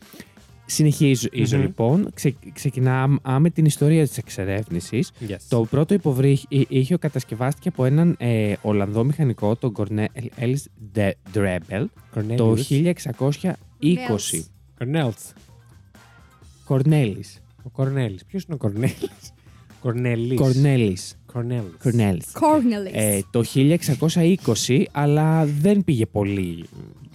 Συνεχίζω 0.66 1.28
Μμμ. 1.34 1.62
λοιπόν. 1.62 2.10
Ξε, 2.14 2.36
ξεκινάμε 2.54 3.50
την 3.54 3.66
ιστορία 3.66 4.08
της 4.08 4.18
εξερεύνησης. 4.18 5.12
Yes. 5.28 5.36
Το 5.50 5.66
πρώτο 5.70 5.94
υποβρύχιο 5.94 6.98
κατασκευάστηκε 6.98 7.68
από 7.68 7.86
έναν 7.86 8.16
ε, 8.20 8.54
Ολλανδό 8.62 9.04
μηχανικό, 9.04 9.56
τον 9.56 9.74
Cornelis 9.78 10.58
De 10.96 11.12
Drebel, 11.34 11.86
το 12.36 12.56
1620. 12.70 13.54
Κορνέλτ. 14.78 15.18
Κορνέλης. 16.68 17.42
Ο 17.64 17.70
Κορνέλης. 17.70 18.26
Ποιος 18.26 18.44
είναι 18.44 18.54
ο 18.54 18.58
Κορνέλης; 18.58 19.34
Κορνέλης. 19.82 20.40
Κορνέλης. 20.40 21.18
Κορνέλης. 21.34 21.74
Κορνέλης. 21.84 22.26
Cornelis. 22.34 22.94
Ε, 22.94 23.20
το 23.32 23.44
1620, 24.68 24.84
αλλά 24.92 25.46
δεν 25.46 25.84
πήγε 25.84 26.06
πολύ. 26.06 26.66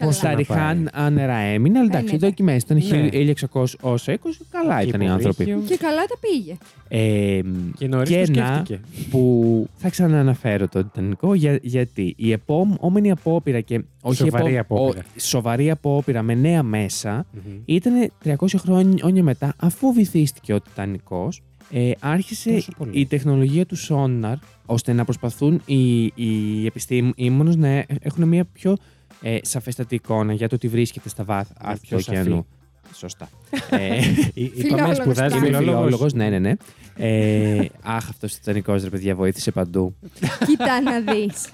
Καλά. 0.03 0.13
Στα 0.13 0.29
να 0.31 0.35
ριχά 0.35 0.77
άνερα 0.93 1.35
έμεινε, 1.37 1.79
αλλά 1.79 1.87
εντάξει, 1.89 2.11
ναι, 2.11 2.17
εδώ 2.17 2.27
εκεί 2.27 2.43
μέσα 2.43 2.57
ήταν 2.57 2.77
Ναι. 2.77 3.09
1620, 3.09 4.17
καλά 4.51 4.83
ήταν 4.83 5.01
οι 5.01 5.09
άνθρωποι. 5.09 5.45
Και 5.45 5.77
καλά 5.77 6.05
τα 6.05 6.17
πήγε. 6.21 6.57
Ε, 6.89 7.41
Και 7.79 7.89
νωρίς 7.89 8.09
Και 8.09 8.15
το 8.27 8.33
ένα- 8.41 8.47
σκέφτηκε. 8.65 8.81
που 9.11 9.69
θα 9.77 9.89
ξανααναφέρω 9.91 10.69
το 10.69 10.85
Τιτανικό 10.85 11.35
για, 11.35 11.59
γιατί 11.63 12.15
η 12.17 12.33
επόμενη 12.33 13.11
απόπειρα 13.11 13.61
και 13.61 13.83
όχι 14.01 14.17
Σοβαρή 14.17 14.55
επό- 14.57 14.77
απόπειρα. 14.79 15.05
ο- 15.17 15.21
σοβαρή 15.21 15.71
απόπειρα 15.71 16.23
με 16.23 16.35
νέα 16.35 16.63
μέσα 16.63 17.27
Μμμ. 17.33 17.53
ήταν 17.65 18.11
300 18.25 18.59
χρόνια 18.59 19.23
μετά 19.23 19.55
αφού 19.57 19.93
βυθίστηκε 19.93 20.55
ο 20.55 20.61
Τιτανικός 20.61 21.43
ε, 21.75 21.91
άρχισε 22.01 22.51
Τόσο 22.53 22.73
πολύ. 22.79 22.91
η 23.01 23.07
τεχνολογία 23.07 23.67
του 23.67 23.77
σόναρ 23.77 24.35
ώστε 24.67 24.93
να 24.93 25.05
προσπαθούν 25.05 25.63
οι, 25.67 26.03
οι 26.05 26.67
επιστήμονες 26.67 27.57
να 27.57 27.69
ε- 27.69 27.87
έχουν 28.01 28.29
μια 28.29 28.45
πιο 28.53 28.77
ε, 29.23 29.39
σαφέστατη 29.43 29.95
εικόνα 29.95 30.33
για 30.33 30.49
το 30.49 30.59
τι 30.59 30.69
βρίσκεται 30.69 31.09
στα 31.09 31.25
βάθη 31.25 31.53
Μια 31.65 31.75
του 31.75 31.81
πιο 31.81 31.99
σαφή. 31.99 32.19
ωκεανού. 32.19 32.47
Σωστά. 32.95 33.29
ε, 33.71 33.97
Εί- 33.97 34.01
Είπαμε 34.35 34.51
Φιλόλογος 34.61 34.97
σπουδάζει 34.97 35.35
πάλι. 35.35 35.47
Είμαι 35.49 35.57
φιλόλογος. 35.57 35.85
φιλόλογος, 35.85 36.13
ναι, 36.13 36.29
ναι, 36.29 36.39
ναι. 36.39 36.55
Ε, 36.97 37.65
αχ, 37.83 38.09
αυτός 38.09 38.35
ο 38.35 38.37
Τιτανικός 38.39 38.83
ρε 38.83 38.89
παιδιά, 38.91 39.15
βοήθησε 39.15 39.51
παντού. 39.51 39.95
Κοίτα 40.47 40.81
να 40.81 41.01
δεις. 41.01 41.49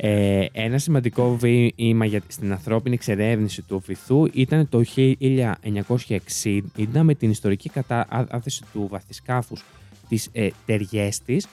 Ε, 0.00 0.44
ένα 0.52 0.78
σημαντικό 0.78 1.36
βήμα 1.36 2.04
για, 2.04 2.20
στην 2.28 2.52
ανθρώπινη 2.52 2.94
εξερεύνηση 2.94 3.62
του 3.62 3.82
βυθού 3.86 4.28
ήταν 4.32 4.68
το 4.68 4.82
1960 4.96 6.60
με 7.02 7.14
την 7.14 7.30
ιστορική 7.30 7.68
κατάθεση 7.68 8.62
του 8.72 8.86
βαθισκάφους 8.90 9.64
της 10.08 10.28
ε, 10.32 10.48
Τεριέστης 10.66 11.46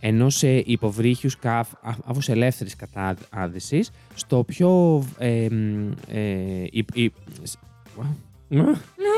ενός 0.00 0.42
ε, 0.42 0.62
υποβρύχιους 0.66 1.32
σκάφους 1.32 2.28
ελεύθερης 2.28 2.76
κατάδυσης 2.76 3.90
στο 4.14 4.44
πιο 4.44 5.02
ε, 5.18 5.48
μ, 5.50 5.90
ε, 6.08 6.62
υ- 6.70 6.96
υ- 6.96 7.12
σ- 7.42 7.58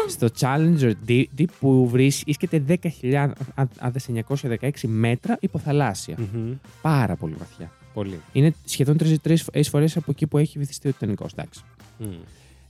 στο 0.08 0.28
Challenger 0.40 0.92
Deep 1.08 1.44
που 1.60 1.88
βρίσκεται 1.88 2.64
10.916 2.68 4.70
μέτρα 4.86 5.36
υποθαλάσσια. 5.40 6.16
Μμμ. 6.32 6.52
Πάρα 6.82 7.16
πολύ 7.16 7.34
βαθιά. 7.38 7.70
Πολύ. 7.94 8.20
Είναι 8.32 8.52
σχεδόν 8.64 8.96
τρεις 9.22 9.68
φορές 9.68 9.96
από 9.96 10.10
εκεί 10.10 10.26
που 10.26 10.38
έχει 10.38 10.58
βυθιστεί 10.58 10.88
ο 10.88 10.92
Τιτανικός. 10.92 11.32
Εντάξει. 11.32 11.60
Μμ. 11.98 12.06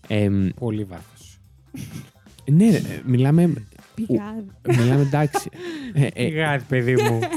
Ε, 0.06 0.28
Πολύ 0.58 0.84
βάθος. 0.84 1.38
ναι, 2.50 2.70
ρε, 2.70 2.82
μιλάμε, 3.04 3.52
Πηγάδι. 3.94 4.44
μιλάμε 4.68 5.00
εντάξει. 5.02 5.48
Ε, 5.92 6.06
ε, 6.14 6.28
Πηγάδι, 6.28 6.64
παιδί 6.68 6.94
μου. 7.02 7.18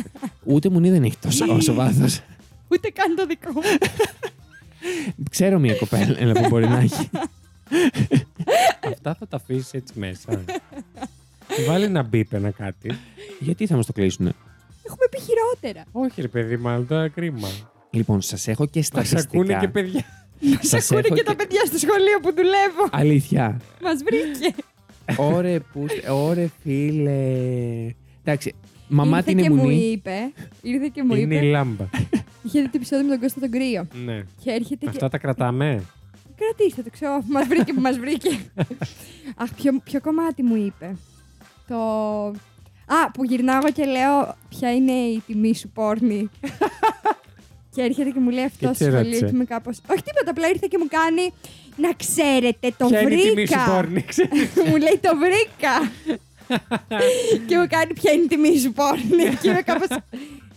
Ούτε 0.44 0.70
μου 0.70 0.80
δεν 0.80 1.04
έχει 1.04 1.18
τόσο 1.18 1.54
όσο 1.54 1.74
βάθος. 1.74 2.22
Ούτε 2.68 2.90
καν 2.90 3.16
το 3.16 3.26
δικό 3.26 3.52
μου. 3.52 3.62
Ξέρω 5.30 5.60
μια 5.60 5.76
κοπέλα 5.76 6.16
ένα 6.20 6.34
που 6.42 6.48
μπορεί 6.48 6.68
να 6.68 6.80
έχει. 6.80 7.10
Αυτά 8.88 9.16
θα 9.20 9.28
τα 9.28 9.36
αφήσεις 9.36 9.74
έτσι 9.74 10.00
μέσα. 10.00 10.44
Βάλει 11.68 11.84
ένα 11.86 12.04
μπίπ 12.04 12.34
ένα 12.34 12.52
κάτι. 12.52 12.98
Γιατί 13.40 13.68
θα 13.68 13.76
μας 13.76 13.86
το 13.86 13.94
κλείσουν. 13.94 14.26
Έχουμε 14.86 15.06
πει 15.12 15.20
χειρότερα. 15.20 15.86
Όχι, 15.92 16.22
ρε 16.22 16.28
παιδί, 16.28 16.58
μάλλον 16.58 16.88
τώρα 16.88 17.08
κρίμα. 17.08 17.48
Λοιπόν, 17.90 18.22
σας 18.22 18.48
έχω 18.48 18.66
και 18.66 18.78
Μας 18.80 18.88
στατιστικά. 18.88 19.22
ακούνε 19.22 19.58
και 19.60 19.68
παιδιά. 19.68 20.06
Σας 20.62 20.86
Ακούνε 20.92 21.02
έχω 21.06 21.16
και 21.16 21.24
τα 21.24 21.36
παιδιά 21.36 21.66
στο 21.66 21.78
σχολείο 21.78 22.20
που 22.22 22.34
δουλεύω. 22.34 22.88
Αλήθεια. 22.92 23.62
Μας 23.82 24.04
βρήκε. 24.04 24.56
Ωρε, 25.16 25.60
που... 25.60 25.86
Ωρε, 26.12 26.50
φίλε. 26.64 27.22
Εντάξει, 28.24 28.54
μαμά 28.92 29.18
Ήρθε 29.18 29.32
την 29.34 29.42
και 29.44 29.50
μου 29.50 29.56
αιμονή. 29.56 29.76
είπε. 29.92 30.32
Ήρθε 30.62 30.88
και 30.94 31.04
μου 31.04 31.16
Είναι 31.16 31.34
η 31.34 31.38
είπε. 31.38 31.46
λάμπα. 31.46 31.84
Είχε 32.44 32.60
δει 32.62 32.66
το 32.66 32.72
επεισόδιο 32.76 33.06
με 33.06 33.12
τον 33.12 33.20
Κώστα 33.22 33.40
τον 33.40 33.52
Κρύο. 33.52 33.88
ναι. 34.06 34.24
Και 34.44 34.52
έρχεται 34.52 34.86
και. 34.86 34.90
Αυτά 34.90 35.10
τα 35.10 35.18
κρατάμε. 35.18 35.84
Κρατήστε 36.38 36.82
το, 36.82 36.90
ξέρω. 36.90 37.24
Μας 37.28 37.48
βρήκε 37.48 37.74
που 37.74 37.82
μας 37.82 37.98
βρήκε. 38.00 38.30
Αχ, 39.42 39.50
ποιο, 39.56 39.72
ποιο 39.84 40.02
κομμάτι 40.02 40.44
μου 40.44 40.56
είπε. 40.56 40.96
Το. 41.68 41.78
Α, 42.86 43.12
που 43.14 43.24
γυρνάω 43.24 43.62
και 43.74 43.86
λέω 43.86 44.36
ποια 44.50 44.74
είναι 44.76 44.92
η 44.92 45.22
τιμή 45.28 45.56
σου 45.56 45.70
πόρνη; 45.70 46.30
και 47.76 47.82
έρχεται 47.82 48.10
και 48.10 48.20
μου 48.20 48.30
λέει 48.30 48.44
αυτό 48.44 48.58
Και 48.68 48.74
στο 48.74 48.74
τι 48.74 48.84
σχολείο 48.84 48.98
ρώτησε; 49.04 49.26
και 49.26 49.32
είμαι 49.34 49.44
κάπως... 49.44 49.82
Όχι 49.92 50.04
τίποτα, 50.04 50.30
απλά 50.32 50.48
ήρθε 50.48 50.68
και 50.70 50.78
μου 50.78 50.88
κάνει 50.90 51.32
να 51.76 51.94
ξέρετε, 51.94 52.74
το 52.78 52.86
Ποια 52.88 53.02
είναι 53.02 53.14
η 53.14 53.18
τιμή 53.18 53.28
σου 53.30 53.34
βρήκα. 53.34 53.66
πόρνη, 53.76 54.02
ξέρεις. 54.02 54.50
μου 54.70 54.78
λέει 54.78 55.00
το 55.02 55.12
βρήκα. 55.24 55.74
Και 57.68 57.76
μου 57.76 57.80
κάνει 57.80 57.94
ποια 57.94 58.12
είναι 58.12 58.24
η 58.24 58.28
τιμή 58.28 58.58
σου 58.60 58.72
πόρνη. 58.72 59.36
και 59.42 59.50
είμαι 59.50 59.62
κάπως... 59.62 59.88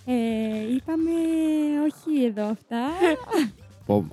Ε, 0.07 0.13
είπαμε 0.77 1.11
όχι 1.89 2.25
εδώ 2.27 2.45
αυτά. 2.45 2.81
Πω, 3.87 4.07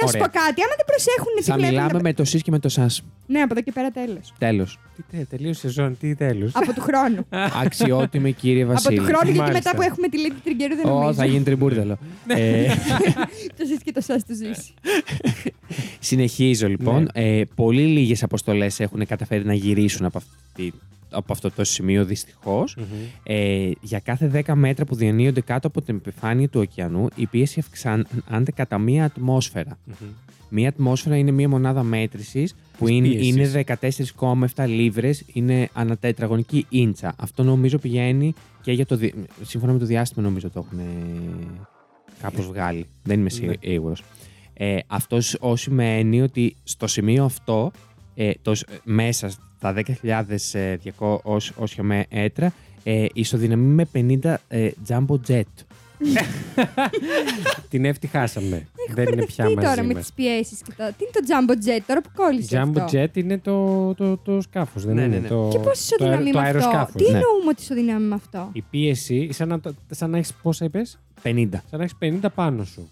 Να 0.00 0.06
σου 0.06 0.14
Ωραία. 0.16 0.20
πω 0.22 0.38
κάτι, 0.38 0.62
άμα 0.62 0.74
δεν 0.76 0.86
προσέχουν 0.86 1.32
τι 1.36 1.42
Θα 1.42 1.54
βλέπουν 1.54 1.74
μιλάμε 1.74 1.92
τα- 1.92 2.02
με 2.02 2.12
το 2.12 2.24
σεις 2.24 2.42
και 2.42 2.50
με 2.50 2.58
το 2.58 2.68
σας. 2.68 3.02
Ναι, 3.26 3.40
από 3.40 3.52
εδώ 3.52 3.62
και 3.62 3.72
πέρα 3.72 3.90
τέλος. 3.90 4.32
Τέλος. 4.38 4.78
Τι 4.96 5.16
τε- 5.16 5.28
τελείωσε 5.28 5.66
η 5.66 5.70
ζώνη, 5.70 5.94
τι 5.94 6.14
τέλος. 6.14 6.50
από 6.54 6.72
του 6.72 6.80
χρόνου. 6.80 7.26
Αξιότιμη 7.64 8.32
κύριε 8.32 8.62
από 8.62 8.72
του 8.74 8.82
Βασίλη. 8.82 8.98
χρόνου, 8.98 9.18
γιατί 9.24 9.38
Μάλιστα. 9.38 9.58
μετά 9.70 9.76
που 9.76 9.82
έχουμε 9.90 10.08
τη 10.08 10.18
Λίτη 10.18 10.40
Τριγκέρου 10.44 10.74
δεν 10.76 10.86
Ω, 10.86 10.88
νομίζω. 10.88 11.12
θα 11.12 11.24
γίνει 11.24 11.42
τριμπούρδελο. 11.44 11.98
ε, 12.26 12.66
Το 13.58 13.64
ζήσει 13.66 13.80
και 13.84 13.92
το 13.92 14.00
σας 14.00 14.26
το 14.26 14.34
ζήσει. 14.34 14.74
συνεχίζω 15.98 16.68
λοιπόν. 16.68 17.08
Ναι. 17.14 17.38
Ε, 17.38 17.44
πολύ 17.54 17.82
λίγες 17.86 18.22
αποστολές 18.22 18.80
έχουν 18.80 19.06
καταφέρει 19.06 19.44
να 19.44 19.54
γυρίσουν 19.54 20.04
από, 20.06 20.18
αυτή, 20.18 20.72
από 21.10 21.32
αυτό 21.32 21.50
το 21.50 21.64
σημείο 21.64 22.04
δυστυχώς. 22.04 22.76
Ε, 23.22 23.70
για 23.80 23.98
κάθε 23.98 24.42
10 24.46 24.54
μέτρα 24.54 24.84
που 24.84 24.94
διανύονται 24.94 25.40
κάτω 25.40 25.66
από 25.66 25.82
την 25.82 25.96
επιφάνεια 25.96 26.48
του 26.48 26.60
ωκεανού, 26.60 27.08
η 27.16 27.26
πίεση 27.26 27.60
αυξάνεται 27.60 28.52
κατά 28.54 28.78
μία 28.78 29.04
ατμόσφαιρα. 29.04 29.78
Μία 30.48 30.68
ατμόσφαιρα 30.68 31.16
είναι 31.16 31.30
μία 31.30 31.48
μονάδα 31.48 31.82
μέτρησης 31.82 32.54
που 32.78 32.84
Της 32.86 32.94
είναι, 32.94 33.08
πίεσης. 33.08 33.28
είναι 33.28 33.64
14,7 34.54 34.66
λίβρες, 34.66 35.24
είναι 35.32 35.68
ανατετραγωνική 35.72 36.66
ίντσα. 36.68 37.14
Αυτό 37.18 37.42
νομίζω 37.42 37.78
πηγαίνει 37.78 38.34
και 38.62 38.72
για 38.72 38.86
το. 38.86 38.96
δι- 38.96 39.14
Σύμφωνα 39.42 39.72
με 39.72 39.78
το 39.78 39.84
διάστημα, 39.84 40.24
νομίζω 40.24 40.50
το 40.50 40.66
έχουν 40.66 40.80
κάπως 42.22 42.46
βγάλει. 42.46 42.86
Δεν 43.02 43.20
είμαι 43.20 43.30
Ναι. 43.40 43.52
σίγουρος. 43.60 44.02
Ε, 44.54 44.78
αυτός 44.86 45.36
ω 45.40 45.56
σημαίνει 45.56 46.22
ότι 46.22 46.56
στο 46.62 46.86
σημείο 46.86 47.24
αυτό, 47.24 47.70
ε, 48.14 48.30
το, 48.42 48.54
σ- 48.54 48.68
μέσα 48.84 49.30
στα 49.56 49.72
10.200 49.72 51.18
ως- 51.22 51.52
όσια 51.56 51.82
μέτρα, 51.82 52.52
ε, 52.84 53.06
ισοδυναμεί 53.12 53.64
με 53.74 53.84
50 54.22 54.34
ε, 54.48 54.70
jumbo 54.88 55.16
jet. 55.28 55.42
Την 57.70 57.84
εύτη 57.84 58.06
χάσαμε. 58.06 58.48
Δεν 58.94 59.06
είναι 59.06 59.14
Μπερδευτεί 59.16 59.32
πια 59.32 59.44
τώρα 59.44 59.60
μαζί 59.68 59.80
με 59.82 59.86
μας. 59.94 60.02
τις 60.02 60.12
πιέσεις 60.12 60.58
και 60.62 60.72
τα. 60.76 60.92
Τι 60.92 61.04
είναι 61.04 61.10
το 61.12 61.20
Jumbo 61.28 61.52
Jet 61.52 61.82
τώρα 61.86 62.00
που 62.02 62.08
κόλλησε. 62.14 62.62
Jumbo 62.62 62.80
αυτό; 62.80 62.98
Jet 63.02 63.16
είναι 63.16 63.38
το, 63.38 63.94
το, 63.94 64.16
το 64.16 64.40
σκάφος, 64.40 64.84
δεν 64.84 64.94
Ναι, 64.94 65.02
είναι 65.02 65.14
ναι, 65.14 65.20
ναι. 65.20 65.28
το. 65.28 65.48
Και 65.52 65.58
πώς 65.58 65.64
το 65.88 65.94
ισοδυναμεί 66.04 66.30
αερο- 66.30 66.32
το 66.32 66.38
με 66.40 66.48
αυτό; 66.48 66.58
αεροσκάφος. 66.58 66.94
Τι 67.02 67.10
Ναι. 67.10 67.18
εννοούμε 67.18 67.48
ότι 67.50 67.62
ισοδυναμεί 67.62 68.04
με 68.06 68.14
αυτό; 68.14 68.48
Η 68.52 68.62
πίεση, 68.70 69.32
σαν 69.32 69.48
να, 69.48 69.60
το- 69.60 69.74
σαν 69.90 70.10
να 70.10 70.16
έχεις 70.18 70.32
πόσα 70.42 70.64
είπες, 70.64 70.98
50. 71.22 71.48
σαν 71.70 71.78
να 71.78 71.84
έχεις 71.84 71.96
50 72.00 72.28
πάνω 72.34 72.64
σου. 72.64 72.88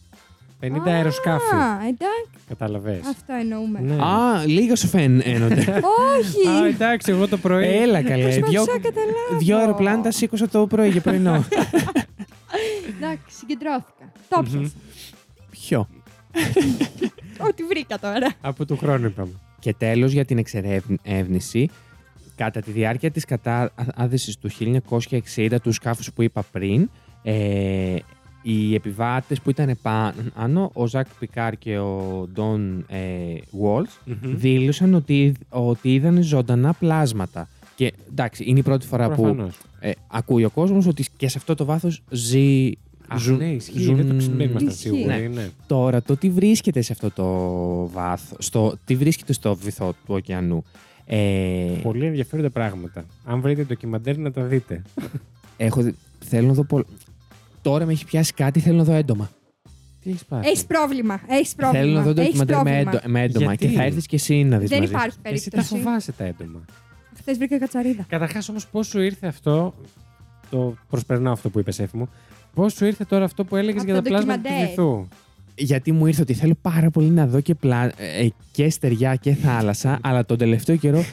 50 0.67 0.81
αεροσκάφη. 0.87 1.55
Α, 1.55 1.79
εντάξει, 1.81 2.31
Κατάλαβες. 2.49 3.01
αυτό 3.07 3.33
εννοούμε. 3.41 3.81
Ναι. 3.81 3.95
Α, 3.95 4.45
λίγα 4.47 4.77
σου 4.77 4.87
φαίνονται. 4.87 5.61
Όχι! 6.19 6.49
Α, 6.49 6.67
εντάξει, 6.67 7.11
εγώ 7.13 7.29
το 7.29 7.37
πρωί. 7.39 7.67
Έλα 7.67 8.03
καλέ. 8.03 8.29
Δυο, 8.29 8.41
Προσπαθούσα 8.41 8.73
να 8.73 8.79
καταλάβω. 8.79 9.39
δυο 9.39 9.59
αεροπλάνα 9.59 10.03
τα 10.03 10.11
σήκωσα 10.11 10.49
το 10.49 10.67
πρωί 10.67 10.89
για 10.89 11.01
πρωινό. 11.01 11.33
Εντάξει, 12.97 13.37
συγκεντρώθηκα. 13.39 14.13
Το 14.29 14.43
Μμμ. 14.43 14.51
πιάσα. 14.51 14.73
Ποιο; 15.51 15.89
Ό,τι 17.49 17.63
βρήκα 17.65 17.99
τώρα. 17.99 18.33
Από 18.41 18.65
του 18.67 18.77
χρόνου 18.77 19.07
είπαμε. 19.07 19.33
Και 19.59 19.75
τέλος 19.79 20.13
για 20.13 20.25
την 20.25 20.39
εξερεύνηση, 20.39 21.69
κατά 22.37 22.61
τη 22.61 22.71
διάρκεια 22.71 23.11
της 23.11 23.25
κατάδυσης 23.25 24.37
του 24.39 24.51
1960 25.37 25.57
τους 25.63 25.75
σκάφους 25.75 26.13
που 26.13 26.23
είπα 26.23 26.45
πριν, 26.53 26.91
ε, 27.23 27.97
οι 28.47 28.75
επιβάτες 28.75 29.41
που 29.41 29.51
ήταν 29.51 29.79
πάνω, 29.83 30.71
ο 30.75 30.87
Ζακ 30.87 31.07
Πικάρ 31.19 31.57
και 31.59 31.79
ο 31.79 32.29
Ντόν 32.35 32.85
ε, 32.89 32.99
Walsh, 33.63 34.13
δήλωσαν 34.23 34.95
ότι, 34.95 35.35
ότι 35.49 35.95
είδαν 35.95 36.23
ζωντανά 36.23 36.73
πλάσματα. 36.73 37.49
εντάξει, 38.11 38.45
είναι 38.47 38.59
η 38.59 38.63
πρώτη 38.63 38.87
φορά 38.87 39.09
που 39.11 39.23
Προφανώς. 39.23 39.59
ε, 39.81 39.91
ακούει 40.09 40.45
ο 40.45 40.51
κόσμος 40.51 40.87
ότι 40.87 41.05
και 41.17 41.29
σε 41.29 41.39
αυτό 41.39 41.55
το 41.55 41.65
βάθος 41.65 42.03
ζει. 42.11 42.71
Α, 43.09 43.17
ζουν- 43.19 43.39
ναι, 43.39 43.51
ισχύει. 43.53 43.79
ζουν- 43.81 43.97
Δεν 43.97 44.09
το 44.09 44.17
ξυπνήμασταν 44.17 44.67
Ισχύει. 44.67 44.81
σίγουροι. 44.89 45.29
Ναι. 45.35 45.49
Τώρα, 45.67 46.03
το 46.03 46.17
τι 46.17 46.31
βρίσκεται 46.31 46.81
σε 46.81 46.93
αυτό 46.93 47.11
το 47.11 47.27
βάθος, 47.93 48.37
στο, 48.47 48.75
τι 48.85 48.95
βρίσκεται 48.97 49.33
στο 49.33 49.55
βυθό 49.57 49.89
του 49.93 50.15
ωκεανού. 50.15 50.65
Ε, 51.07 51.17
Πολύ 51.83 52.07
ενδιαφέροντα 52.07 52.51
πράγματα. 52.51 53.05
Αν 53.25 53.41
βρείτε 53.41 53.63
ντοκιμαντέρ 53.65 54.19
να 54.19 54.31
τα 54.33 54.43
δείτε. 54.43 54.83
έχω, 55.57 55.83
δει- 55.83 55.95
θέλω 56.19 56.47
να 56.47 56.53
δω. 56.53 56.65
πολλ- 56.65 56.85
Τώρα 57.65 57.85
με 57.87 57.93
έχει 57.93 58.05
πιάσει 58.05 58.33
κάτι, 58.33 58.61
θέλω 58.61 58.77
να 58.77 58.85
δω 58.85 58.93
έντομα. 58.93 59.31
Τι 60.01 60.11
έχεις 60.11 60.25
πάρει; 60.25 60.47
Έχεις 60.49 60.65
πρόβλημα. 60.65 61.21
Έχεις 61.29 61.55
πρόβλημα. 61.55 61.85
Θέλω 61.85 61.97
να 61.99 62.03
δω 62.03 62.21
Έχεις 62.21 62.39
ντοκιμαντέρ 62.39 62.57
με, 62.57 62.63
πρόβλημα. 62.63 62.91
έντο- 62.91 63.09
με 63.13 63.23
έντομα 63.23 63.45
Γιατί; 63.47 63.67
και 63.67 63.73
θα 63.73 63.83
έρθεις 63.83 64.07
και 64.07 64.17
εσύ 64.17 64.43
να 64.45 64.59
δεις 64.59 64.69
Δεν 64.69 64.79
μαζί. 64.79 64.91
υπάρχει 64.91 65.17
Εσύ 65.23 65.51
τα 65.51 65.57
περίπτωση. 65.57 65.83
φοβάσαι 65.83 66.13
τα 66.13 66.25
έντομα. 66.25 66.65
Χθες 67.19 67.39
βρήκα 67.39 67.59
κατσαρίδα. 67.59 68.05
Καταρχάς 68.09 68.49
όμως, 68.49 68.67
πώς 68.67 68.87
σου 68.87 69.01
ήρθε 69.01 69.27
αυτό. 69.27 69.75
Το 70.51 70.75
προσπερνάω 70.91 71.33
αυτό 71.33 71.51
που 71.51 71.59
είπες, 71.59 71.79
Εφη 71.79 71.97
μου. 71.97 72.09
Πώς 72.55 72.73
σου 72.73 72.85
ήρθε 72.85 73.05
τώρα 73.05 73.25
αυτό 73.25 73.45
που 73.45 73.57
έλεγες 73.57 73.83
Από 73.83 73.91
για 73.93 73.95
τα 73.95 74.03
το 74.03 74.09
πλάσματα 74.09 74.37
του 74.37 74.43
ντοκιμαντέρ. 74.43 74.69
βυθού. 74.69 75.09
Γιατί 75.57 75.93
μου 75.93 76.07
ήρθε 76.07 76.21
ότι 76.23 76.35
θέλω 76.35 76.55
πάρα 76.63 76.91
πολύ 76.91 77.11
να 77.11 77.27
δω 77.27 77.41
και, 77.41 77.55
πλα... 77.55 77.83
ε, 77.85 78.29
και 78.53 78.71
στεριά 78.71 79.15
και 79.17 79.35
θάλασσα, 79.35 79.99
αλλά 80.03 80.25
τον 80.25 80.39
τελευταίο 80.39 80.77
καιρό 80.77 81.05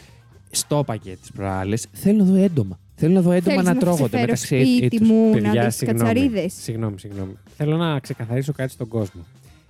στο 0.52 0.84
πακέ 0.86 1.10
τι 1.24 1.30
προάλλες 1.36 1.88
θέλω 1.92 2.24
να 2.24 2.32
δω 2.32 2.36
έντομα. 2.36 2.80
Θέλω 3.02 3.14
να 3.14 3.22
δω 3.22 3.32
έντομα 3.32 3.56
Θέλεις 3.56 3.68
να 3.68 3.74
να 3.74 3.80
τρώγονται 3.80 4.04
σε 4.04 4.10
φέρω 4.10 4.22
μεταξύ 4.22 4.46
σπίτι 4.46 4.98
τους. 4.98 5.08
μου 5.08 5.30
Παιδιά, 5.32 5.54
να 5.54 5.64
δεις 5.66 5.76
συγγνώμη. 5.76 6.00
κατσαρίδες. 6.00 6.54
Συγγνώμη, 6.54 7.00
συγγνώμη. 7.00 7.34
Θέλω 7.58 7.78
να 7.78 8.00
ξεκαθαρίσω 8.00 8.52
κάτι 8.52 8.72
στον 8.72 8.88
κόσμο. 8.88 9.26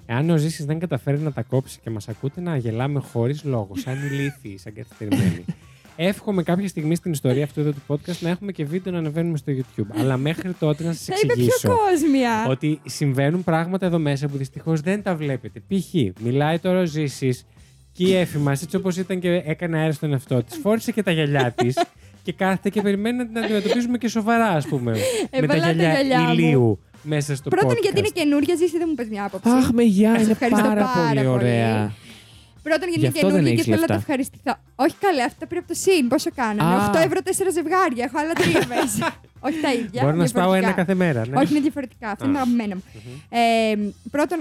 Εάν 0.06 0.30
ο 0.30 0.38
Ζήσης 0.38 0.66
δεν 0.66 0.80
καταφέρει 0.80 1.18
να 1.18 1.32
τα 1.32 1.42
κόψει 1.42 1.80
και 1.84 1.90
μας 1.90 2.08
ακούτε 2.08 2.42
να 2.42 2.58
γελάμε 2.58 3.00
χωρίς 3.00 3.44
λόγο, 3.44 3.72
σαν 3.76 3.96
ηλίθιοι, 4.12 4.58
σαν 4.58 4.74
καθυστερημένοι. 4.74 5.46
Εύχομαι 5.96 6.44
κάποια 6.44 6.68
στιγμή 6.68 6.96
στην 6.96 7.12
ιστορία 7.12 7.44
αυτού 7.44 7.60
εδώ 7.60 7.72
του 7.72 7.82
podcast 7.88 8.20
να 8.20 8.30
έχουμε 8.30 8.52
και 8.52 8.66
βίντεο 8.66 8.94
να 8.94 9.00
ανεβαίνουμε 9.00 9.38
στο 9.38 9.52
YouTube. 9.56 9.88
Αλλά 10.00 10.18
μέχρι 10.18 10.54
τότε 10.54 10.84
να 10.84 10.94
σας 10.94 11.06
Θα 11.06 11.14
είμαι 11.24 11.34
πιο 11.34 11.44
εξηγήσω 11.44 11.68
κόσμια. 11.68 12.48
ότι 12.50 12.82
συμβαίνουν 12.86 13.44
πράγματα 13.44 13.86
εδώ 13.86 14.00
μέσα 14.00 14.28
που 14.28 14.38
δυστυχώς 14.38 14.82
δεν 14.82 15.04
τα 15.04 15.16
βλέπετε. 15.16 15.60
Π.χ. 15.68 15.94
μιλάει 16.24 16.60
τώρα 16.60 16.80
ο 16.80 16.86
Ζήσης 16.86 17.46
και 17.92 18.04
η 18.04 18.16
έφη 18.16 18.38
μας, 18.38 18.62
έτσι 18.62 18.76
όπως 18.76 18.98
ήταν 18.98 19.20
και 19.20 19.42
έκανε 19.46 19.78
αέρα 19.78 19.92
στον 19.92 20.12
εαυτό 20.12 20.44
της, 20.44 20.58
φόρησε 20.64 20.92
και 20.92 21.04
τα 21.04 21.12
γυαλιά 21.12 21.52
της 21.52 21.78
και 22.22 22.34
κάθεται 22.34 22.70
και 22.70 22.82
περιμένει 22.82 23.18
να 23.18 23.26
την 23.26 23.38
αντιμετωπίζουμε 23.38 23.98
και 23.98 24.08
σοβαρά, 24.08 24.48
ας 24.48 24.68
πούμε. 24.68 24.92
με 24.92 24.98
τα 25.30 25.38
Έβαλα 25.56 25.62
τα 25.64 25.72
γυαλιά 25.72 25.92
γυαλιά 26.02 26.20
μου. 26.20 26.32
ηλίου 26.34 26.80
μέσα 27.04 27.36
στο 27.36 27.50
Πρώτον, 27.50 27.72
podcast. 27.72 27.82
γιατί 27.82 28.00
είναι 28.00 28.10
καινούρια, 28.14 28.56
ζήσει 28.56 28.78
δεν 28.78 28.86
μου 28.90 28.96
πες 28.96 29.08
μια 29.10 29.24
άποψη. 29.26 29.50
Αχ, 29.50 29.72
με 29.72 29.84
γεια, 29.84 30.16
Σε 30.16 30.22
είναι 30.22 30.32
ευχαριστώ 30.32 30.62
πάρα, 30.68 30.84
πάρα 30.86 30.92
πολύ 31.08 31.16
πολύ. 31.16 31.28
ωραία. 31.28 31.92
Πρώτον, 32.64 32.90
γιατί 32.90 33.00
Γι' 33.00 33.06
είναι 33.06 33.14
αυτό 33.16 33.28
δεν 33.28 33.36
καινούργια 33.36 33.54
και 33.54 33.60
έχεις 33.62 33.64
θέλω 33.66 33.82
να 33.82 33.88
το 33.88 33.94
λεφτά. 33.94 34.12
ευχαριστηθώ. 34.12 34.54
Όχι 34.76 34.96
καλέ, 35.06 35.24
αυτά 35.24 35.48
πήρε 35.48 35.60
από 35.60 35.68
το 35.68 35.74
ΣΥΝ. 35.84 36.08
Πόσο 36.08 36.30
κάνανε. 36.36 36.74
Α. 36.76 36.90
8 36.94 36.96
ευρώ 37.08 37.20
4 37.24 37.30
ζευγάρια. 37.58 38.04
Έχω 38.08 38.18
άλλα 38.22 38.34
τρία 38.42 38.64
μέσα. 38.76 39.04
Όχι 39.48 39.60
τα 39.66 39.74
ίδια. 39.74 40.02
Μπορώ 40.04 40.16
να 40.16 40.28
σπάω 40.28 40.54
ένα 40.54 40.68
διαφορετικά. 40.68 40.82
κάθε 40.82 40.94
μέρα. 41.04 41.22
Ναι. 41.28 41.36
Όχι, 41.42 41.52
είναι 41.52 41.62
διαφορετικά. 41.68 42.08
Αυτά 42.14 42.24
Α. 42.26 42.28
είναι 42.28 42.38
τα 42.38 42.42
αγαπημένα 42.44 42.74
μου. 42.76 42.84
Ε, 43.30 43.40
πρώτον, 44.12 44.40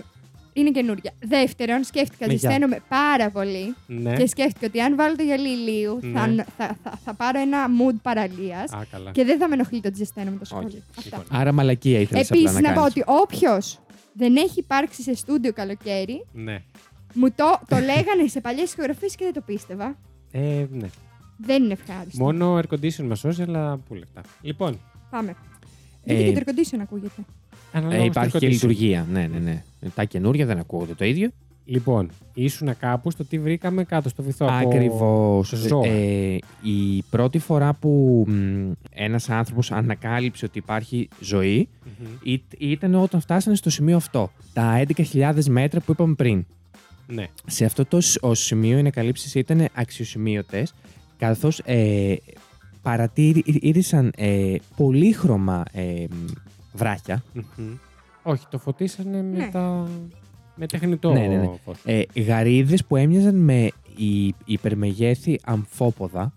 είναι 0.61 0.71
καινούρια. 0.71 1.13
Δεύτερον, 1.21 1.85
σκέφτηκα, 1.85 2.27
Ναι, 2.27 2.33
για. 2.33 2.41
ζεσταίνομαι 2.49 2.79
πάρα 2.89 3.31
πολύ 3.31 3.75
Ναι. 3.87 4.17
και 4.17 4.27
σκέφτηκα 4.27 4.67
ότι 4.67 4.81
αν 4.81 4.97
βάλω 4.97 5.17
το 5.17 5.23
γυαλί 5.23 5.49
ηλίου 5.49 5.99
θα, 6.15 6.27
Ναι. 6.27 6.45
θα, 6.57 6.77
θα, 6.83 6.99
θα 7.05 7.15
πάρω 7.15 7.41
ένα 7.41 7.67
mood 7.67 7.95
παραλίας 8.03 8.73
Α, 8.73 8.85
καλά. 8.91 9.11
και 9.11 9.25
δεν 9.25 9.39
θα 9.39 9.49
με 9.49 9.55
ενοχλεί 9.55 9.81
το 9.81 9.89
ότι 9.89 9.97
ζεσταίνομαι 9.97 10.37
τόσο 10.39 10.57
Όχι. 10.57 10.67
πολύ. 10.67 10.83
Αυτά. 10.99 11.17
Λοιπόν. 11.23 11.41
Άρα 11.41 11.53
μαλακία 11.53 12.01
ήθελες 12.01 12.31
απλά 12.31 12.41
Επίσης, 12.41 12.61
να 12.61 12.69
να 12.69 12.75
πω 12.75 12.81
κάνεις. 12.81 12.95
ότι 12.97 13.05
όποιος 13.23 13.79
δεν 14.13 14.37
έχει 14.37 14.59
υπάρξει 14.59 15.03
σε 15.03 15.15
στούντιο 15.15 15.53
καλοκαίρι, 15.53 16.27
Ναι. 16.33 16.63
μου 17.15 17.31
το, 17.31 17.61
το 17.69 17.77
λέγανε 17.77 18.27
σε 18.27 18.41
παλιές 18.41 18.73
ηχογραφίε 18.73 19.09
και 19.09 19.25
δεν 19.25 19.33
το 19.33 19.41
πίστευα. 19.41 19.97
Ε, 20.33 20.67
ναι. 20.71 20.89
Δεν 21.37 21.63
είναι 21.63 21.73
ευχάριστο. 21.73 22.25
Μόνο 22.25 22.59
air 22.59 22.75
condition 22.75 23.05
μα 23.07 23.15
σώζει, 23.15 23.43
αλλά 23.43 23.77
πού 23.89 23.95
λεφτά. 23.95 24.21
Λοιπόν, 24.43 24.81
Πάμε. 25.11 25.35
Γιατί 26.05 26.23
Ε, 26.23 26.33
και 26.33 26.45
το 26.45 26.45
air 26.47 26.51
condition 26.55 26.79
ακούγεται. 26.83 27.23
Αναλόγως 27.73 27.99
Ε, 27.99 27.99
το 27.99 28.05
υπάρχει 28.05 28.39
και 28.39 28.47
condition. 28.47 28.51
λειτουργία. 28.51 29.07
Ναι, 29.13 29.27
ναι, 29.33 29.39
ναι. 29.39 29.63
Τα 29.95 30.05
καινούργια 30.05 30.47
δεν 30.47 30.59
ακούγονται 30.59 30.95
το 30.95 31.05
ίδιο. 31.05 31.31
Λοιπόν, 31.65 32.11
ήσουν 32.35 32.77
κάπου 32.79 33.11
στο 33.11 33.25
τι 33.25 33.39
βρήκαμε 33.39 33.85
κάτω 33.85 34.09
στο 34.09 34.23
βυθό. 34.23 34.47
από- 34.47 34.69
Ακριβώς. 34.69 35.49
ζώα. 35.49 35.87
Ε, 35.89 36.39
η 36.63 37.03
πρώτη 37.11 37.39
φορά 37.39 37.75
που 37.75 38.27
ένας 38.91 39.31
άνθρωπος 39.31 39.71
ανακάλυψε 39.73 40.45
ότι 40.45 40.59
υπάρχει 40.59 41.09
ζωή 41.21 41.69
Μμμ. 41.85 42.07
ή- 42.23 42.43
ήταν 42.59 42.95
όταν 42.95 43.21
φτάσανε 43.21 43.57
στο 43.57 43.71
σημείο 43.71 43.97
αυτό. 43.97 44.31
Τα 44.53 44.77
11.000 44.79 45.49
μέτρα 45.49 45.81
που 45.81 45.93
είπαμε 45.93 46.15
πριν. 46.15 46.45
Ναι. 47.07 47.27
Σε 47.47 47.65
αυτό 47.65 47.85
το 47.85 48.01
σ- 48.01 48.25
ο 48.25 48.35
σημείο 48.35 48.77
οι 48.77 48.81
ανακαλύψεις 48.81 49.35
ήταν 49.35 49.67
αξιοσημείωτες, 49.75 50.75
καθώς 51.19 51.59
ε, 51.65 52.15
παρατήρησαν 52.83 54.13
ε, 54.17 54.55
πολύχρωμα 54.77 55.63
ε, 55.73 56.05
βράχια. 56.73 57.23
Μμμ. 57.33 57.73
Όχι, 58.23 58.45
το 58.51 58.59
φωτίσανε 58.59 59.23
με, 59.23 59.39
Ναι. 59.39 59.49
τα... 59.53 59.89
με 60.55 60.67
τεχνητό 60.67 61.13
Ναι, 61.13 61.21
ναι, 61.27 61.37
ναι. 61.37 61.51
φως. 61.65 61.77
Ε, 61.85 62.03
γαρίδες 62.21 62.85
που 62.85 62.97
έμοιαζαν 62.97 63.35
με 63.35 63.71
η, 63.97 64.35
υπερμεγέθη 64.45 65.41
αμφόποδα. 65.45 66.33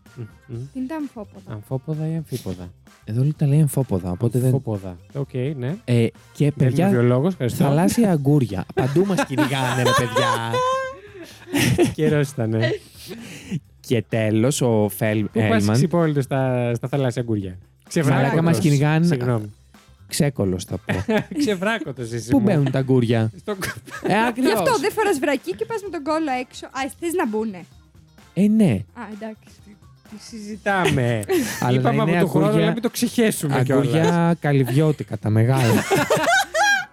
Μμμ. 0.47 0.57
Τι 0.73 0.79
είναι 0.79 0.87
τα 0.87 0.95
αμφόποδα. 0.95 1.51
Αμφόποδα 1.53 2.07
ή 2.07 2.15
αμφίποδα; 2.15 2.71
Εδώ 3.05 3.21
λέει 3.21 3.33
τα 3.37 3.47
λέει 3.47 3.61
αμφόποδα, 3.61 4.11
οπότε 4.11 4.37
δεν... 4.39 4.45
Αμφόποδα. 4.47 4.97
Οκ, 5.13 5.33
ναι. 5.57 5.75
Ε, 5.85 6.07
και 6.07 6.11
Δεν 6.37 6.45
είμαι 6.45 6.53
παιδιά, 6.69 6.89
βιολόγος, 6.89 7.31
ευχαριστώ. 7.31 7.63
θαλάσσια 7.63 8.11
αγκούρια. 8.11 8.65
Παντού 8.75 9.05
μας 9.05 9.25
κυνηγάνε, 9.25 9.83
ρε 9.83 9.89
παιδιά. 9.97 10.51
Καιρός 11.95 12.29
ήταν. 12.29 12.53
και 13.79 14.03
τέλος, 14.09 14.61
ο 14.61 14.89
Φέλ 14.89 15.23
Πού 15.23 15.29
πας 15.49 15.61
Έλμαν, 15.61 15.75
ξυπόλυτο 15.75 16.21
στα, 16.21 16.73
στα 16.75 16.87
θαλάσσια 16.87 17.21
αγκούρια; 17.21 17.57
Μαλάκα 18.09 18.41
μας 18.41 18.59
κυνηγάνε. 18.59 19.05
Συγγνώμη. 19.05 19.51
Ξέκολος 20.07 20.63
θα 20.63 20.77
πω. 20.77 21.05
Ξεβράκωτος 21.39 22.11
εσύ. 22.11 22.29
Πού 22.29 22.37
μου. 22.37 22.43
μπαίνουν 22.43 22.71
τα 22.71 22.79
αγκούρια; 22.79 23.31
Στο... 23.39 23.51
Ε, 23.51 23.55
Γι' 24.07 24.13
ακριβώς. 24.13 24.53
αυτό 24.53 24.77
δεν 24.79 24.91
φοράς 24.91 25.19
βρακί 25.19 25.55
και 25.55 25.65
πας 25.65 25.81
με 25.83 25.89
τον 25.89 26.03
κόλλο 26.03 26.31
έξω. 26.41 26.65
Α, 26.65 26.69
θες 26.99 27.13
να 27.13 27.27
μπουνε. 27.27 27.65
Ε, 28.33 28.47
ναι. 28.47 28.71
Α, 28.93 29.01
εντάξει. 29.13 29.47
Τι 30.09 30.23
συζητάμε; 30.23 31.23
Αλλά 31.65 31.79
Είπαμε 31.79 31.95
να 31.97 32.03
είναι 32.03 32.11
από 32.17 32.25
το 32.25 32.27
χρόνο 32.31 32.45
αγκούρια- 32.47 32.65
να 32.65 32.71
μην 32.73 32.81
το 32.81 32.89
ξεχέσουμε 32.89 33.63
κιόλας. 33.63 33.85
Αγκούρια 33.93 34.35
καλυβιώτικα, 34.39 35.17
τα 35.17 35.29
μεγάλα. 35.29 35.83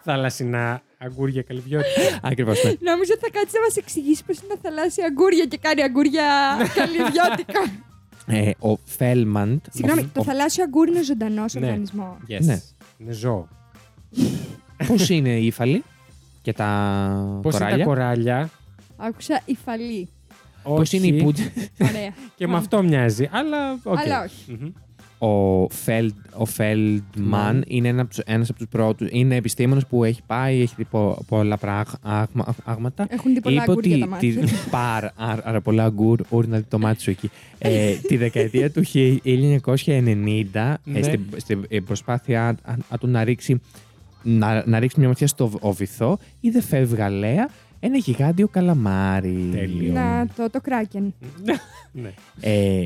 Θαλασσινά 0.05 0.83
αγκούρια 0.99 1.43
καλυβιότητα. 1.43 2.19
Ακριβώς, 2.23 2.65
ναι. 2.65 2.71
Νόμιζα 2.91 3.13
ότι 3.13 3.21
θα 3.25 3.31
κάτσεις 3.33 3.53
να 3.55 3.61
μας 3.61 3.77
εξηγήσεις 3.77 4.23
πώς 4.23 4.37
είναι 4.39 4.55
τα 4.55 4.59
θαλάσσια 4.63 5.05
αγκούρια 5.07 5.45
και 5.45 5.59
κάνει 5.63 5.83
αγκούρια 5.83 6.25
καλλιδιώτικα. 6.75 7.61
Ε, 8.27 8.51
ο 8.59 8.77
Φέλμαντ. 8.85 9.61
Συγγνώμη, 9.73 10.01
ο- 10.01 10.11
το 10.13 10.21
ο- 10.21 10.25
θαλάσσιο 10.25 10.65
αγκούρι 10.65 10.91
είναι 10.91 11.03
ζωντανός 11.03 11.55
Ναι. 11.55 11.67
οργανισμός. 11.67 12.17
Yes. 12.29 12.39
Ναι. 12.41 12.61
Είναι 13.01 13.13
ζώο. 13.13 13.49
Πώς 14.87 15.09
είναι 15.09 15.39
οι 15.39 15.47
ύφαλοι 15.47 15.85
και 16.43 16.53
τα 16.53 17.39
Πώς 17.43 17.55
είναι 17.59 17.61
τα 17.65 17.67
κοράλια; 17.69 17.85
κοράλια; 17.85 18.51
Άκουσα 18.97 19.43
υφαλή. 19.45 20.09
Πώς 20.63 20.93
είναι 20.93 21.07
οι 21.07 21.11
Όχι. 21.11 21.23
πούντι. 21.23 21.53
Ωραία. 21.81 22.15
Και 22.37 22.47
με 22.47 22.57
αυτό 22.57 22.83
μοιάζει. 22.83 23.29
Αλλά, 23.33 23.79
οκ. 23.83 23.99
Αλλά 23.99 24.23
όχι. 24.23 24.59
Μμμ. 24.61 24.71
Ο, 25.23 25.69
Φέλ, 25.71 26.13
ο 26.37 26.45
Φέλντμαν 26.45 27.57
Ναι. 27.57 27.63
είναι 27.67 27.89
ένας, 27.89 28.01
από 28.01 28.11
τους- 28.15 28.25
ένας 28.27 28.49
από 28.51 28.59
τους 28.59 28.69
πρώτους. 28.69 29.09
Είναι 29.11 29.35
επιστήμονας 29.37 29.87
που 29.87 30.05
έχει 30.05 30.21
πάει, 30.27 30.61
έχει 30.61 30.75
δει 30.77 30.85
πο- 30.85 31.19
πολλά 31.29 31.57
πράγματα. 31.57 33.07
Έχουν 33.09 33.35
δει 33.35 33.41
πολλά 33.41 33.63
Είπε 33.63 33.71
αγκούρια 33.73 33.93
ότι 33.95 34.01
τα 34.01 34.07
μάτια. 34.09 34.41
τη, 34.47 34.53
πάρα, 34.71 35.13
άρα, 35.17 35.43
άρα 35.45 35.61
πολλά 35.61 35.85
αγκούρ, 35.85 36.21
ούρ 36.29 36.47
να 36.47 36.57
δει 36.57 36.63
το 36.69 36.79
μάτι 36.79 37.03
σου 37.03 37.11
εκεί. 37.11 37.31
ε, 37.59 37.93
τη 37.95 38.17
δεκαετία 38.17 38.71
του 38.71 38.83
1990, 38.85 40.75
Ναι. 40.85 40.99
ε, 40.99 41.03
στην, 41.03 41.21
στην 41.37 41.85
προσπάθειά 41.85 42.47
α- 42.47 42.73
α- 42.89 42.99
του 43.01 43.07
να 43.07 43.25
ρίξει, 43.25 43.61
να, 44.23 44.63
να 44.67 44.79
ρίξει 44.79 44.99
μια 44.99 45.09
ματιά 45.09 45.27
στο 45.27 45.49
β- 45.49 45.65
ο 45.65 45.73
βυθό, 45.73 46.19
είδε 46.41 46.61
φευγαλέα 46.63 47.49
ένα 47.81 47.97
γιγάντιο 47.97 48.49
καλαμάρι. 48.49 49.49
Τέλειο. 49.53 49.93
Να 49.93 50.27
το, 50.37 50.51
το 50.51 50.61
κράκεν. 50.61 51.15
Ναι. 51.93 52.11
Ε, 52.41 52.85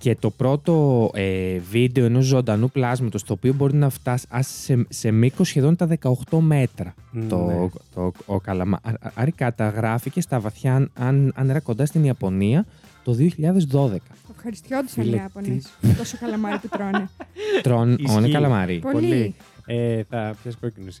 και 0.00 0.16
το 0.16 0.30
πρώτο 0.30 1.10
ε, 1.14 1.58
βίντεο 1.70 2.04
ενός 2.04 2.24
ζωντανού 2.24 2.70
πλάσματος 2.70 3.22
το 3.24 3.32
οποίο 3.32 3.52
μπορεί 3.52 3.74
να 3.74 3.88
φτάσει 3.88 4.26
ας, 4.30 4.46
σε, 4.46 4.86
σε 4.88 5.10
μήκος 5.10 5.48
σχεδόν 5.48 5.76
τα 5.76 5.88
18 6.30 6.38
μέτρα 6.38 6.94
το, 7.28 7.36
Ναι. 7.36 7.68
το, 7.94 8.12
ο 8.26 8.40
καλαμάρι 8.40 9.32
καταγράφηκε 9.34 10.20
στα 10.20 10.40
βαθιά 10.40 10.88
αν, 10.94 11.32
ανέρα 11.34 11.60
κοντά 11.60 11.86
στην 11.86 12.04
Ιαπωνία 12.04 12.66
το 13.04 13.16
2012. 13.18 13.96
Ευχαριστιόντουσαν 14.36 15.02
οι 15.02 15.06
Φίλε, 15.06 15.16
Ιάπωνες. 15.16 15.66
Τόσο 15.98 16.16
καλαμάρι 16.20 16.58
που 16.58 16.68
τρώνε. 16.68 17.08
Τρών 17.62 17.96
Ισχύει. 17.98 18.16
όνε 18.16 18.28
καλαμάρι. 18.28 18.78
Πολύ. 18.78 18.92
Πολύ. 18.92 19.34
Ε, 19.66 20.02
θα 20.08 20.34
πιάσεις 20.42 20.60
κόκκινο 20.60 20.86
εσύ. 20.88 21.00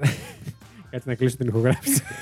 Κάτσε 0.90 1.08
να 1.08 1.14
κλείσω 1.14 1.36
την 1.36 1.48
ηχογράφηση. 1.48 2.02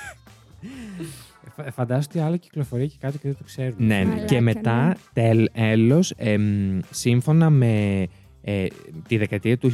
Φα- 1.63 1.73
Φαντάζομαι 1.73 2.07
ότι 2.11 2.19
άλλο 2.19 2.37
κυκλοφορεί 2.37 2.87
και 2.89 2.97
κάτω 3.01 3.13
και 3.19 3.29
δεν 3.29 3.37
το 3.37 3.45
ξέρουμε. 3.45 3.75
Ναι, 3.87 3.99
ναι. 3.99 4.05
Μαλάκα, 4.05 4.25
και 4.25 4.35
ναι. 4.35 4.41
μετά, 4.41 4.97
τέλος, 5.13 6.11
εμ, 6.17 6.79
σύμφωνα 6.91 7.51
με 7.51 8.07
ε, 8.43 8.67
τη 9.09 9.17
δεκαετία 9.17 9.59
του 9.59 9.73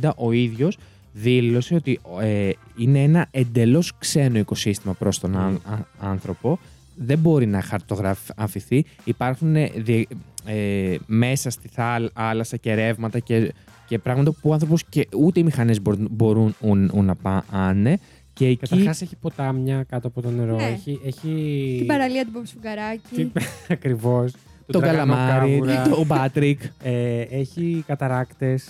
1970, 0.00 0.10
ο 0.16 0.32
ίδιος 0.32 0.78
δήλωσε 1.12 1.74
ότι 1.74 2.00
ε, 2.20 2.50
είναι 2.76 3.02
ένα 3.02 3.26
εντελώς 3.30 3.92
ξένο 3.98 4.38
οικοσύστημα 4.38 4.92
προς 4.94 5.18
τον 5.18 5.36
αν- 5.36 5.60
α- 5.64 6.08
άνθρωπο. 6.10 6.58
Δεν 6.96 7.18
μπορεί 7.18 7.46
να 7.46 7.60
χαρτογραφηθεί. 7.62 8.84
Υπάρχουν 9.04 9.56
ε, 9.56 9.70
δι- 9.76 10.08
ε, 10.46 10.96
μέσα 11.06 11.50
στη 11.50 11.68
θάλασσα 11.68 12.56
και 12.56 12.74
ρεύματα 12.74 13.18
και, 13.18 13.52
και 13.86 13.98
πράγματα 13.98 14.32
που 14.40 14.50
ο 14.50 14.52
άνθρωπος 14.52 14.84
και 14.88 15.08
ούτε 15.18 15.40
οι 15.40 15.42
μηχανές 15.42 15.82
μπορούν, 15.82 16.08
μπορούν 16.10 16.54
ουν- 16.60 16.90
ουν 16.94 17.04
να 17.04 17.14
πάνε. 17.14 17.98
Και 18.34 18.46
εκεί 18.46 18.56
Καταρχάς 18.56 19.02
έχει 19.02 19.16
ποτάμια 19.16 19.84
κάτω 19.88 20.08
από 20.08 20.22
το 20.22 20.30
νερό. 20.30 20.56
Ναι. 20.56 20.64
Έχει. 20.64 21.00
έχει... 21.04 21.74
Την 21.78 21.86
παραλία 21.86 22.24
του 22.24 22.30
Παπασφουγγαράκη. 22.32 23.32
Ακριβώς. 23.68 24.32
το 24.66 24.80
καλαμάρι, 24.80 25.60
το 25.90 26.04
Μπάτρικ, 26.04 26.60
Ε, 26.82 27.20
έχει 27.20 27.84
καταράκτες. 27.86 28.68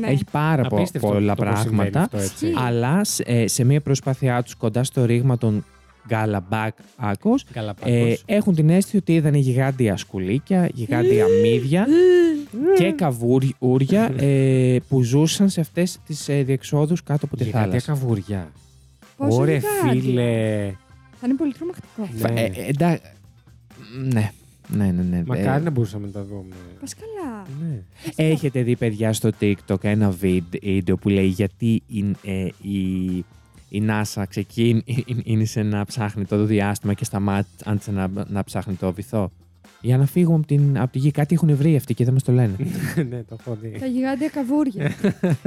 Ναι. 0.00 0.06
έχει 0.06 0.24
πάρα 0.30 0.62
πο- 0.62 0.76
Απίστευτο 0.76 1.08
πολλά 1.08 1.34
το 1.34 1.44
πώς 1.44 1.60
συμβαίνει 1.60 1.90
πράγματα. 1.90 2.00
αυτό, 2.00 2.16
έτσι. 2.32 2.46
Ισχύει. 2.46 2.60
Αλλά 2.66 3.04
σε, 3.04 3.22
ε, 3.26 3.46
σε 3.46 3.64
μια 3.64 3.80
προσπάθειά 3.80 4.42
τους 4.42 4.54
κοντά 4.54 4.84
στο 4.84 5.04
ρήγμα 5.04 5.38
των 5.38 5.64
Γκάλαμπακ 6.08 6.76
Άκος 6.96 7.44
Καλά, 7.52 7.74
ε, 7.84 8.14
έχουν 8.26 8.54
την 8.54 8.70
αίσθηση 8.70 8.96
ότι 8.96 9.14
είδαν 9.14 9.34
γιγάντια 9.34 9.96
σκουλίκια, 9.96 10.68
γιγάντια 10.74 11.24
μύδια 11.42 11.86
και 12.76 12.92
καβούρια 12.92 14.10
ε, 14.16 14.76
που 14.88 15.02
ζούσαν 15.02 15.48
σε 15.48 15.60
αυτές 15.60 15.98
τις 16.06 16.28
ε, 16.28 16.42
διεξόδους 16.42 17.02
κάτω 17.02 17.24
από 17.26 17.36
τη 17.36 17.44
Γιγάντια 17.44 17.66
θάλασσα. 17.68 17.92
καβουριά. 17.92 18.48
Πόσο 19.18 19.40
Ωρε 19.40 19.56
γιγάντια. 19.82 20.00
φίλε. 20.02 20.72
Θα 21.20 21.26
είναι 21.26 21.34
πολύ 21.36 21.52
τρομακτικό. 21.52 22.08
Ναι. 22.12 22.18
Φα- 22.18 22.32
ε, 22.40 22.44
ε, 22.44 22.68
εντά- 22.68 23.00
ναι, 24.12 24.32
ναι, 24.68 24.84
ναι. 24.84 25.02
ναι. 25.02 25.22
Μακάρι 25.26 25.60
Ε, 25.60 25.64
να 25.64 25.70
μπορούσαμε 25.70 26.06
να 26.06 26.12
τα 26.12 26.24
δούμε. 26.24 26.54
Πας 26.80 26.94
καλά. 26.94 27.46
Ναι. 27.60 27.82
Έχετε 28.16 28.62
δει, 28.62 28.76
παιδιά, 28.76 29.12
στο 29.12 29.30
TikTok 29.40 29.84
ένα 29.84 30.10
βίντεο 30.10 30.96
που 30.96 31.08
λέει 31.08 31.26
γιατί 31.26 31.82
η, 31.86 32.04
ε, 32.24 32.46
η, 32.62 32.80
η 33.68 33.82
NASA 33.88 34.22
ξεκίνησε 34.28 35.62
να 35.62 35.84
ψάχνει 35.84 36.24
το 36.24 36.44
διάστημα 36.44 36.94
και 36.94 37.04
σταμάτησε 37.04 37.90
να, 37.90 38.10
να 38.28 38.44
ψάχνει 38.44 38.74
το 38.74 38.92
βυθό. 38.92 39.30
Για 39.80 39.96
να 39.98 40.06
φύγουμε 40.06 40.36
από, 40.36 40.46
την, 40.46 40.78
από 40.78 40.92
τη 40.92 40.98
γη. 40.98 41.10
Κάτι 41.10 41.34
έχουν 41.34 41.56
βρει 41.56 41.76
αυτοί 41.76 41.94
και 41.94 42.04
δεν 42.04 42.12
μας 42.12 42.22
το 42.22 42.32
λένε. 42.32 42.56
ναι, 43.10 43.22
το 43.28 43.36
έχω 43.40 43.56
δει. 43.62 43.76
Τα 43.80 43.86
γιγάντια 43.86 44.28
καβούρια. 44.28 44.92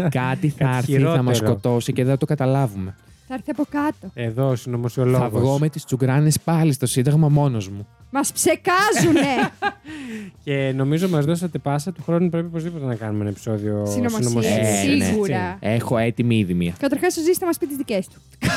Κάτι 0.09 0.49
θα 0.49 0.65
Κάτι 0.65 0.93
έρθει, 0.93 1.05
θα 1.05 1.21
μας 1.21 1.35
χειρότερο. 1.35 1.35
σκοτώσει 1.35 1.93
και 1.93 2.01
δεν 2.03 2.11
θα 2.11 2.17
το 2.17 2.25
καταλάβουμε. 2.25 2.95
Θα 3.33 3.37
έρθει 3.37 3.51
από 3.51 3.65
κάτω. 3.69 4.11
Εδώ 4.13 4.49
ο 4.49 4.55
συνωμοσιολόγος. 4.55 5.19
Θα 5.19 5.29
βγω 5.39 5.59
με 5.59 5.69
τις 5.69 5.85
τσουγκράνες 5.85 6.39
πάλι 6.39 6.73
στο 6.73 6.85
Σύνταγμα 6.85 7.29
μόνος 7.29 7.69
μου. 7.69 7.87
Μας 8.11 8.31
ψεκάζουνε! 8.31 9.51
Και 10.43 10.71
νομίζω 10.75 11.09
μας 11.09 11.25
δώσατε 11.25 11.57
πάσα 11.57 11.91
του 11.91 12.01
χρόνου 12.03 12.29
πρέπει 12.29 12.45
οπωσδήποτε 12.47 12.85
να 12.85 12.95
κάνουμε 12.95 13.19
ένα 13.21 13.29
επεισόδιο 13.29 13.85
Συνωμοσίες, 13.85 14.25
συνωμοσίας, 14.25 14.83
Ε, 14.83 14.87
ναι. 14.95 15.05
σίγουρα. 15.05 15.57
Έχω 15.59 15.97
έτοιμη 15.97 16.37
ήδη 16.37 16.53
μία. 16.53 16.73
Καταρχάς 16.79 17.17
ο 17.17 17.21
Ζήσης 17.21 17.37
θα 17.37 17.45
μας 17.45 17.57
πει 17.57 17.67
τις 17.67 17.77
δικές 17.77 18.07
του. 18.07 18.21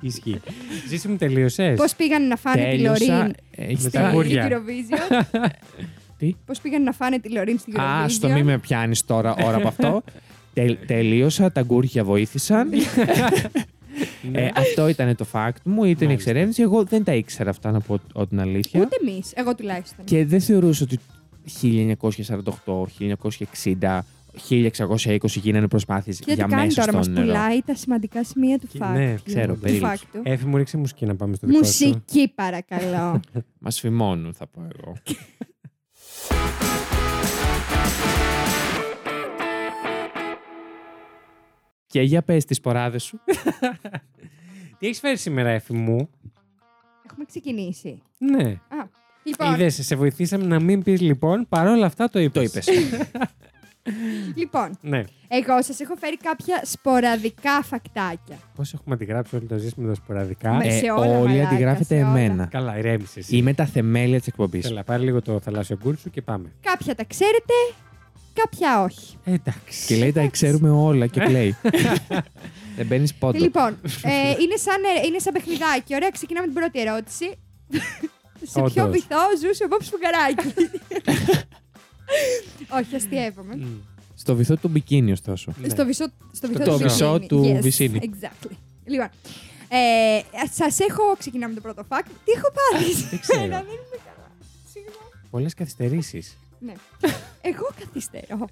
Ισχύει. 0.00 0.40
Ζήση 0.88 1.08
μου 1.08 1.16
τελείωσες; 1.16 1.76
Πώς 1.78 1.94
πήγαν 1.94 2.28
να 2.28 2.36
φάνε 2.36 2.56
τη 2.56 2.62
Τέλειωσα. 2.70 3.16
Λωρίν 3.16 3.34
Έχεις 3.50 3.74
Με 3.74 3.78
στην 3.88 3.90
τα 3.90 4.00
τα- 4.00 4.08
αγκούρια. 4.08 4.48
Eurovision; 4.48 5.38
Τι; 6.18 6.34
Πώς 6.46 6.60
πήγαν 6.60 6.82
να 6.82 6.92
φάνε 6.92 7.18
τη 7.18 7.30
Λωρίν 7.32 7.58
στην 7.58 7.74
Eurovision; 7.76 8.02
Α, 8.04 8.08
στο 8.08 8.28
μη 8.28 8.42
με 8.42 8.58
πιάνεις 8.58 9.04
τώρα 9.04 9.34
ώρα 9.44 9.56
από 9.56 9.68
αυτό. 9.68 10.02
Τε- 10.66 10.86
τελείωσα, 10.86 11.52
τα 11.52 11.62
γκούρια 11.62 12.04
βοήθησαν. 12.04 12.68
Ναι. 14.32 14.40
Ε, 14.40 14.50
αυτό 14.56 14.88
ήταν 14.88 15.16
το 15.16 15.26
fact 15.32 15.50
μου, 15.64 15.84
ήταν 15.84 15.84
η 15.84 15.90
Μάλιστα. 15.90 16.12
εξερεύνηση. 16.12 16.62
Εγώ 16.62 16.84
δεν 16.84 17.04
τα 17.04 17.14
ήξερα 17.14 17.50
αυτά, 17.50 17.70
να 17.70 17.80
πω 17.80 17.98
ό, 18.12 18.26
την 18.26 18.40
αλήθεια. 18.40 18.80
Ούτε 18.80 18.96
εμείς, 19.08 19.32
εγώ 19.34 19.54
τουλάχιστον. 19.54 20.04
Και 20.04 20.24
δεν 20.26 20.40
θεωρούσα 20.40 20.84
ότι 20.84 20.98
1948, 22.64 22.86
1960, 22.98 24.04
1620 24.48 25.40
γίνανε 25.40 25.68
προσπάθειες 25.68 26.18
Και 26.18 26.32
για 26.32 26.44
τι 26.44 26.50
κάνει 26.50 26.64
μέσα 26.64 26.80
τώρα, 26.80 26.86
στο 26.88 26.96
μας 26.98 27.08
νερό. 27.08 27.26
πουλάει 27.26 27.60
τα 27.62 27.74
σημαντικά 27.74 28.24
σημεία 28.24 28.58
του 28.58 28.66
Και- 28.72 28.78
fact. 28.82 28.92
ναι, 28.92 29.14
ξέρω, 29.24 29.54
του 29.54 29.60
περίληψη. 29.60 29.88
fact 30.04 30.08
του. 30.12 30.20
Έφη 30.24 30.46
μου 30.46 30.56
ρίξε 30.56 30.76
μουσική 30.76 31.06
να 31.06 31.16
πάμε 31.16 31.34
στο 31.34 31.46
δικό 31.46 31.64
σου. 31.64 31.86
Μουσική 31.86 32.32
παρακαλώ. 32.34 33.20
Μας 33.64 33.80
φημώνουν, 33.80 34.34
θα 34.34 34.46
πω 34.46 34.60
εγώ. 34.78 34.92
Και 41.98 42.04
για 42.04 42.22
πες 42.22 42.44
τις 42.44 42.56
σποράδες 42.56 43.02
σου. 43.02 43.20
Τι 44.78 44.86
έχεις 44.86 44.98
φέρει 45.00 45.16
σήμερα, 45.16 45.48
Εφη 45.48 45.72
μου; 45.72 46.08
Έχουμε 47.10 47.24
ξεκινήσει. 47.26 48.02
Ναι. 48.18 48.42
Α, 48.48 48.86
λοιπόν, 49.22 49.54
Είδες, 49.54 49.78
σε 49.86 49.96
βοηθήσαμε 49.96 50.44
να 50.44 50.60
μην 50.60 50.82
πεις 50.82 51.00
λοιπόν. 51.00 51.46
Παρόλα 51.48 51.86
αυτά 51.86 52.08
το 52.08 52.18
είπες. 52.18 52.50
Το 52.64 52.72
είπες. 52.72 52.88
λοιπόν, 54.40 54.78
Ναι. 54.80 55.02
εγώ 55.28 55.62
σας 55.62 55.80
έχω 55.80 55.94
φέρει 55.96 56.16
κάποια 56.16 56.60
σποραδικά 56.64 57.62
φακτάκια. 57.62 58.36
Πώς 58.54 58.72
έχουμε 58.74 58.94
αντιγράψει 58.94 59.36
όλοι 59.36 59.46
το 59.46 59.56
ζήσιμο 59.56 59.88
τα 59.88 59.94
σποραδικά; 59.94 60.52
Με- 60.54 60.70
σε 60.70 60.90
όλα, 60.90 61.18
όλοι 61.18 61.28
μαλάκα, 61.28 61.48
αντιγράφετε 61.48 61.84
σε 61.96 62.02
όλα. 62.04 62.18
εμένα. 62.18 62.46
Καλά, 62.46 62.78
ηρέμησε. 62.78 63.18
εσύ. 63.18 63.36
Είμαι 63.36 63.54
τα 63.54 63.66
θεμέλια 63.66 64.18
της 64.18 64.26
εκπομπής. 64.26 64.64
Έλα, 64.66 64.84
πάρε 64.84 65.02
λίγο 65.02 65.22
το 65.22 65.40
θαλάσσιο 65.40 65.76
γκουλ 65.82 65.94
σου 65.94 66.10
και 66.10 66.22
πάμε. 66.22 66.52
Κάποια 66.60 66.94
τα 66.94 67.04
ξέρετε, 67.04 67.52
κάποια 68.32 68.82
όχι. 68.82 69.16
Ε, 69.24 69.32
εντάξει. 69.32 69.86
Και 69.86 69.96
λέει 69.96 70.12
τα 70.12 70.26
ξέρουμε 70.26 70.70
όλα 70.70 71.06
και 71.06 71.20
πλέει. 71.28 71.56
Δεν 72.76 72.86
μπαίνει 72.86 73.08
πόντο. 73.18 73.38
Λοιπόν, 73.38 73.68
ε, 74.02 74.30
είναι, 74.30 74.56
σαν, 74.56 74.82
ε, 75.02 75.06
είναι 75.06 75.18
σαν 75.18 75.32
παιχνιδάκι. 75.32 75.94
Ωραία, 75.94 76.10
ξεκινάμε 76.10 76.46
την 76.46 76.54
πρώτη 76.54 76.80
ερώτηση. 76.80 77.24
Σε 78.52 78.62
ποιο 78.62 78.84
Όντως. 78.84 78.90
βυθό 79.00 79.18
ζούσε 79.46 79.64
ο 79.64 79.66
Μπομπ 79.66 79.80
Σφουγγαράκη; 79.82 80.54
Όχι, 82.78 82.94
αστείευομαι. 82.96 83.56
Μμ. 83.56 83.76
Στο 84.14 84.34
βυθό 84.36 84.56
του 84.56 84.68
μπικίνι, 84.68 85.12
ωστόσο. 85.12 85.52
Ναι. 85.60 85.68
Στο 85.68 85.84
βυσό, 85.84 86.04
στο 86.32 86.48
βυθό 86.48 86.64
Το 86.64 86.70
του 86.70 86.76
βυσό 86.78 87.12
Βυσίνη. 87.12 87.26
του 87.26 87.56
yes, 87.56 87.62
Βυσίνη. 87.62 88.00
Exactly. 88.02 88.56
Λοιπόν, 88.84 89.08
ε, 89.68 90.20
σας 90.52 90.78
έχω, 90.78 91.02
ξεκινάμε 91.18 91.54
το 91.54 91.60
πρώτο 91.60 91.86
fact. 91.88 92.06
Τι 92.24 92.32
έχω 92.36 92.48
πάθει 92.52 92.92
Δεν 93.10 93.20
ξέρω. 93.20 93.40
σήμερα, 93.40 93.62
δεν 93.62 93.72
είμαι 93.74 93.98
καλά. 94.04 94.28
Συγγνώμη. 94.72 95.10
Πολλές 95.30 95.54
καθυστερήσεις. 95.54 96.36
Ναι. 96.58 96.72
Εγώ 97.40 97.68
καθυστερώ. 97.80 98.48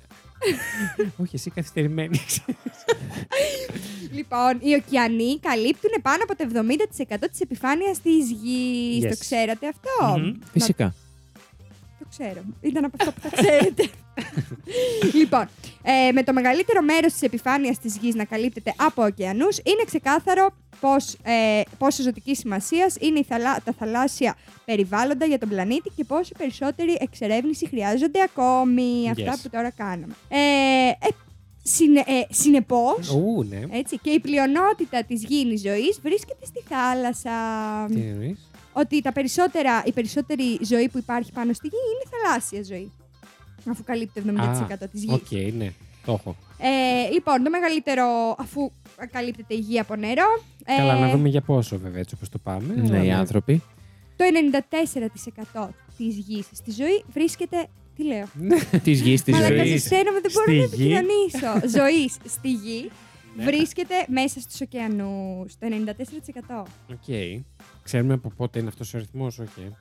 Όχι, 1.16 1.34
εσύ 1.36 1.50
καθυστερημένη. 1.50 2.20
Λοιπόν, 4.12 4.59
οι 4.61 4.74
ωκεανοί 4.74 5.38
καλύπτουν 5.40 5.90
πάνω 6.02 6.22
από 6.22 6.36
το 6.36 6.44
70% 6.44 7.28
της 7.30 7.40
επιφάνειας 7.40 8.00
της 8.00 8.30
γης. 8.30 9.04
Yes. 9.04 9.09
Το 9.09 9.16
ξέρατε 9.18 9.68
αυτό; 9.68 10.18
Μμμ. 10.18 10.26
Να- 10.26 10.46
Φυσικά. 10.52 10.94
Το 11.98 12.07
ξέρω. 12.09 12.40
Ήταν 12.61 12.84
από 12.84 12.96
αυτό 13.00 13.12
που 13.12 13.20
θα 13.20 13.30
ξέρετε. 13.36 13.88
λοιπόν, 15.21 15.49
ε, 15.83 16.12
με 16.12 16.23
το 16.23 16.33
μεγαλύτερο 16.33 16.83
μέρος 16.83 17.12
της 17.12 17.23
επιφάνειας 17.23 17.79
της 17.79 17.97
γης 17.97 18.14
να 18.14 18.25
καλύπτεται 18.25 18.75
από 18.77 19.03
ωκεανούς, 19.03 19.57
είναι 19.57 19.83
ξεκάθαρο 19.87 20.49
πώς, 20.81 21.17
ε, 21.23 21.61
πόσο 21.79 22.03
ζωτική 22.03 22.35
σημασίας 22.35 22.97
είναι 23.01 23.19
η 23.19 23.25
θαλά- 23.25 23.62
τα 23.64 23.73
θαλάσσια 23.79 24.35
περιβάλλοντα 24.64 25.27
για 25.27 25.39
τον 25.39 25.49
πλανήτη 25.49 25.91
και 25.97 26.05
πόση 26.05 26.33
περισσότερη 26.39 26.97
εξερεύνηση 27.01 27.67
χρειάζονται 27.69 28.23
ακόμη. 28.23 29.11
Αυτά 29.11 29.35
Yes. 29.35 29.39
που 29.43 29.49
τώρα 29.51 29.71
κάναμε. 29.71 30.14
Ε, 30.29 30.39
ε, 30.89 31.09
συνε, 31.62 32.01
ε, 32.01 32.27
συνεπώς, 32.31 33.11
Ού, 33.11 33.45
ναι. 33.49 33.61
έτσι, 33.71 33.99
και 33.99 34.11
η 34.11 34.21
πλειονότητα 34.21 35.05
της 35.05 35.25
γήινης 35.25 35.61
ζωής 35.61 36.01
βρίσκεται 36.03 36.45
στη 36.47 36.62
θάλασσα. 36.69 37.31
Τι 37.95 38.01
εννοείς; 38.01 38.51
Ότι 38.73 39.03
τα 39.03 39.12
περισσότερα, 39.12 39.83
η 39.85 39.93
περισσότερη 39.93 40.59
ζωή 40.62 40.89
που 40.89 40.99
υπάρχει 40.99 41.33
πάνω 41.33 41.53
στη 41.53 41.67
γη 41.67 41.77
είναι 41.93 42.17
θαλάσσια 42.17 42.62
ζωή. 42.62 42.93
Αφού 43.71 43.85
καλύπτει 43.85 44.21
το 44.23 44.33
70% 44.37 44.89
της 44.91 45.03
γης. 45.03 45.12
Οκ, 45.12 45.31
ναι. 45.57 45.73
Το 46.07 46.12
έχω. 46.12 46.37
Ε, 46.59 47.11
λοιπόν, 47.12 47.43
το 47.43 47.51
μεγαλύτερο, 47.51 48.05
αφού 48.39 48.71
καλύπτεται 49.11 49.55
η 49.55 49.59
γη 49.59 49.79
από 49.79 49.97
νερό, 49.97 50.43
ε, 50.64 50.77
Καλά, 50.77 50.99
να 50.99 51.11
δούμε 51.11 51.29
για 51.29 51.41
πόσο 51.41 51.79
βέβαια 51.79 52.01
έτσι 52.01 52.14
όπως 52.14 52.29
το 52.29 52.39
πάμε. 52.39 52.75
Ναι, 52.75 52.97
οι 52.97 53.11
Αλλά- 53.11 53.19
άνθρωποι. 53.19 53.62
το 54.17 54.25
94% 54.25 55.69
της 55.97 56.17
γης 56.17 56.47
στη 56.53 56.71
ζωή 56.71 57.05
βρίσκεται... 57.12 57.67
Τι 57.97 58.05
λέω; 58.05 58.25
Της 58.83 59.01
γης 59.01 59.23
της 59.23 59.35
Μαλάκα, 59.35 59.55
ζωής. 59.55 59.69
ζωής 59.69 59.81
ζεσταίνομαι, 59.83 60.21
δεν 60.21 60.31
μπορώ 60.33 60.45
στη 60.47 60.57
να 60.57 60.64
γη. 60.64 60.95
επικοινωνήσω. 60.95 61.69
Ζωής 61.79 62.17
στη 62.27 62.53
γη 62.53 62.91
Ναι. 63.37 63.45
βρίσκεται 63.45 63.95
μέσα 64.09 64.41
στους 64.41 64.61
ωκεανούς. 64.61 65.53
Το 65.59 65.67
94%. 65.67 66.62
Οκ. 66.91 67.37
Ξέρουμε 67.83 68.14
από 68.14 68.33
πότε 68.37 68.59
είναι 68.59 68.69
αυτός 68.69 68.95
ο 68.95 68.97
αριθμός, 68.97 69.39
όχι. 69.39 69.73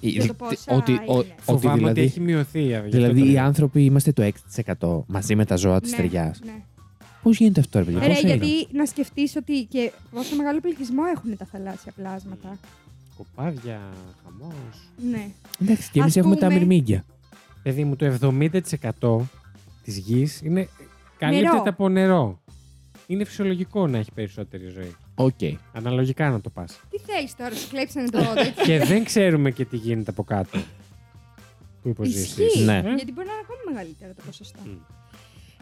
Για 0.00 0.26
το 0.26 0.34
πόσα 0.34 0.74
Ότι, 0.76 0.92
ο- 0.92 0.94
είναι. 0.94 1.04
ότι 1.06 1.34
Φοβάμαι 1.40 1.70
ότι 1.72 1.78
δηλαδή, 1.78 2.00
έχει 2.00 2.20
μειωθεί. 2.20 2.62
γι' 2.62 2.74
αυτό 2.74 2.88
δηλαδή 2.90 3.20
το 3.20 3.26
οι 3.26 3.30
λέω. 3.30 3.44
άνθρωποι 3.44 3.84
είμαστε 3.84 4.12
το 4.12 4.22
6% 4.22 5.04
μαζί 5.06 5.34
με 5.36 5.44
τα 5.44 5.56
ζώα 5.56 5.80
της 5.80 5.90
Ναι, 5.90 5.96
στεριάς. 5.96 6.40
ναι. 6.44 6.62
Πώς 7.22 7.38
γίνεται 7.38 7.60
αυτό, 7.60 7.78
ρε 7.78 7.84
παιδιά, 7.84 8.00
Ρε, 8.00 8.06
πώς 8.06 8.16
έγινε; 8.16 8.34
γιατί 8.34 8.68
να 8.76 8.86
σκεφτείς 8.86 9.36
ότι 9.36 9.64
και 9.64 9.92
πόσο 10.10 10.36
μεγάλο 10.36 10.60
πληθυσμό 10.60 11.02
έχουν 11.16 11.36
τα 11.36 11.44
θαλάσσια 11.52 11.92
πλάσματα. 11.96 12.58
Κοπάδια, 13.16 13.80
χαμός. 14.24 14.88
Ναι. 15.10 15.28
Εντάξει, 15.62 15.90
και 15.92 15.98
εμείς 16.00 16.10
Ας 16.10 16.16
έχουμε 16.16 16.36
τα 16.36 16.46
πούμε- 16.46 16.58
μυρμήγκια. 16.58 17.04
Παιδί 17.62 17.84
μου, 17.84 17.96
το 17.96 18.04
70% 18.04 19.20
της 19.84 19.98
γης 19.98 20.40
είναι. 20.44 20.68
καλύπτεται 21.18 21.50
Νερό. 21.52 21.62
από 21.66 21.88
νερό. 21.88 22.40
Είναι 23.06 23.24
φυσιολογικό 23.24 23.86
να 23.86 23.98
έχει 23.98 24.12
περισσότερη 24.12 24.66
ζωή. 24.68 24.94
Οκ. 25.18 25.40
Αναλογικά 25.72 26.30
να 26.30 26.40
το 26.40 26.50
πας. 26.50 26.80
Τι 26.90 26.98
θέλεις 26.98 27.36
τώρα, 27.36 27.54
σου 27.54 27.68
κλέψανε 27.68 28.08
το 28.08 28.18
τέτοιο. 28.34 28.64
και 28.68 28.78
δεν 28.78 29.04
ξέρουμε 29.04 29.50
και 29.50 29.64
τι 29.64 29.76
γίνεται 29.76 30.10
από 30.10 30.22
κάτω. 30.24 30.58
Που 31.82 31.88
'πε 31.88 32.03
ο 32.03 32.08
Ζήσης. 32.08 32.38
Ισχύει. 32.38 32.60
Ναι. 32.64 32.80
Γιατί 32.96 33.12
μπορεί 33.12 33.26
να 33.26 33.32
είναι 33.32 33.42
ακόμη 33.42 33.60
μεγαλύτερο 33.72 34.12
το 34.16 34.22
ποσοστό. 34.26 34.58
Μμ. 34.64 34.70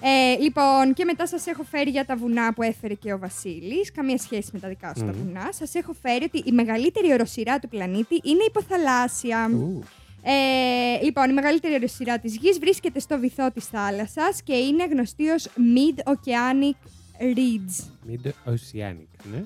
Ε, 0.00 0.36
λοιπόν, 0.42 0.94
και 0.94 1.05
μετά 1.05 1.26
σας 1.26 1.46
έχω 1.46 1.62
φέρει 1.62 1.90
για 1.90 2.05
τα 2.05 2.16
βουνά 2.16 2.55
που 2.55 2.62
έφερε 2.62 2.94
και 2.94 3.12
ο 3.12 3.18
Βασίλης. 3.18 3.92
Καμία 3.92 4.18
σχέση 4.18 4.50
με 4.52 4.59
τα 4.59 4.68
δικά 4.68 4.92
σου 4.96 5.05
τα 5.05 5.12
Μμμ. 5.12 5.24
βουνά. 5.24 5.48
Σας 5.52 5.74
έχω 5.74 5.92
φέρει 6.02 6.24
ότι 6.24 6.42
η 6.46 6.52
μεγαλύτερη 6.52 7.12
οροσειρά 7.12 7.59
του 7.59 7.68
πλανήτη 7.68 8.20
είναι 8.24 8.44
υποθαλάσσια. 8.48 9.50
Ου, 9.52 9.82
Ε, 10.26 11.02
λοιπόν, 11.05 11.30
η 11.30 11.32
μεγαλύτερη 11.32 11.74
οροσειρά 11.74 12.18
της 12.18 12.36
γης 12.36 12.59
βρίσκεται 12.59 12.98
στο 12.98 13.18
βυθό 13.18 13.50
της 13.50 13.64
θάλασσας 13.66 14.42
και 14.42 14.55
είναι 14.55 14.84
γνωστή 14.90 15.28
ως 15.28 15.48
Mid-Oceanic 15.48 16.88
Ridge. 17.21 17.85
Mid-Oceanic, 18.11 19.25
ναι. 19.33 19.45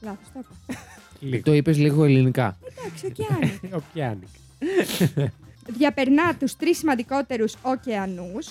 Λάθος 0.00 0.26
το 0.32 0.38
είπα. 0.40 0.78
Λίγο. 1.20 1.42
Το 1.42 1.52
είπες 1.52 1.78
λίγο 1.78 2.04
ελληνικά. 2.04 2.58
Εντάξει, 2.78 3.12
Oceanic. 3.16 3.76
Oceanic. 3.78 5.28
Διαπερνά 5.66 6.34
τους 6.36 6.56
τρεις 6.56 6.78
σημαντικότερους 6.78 7.54
ωκεανούς. 7.62 8.46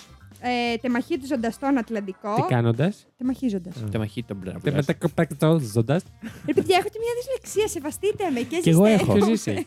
Ε, 0.45 0.77
τεμαχίζοντα 0.77 1.53
τον 1.59 1.77
Ατλαντικό. 1.77 2.35
Τι 2.35 2.41
κάνοντας; 2.41 3.07
Τεμαχίζοντας. 3.17 3.73
Τεμαχή 3.91 4.23
τον 4.23 4.37
μπράβο. 4.37 4.59
Δεν 4.61 4.73
μετακοπακτώζοντα. 4.73 6.01
Ρε 6.45 6.53
παιδιά, 6.53 6.77
έχω 6.77 6.87
και 6.89 6.99
μια 6.99 7.13
δυσλεξία, 7.19 7.67
σεβαστείτε 7.67 8.29
με 8.29 8.39
και 8.39 8.59
Κι 8.61 8.69
εγώ 8.69 8.85
ζεσταίνομαι. 8.85 9.13
έχω. 9.19 9.25
Ποιος 9.25 9.27
είσαι; 9.39 9.65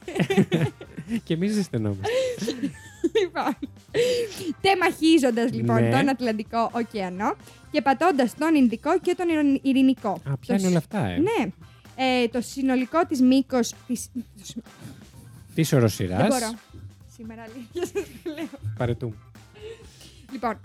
Και 1.24 1.34
εμείς 1.34 1.52
ζεσθενόμαστε. 1.52 2.08
Λοιπόν, 3.20 3.56
τεμαχίζοντας 4.60 5.52
λοιπόν 5.52 5.82
Ναι. 5.82 5.90
τον 5.90 6.08
Ατλαντικό 6.08 6.70
ωκεανό 6.72 7.36
και 7.70 7.82
πατώντας 7.82 8.34
τον 8.38 8.54
Ινδικό 8.54 8.98
και 8.98 9.14
τον 9.14 9.28
Ηρων- 9.28 9.58
Ειρηνικό. 9.62 10.08
Α, 10.30 10.36
πιάνει 10.36 10.62
Το 10.62 10.68
όλα 10.68 10.80
σ- 10.80 10.94
αυτά, 10.94 11.06
ε. 11.08 11.16
Ναι. 11.18 11.50
Ε, 11.96 12.28
το 12.28 12.40
συνολικό 12.40 13.06
της 13.06 13.20
μήκος 13.20 13.72
της... 13.86 14.08
Τη 15.54 15.62
Δεν 15.62 15.78
οροσειρά. 15.78 16.16
μπορώ. 16.26 16.52
Σήμερα 17.16 17.42
αλήθεια 17.42 17.82
σας 18.00 18.06
το 18.22 18.30
λέω. 18.30 18.48
Παρετού. 18.78 19.14
Λοιπόν, 20.32 20.60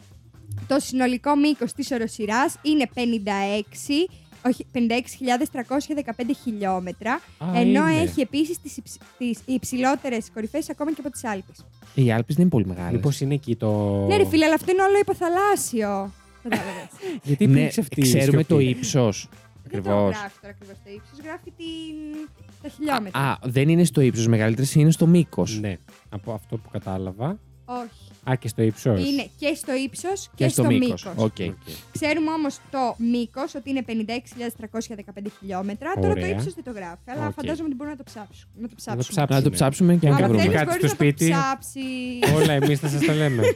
το 0.67 0.79
συνολικό 0.79 1.35
μήκος 1.35 1.73
της 1.73 1.91
οροσειράς 1.91 2.55
είναι 2.61 2.89
56, 2.93 4.07
όχι, 4.45 4.65
56.315 4.73 6.23
χιλιόμετρα, 6.43 7.13
Α, 7.13 7.45
ενώ 7.55 7.87
είναι. 7.89 8.01
έχει 8.01 8.21
επίσης 8.21 8.59
τις, 8.61 8.77
υψ, 8.77 8.97
τις 9.17 9.39
υψηλότερες 9.45 10.31
κορυφές 10.33 10.69
ακόμα 10.69 10.91
και 10.93 10.99
από 10.99 11.09
τις 11.09 11.23
Άλπεις. 11.23 11.65
Οι 11.93 12.11
Άλπεις 12.11 12.33
δεν 12.33 12.41
είναι 12.41 12.49
πολύ 12.49 12.65
μεγάλες. 12.65 12.91
Μήπως 12.93 13.21
είναι 13.21 13.33
εκεί 13.33 13.55
το. 13.55 13.69
Ναι 14.07 14.17
ρε 14.17 14.25
φίλε, 14.25 14.45
αλλά 14.45 14.53
αυτό 14.53 14.71
είναι 14.71 14.81
όλο 14.81 14.97
υποθαλάσσιο. 15.01 16.11
Κατάλαβες. 16.43 16.87
Γιατί 17.23 17.47
ναι, 17.47 17.59
υπήρξε 17.59 17.79
αυτή 17.79 17.99
η 17.99 18.03
ξέρουμε 18.03 18.43
το 18.43 18.59
σιωπή. 18.59 18.77
ύψος. 18.77 19.29
Δεν 19.63 19.81
το 19.83 19.89
Ακριβώς. 19.89 20.15
γράφει 20.17 20.35
τώρα 20.41 20.53
ακριβώς 20.53 20.75
το 20.83 20.89
ύψος, 20.95 21.19
γράφει 21.25 21.51
την... 21.57 22.29
τα 22.61 22.69
χιλιόμετρα. 22.69 23.19
Α, 23.21 23.37
δεν 23.43 23.69
είναι 23.69 23.83
στο 23.83 24.01
ύψος 24.01 24.27
μεγαλύτερη, 24.27 24.67
είναι 24.73 24.91
στο 24.91 25.07
μήκος. 25.07 25.59
Ναι, 25.59 25.77
από 26.09 26.33
αυτό 26.33 26.57
που 26.57 26.69
κατάλαβα. 26.71 27.39
Όχι. 27.65 28.10
Α, 28.29 28.35
και 28.35 28.47
στο 28.47 28.61
ύψος. 28.61 28.99
Είναι 29.07 29.29
και 29.37 29.53
στο 29.55 29.73
ύψος 29.75 30.29
και, 30.35 30.47
στο, 30.47 30.65
μήκος. 30.65 31.05
Οκ. 31.15 31.35
Ξέρουμε 31.91 32.31
όμως 32.31 32.59
το 32.71 32.95
μήκος 32.97 33.55
ότι 33.55 33.69
είναι 33.69 33.83
56.315 33.87 35.27
χιλιόμετρα. 35.39 35.93
Τώρα 35.93 36.13
το 36.13 36.19
Ωραία. 36.19 36.27
ύψος 36.27 36.53
δεν 36.53 36.63
το 36.63 36.71
γράφει, 36.71 37.09
αλλά 37.15 37.27
Οκ. 37.27 37.33
φαντάζομαι 37.33 37.67
ότι 37.67 37.75
μπορούμε 37.75 37.95
να 37.97 38.03
το 38.03 38.11
ψάξουμε. 38.11 38.51
Να 38.61 38.67
το 38.67 38.67
Να 38.67 38.67
το 38.69 38.75
ψάξουμε. 38.75 39.03
ψάξουμε. 39.13 39.37
Να 39.37 39.43
το 39.43 39.49
ψάξουμε 39.49 39.95
και 39.95 40.07
Αν 40.07 40.11
να 40.13 40.17
το 40.19 40.23
Αν 40.23 40.29
βρούμε 40.31 40.43
βρούμε. 40.43 40.57
θέλεις 40.57 40.69
κάτι 40.69 40.79
μπορείς 40.79 40.91
στο 40.95 41.03
να 41.03 41.11
το 41.11 41.15
σπίτι. 41.17 41.31
ψάψεις. 41.31 42.41
Όλα 42.43 42.53
εμείς 42.53 42.79
θα 42.79 42.87
σας 42.87 43.05
τα 43.05 43.13
λέμε. 43.13 43.43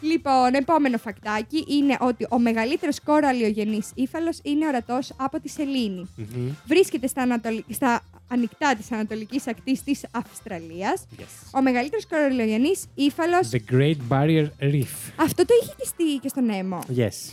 Λοιπόν, 0.00 0.54
επόμενο 0.54 0.98
φακτάκι 0.98 1.64
είναι 1.68 1.96
ότι 2.00 2.26
ο 2.30 2.38
μεγαλύτερος 2.38 3.00
κοραλιογενής 3.00 3.90
ύφαλος 3.94 4.38
είναι 4.42 4.66
ορατός 4.66 5.12
από 5.16 5.40
τη 5.40 5.48
Σελήνη. 5.48 6.08
Μμμ. 6.16 6.48
Βρίσκεται 6.66 7.06
στα, 7.06 7.22
ανατολ... 7.22 7.62
στα 7.68 8.00
ανοιχτά 8.28 8.74
της 8.76 8.92
ανατολικής 8.92 9.46
ακτής 9.46 9.82
της 9.82 10.04
Αυστραλίας. 10.10 11.06
Yes. 11.18 11.22
Ο 11.54 11.62
μεγαλύτερος 11.62 12.06
κοραλιογενής 12.06 12.84
ύφαλος... 12.94 13.50
The 13.52 13.72
Great 13.72 13.96
Barrier 14.08 14.46
Reef. 14.60 15.12
Αυτό 15.16 15.44
το 15.44 15.54
είχε 15.62 15.72
και, 15.76 15.84
στη... 15.84 16.04
και 16.22 16.28
στον 16.28 16.50
Έμο. 16.50 16.78
Yes. 16.96 17.32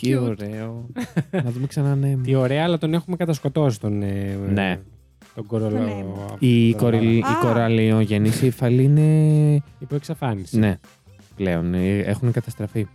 Τι 0.00 0.14
ωραίο. 0.14 0.86
Να 1.30 1.50
δούμε 1.50 1.66
ξανά 1.66 1.94
ναι. 1.94 2.16
Τι 2.16 2.34
ωραία, 2.34 2.64
αλλά 2.64 2.78
τον 2.78 2.94
έχουμε 2.94 3.16
κατασκοτώσει 3.16 3.80
τον. 3.80 4.02
ε, 4.02 4.38
Ναι. 4.48 4.80
Τον 5.34 5.46
κορολό. 5.46 5.76
Τον 5.78 5.88
Έμο. 5.88 6.36
Η, 6.38 6.70
τον 6.70 6.80
κοριλ... 6.80 7.18
η 7.18 7.20
Α. 7.20 7.38
κοραλιογενής 7.40 8.42
υφαλή 8.42 8.82
είναι. 8.82 9.54
Υπό 9.78 9.94
εξαφάνιση. 9.94 10.58
Ναι, 10.58 10.78
πλέον. 11.36 11.74
ε, 11.74 11.98
Έχουν 11.98 12.32
καταστραφεί. 12.32 12.86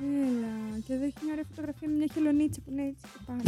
Έλα. 0.00 0.78
Και 0.86 0.92
εδώ 0.92 1.04
έχει 1.04 1.14
μια 1.24 1.32
ωραία 1.32 1.44
φωτογραφία 1.48 1.88
με 1.88 1.94
μια 1.94 2.06
χελονίτσα 2.14 2.60
που 2.64 2.70
είναι 2.70 2.82
έτσι 2.82 3.02
και 3.12 3.18
πάνω. 3.26 3.40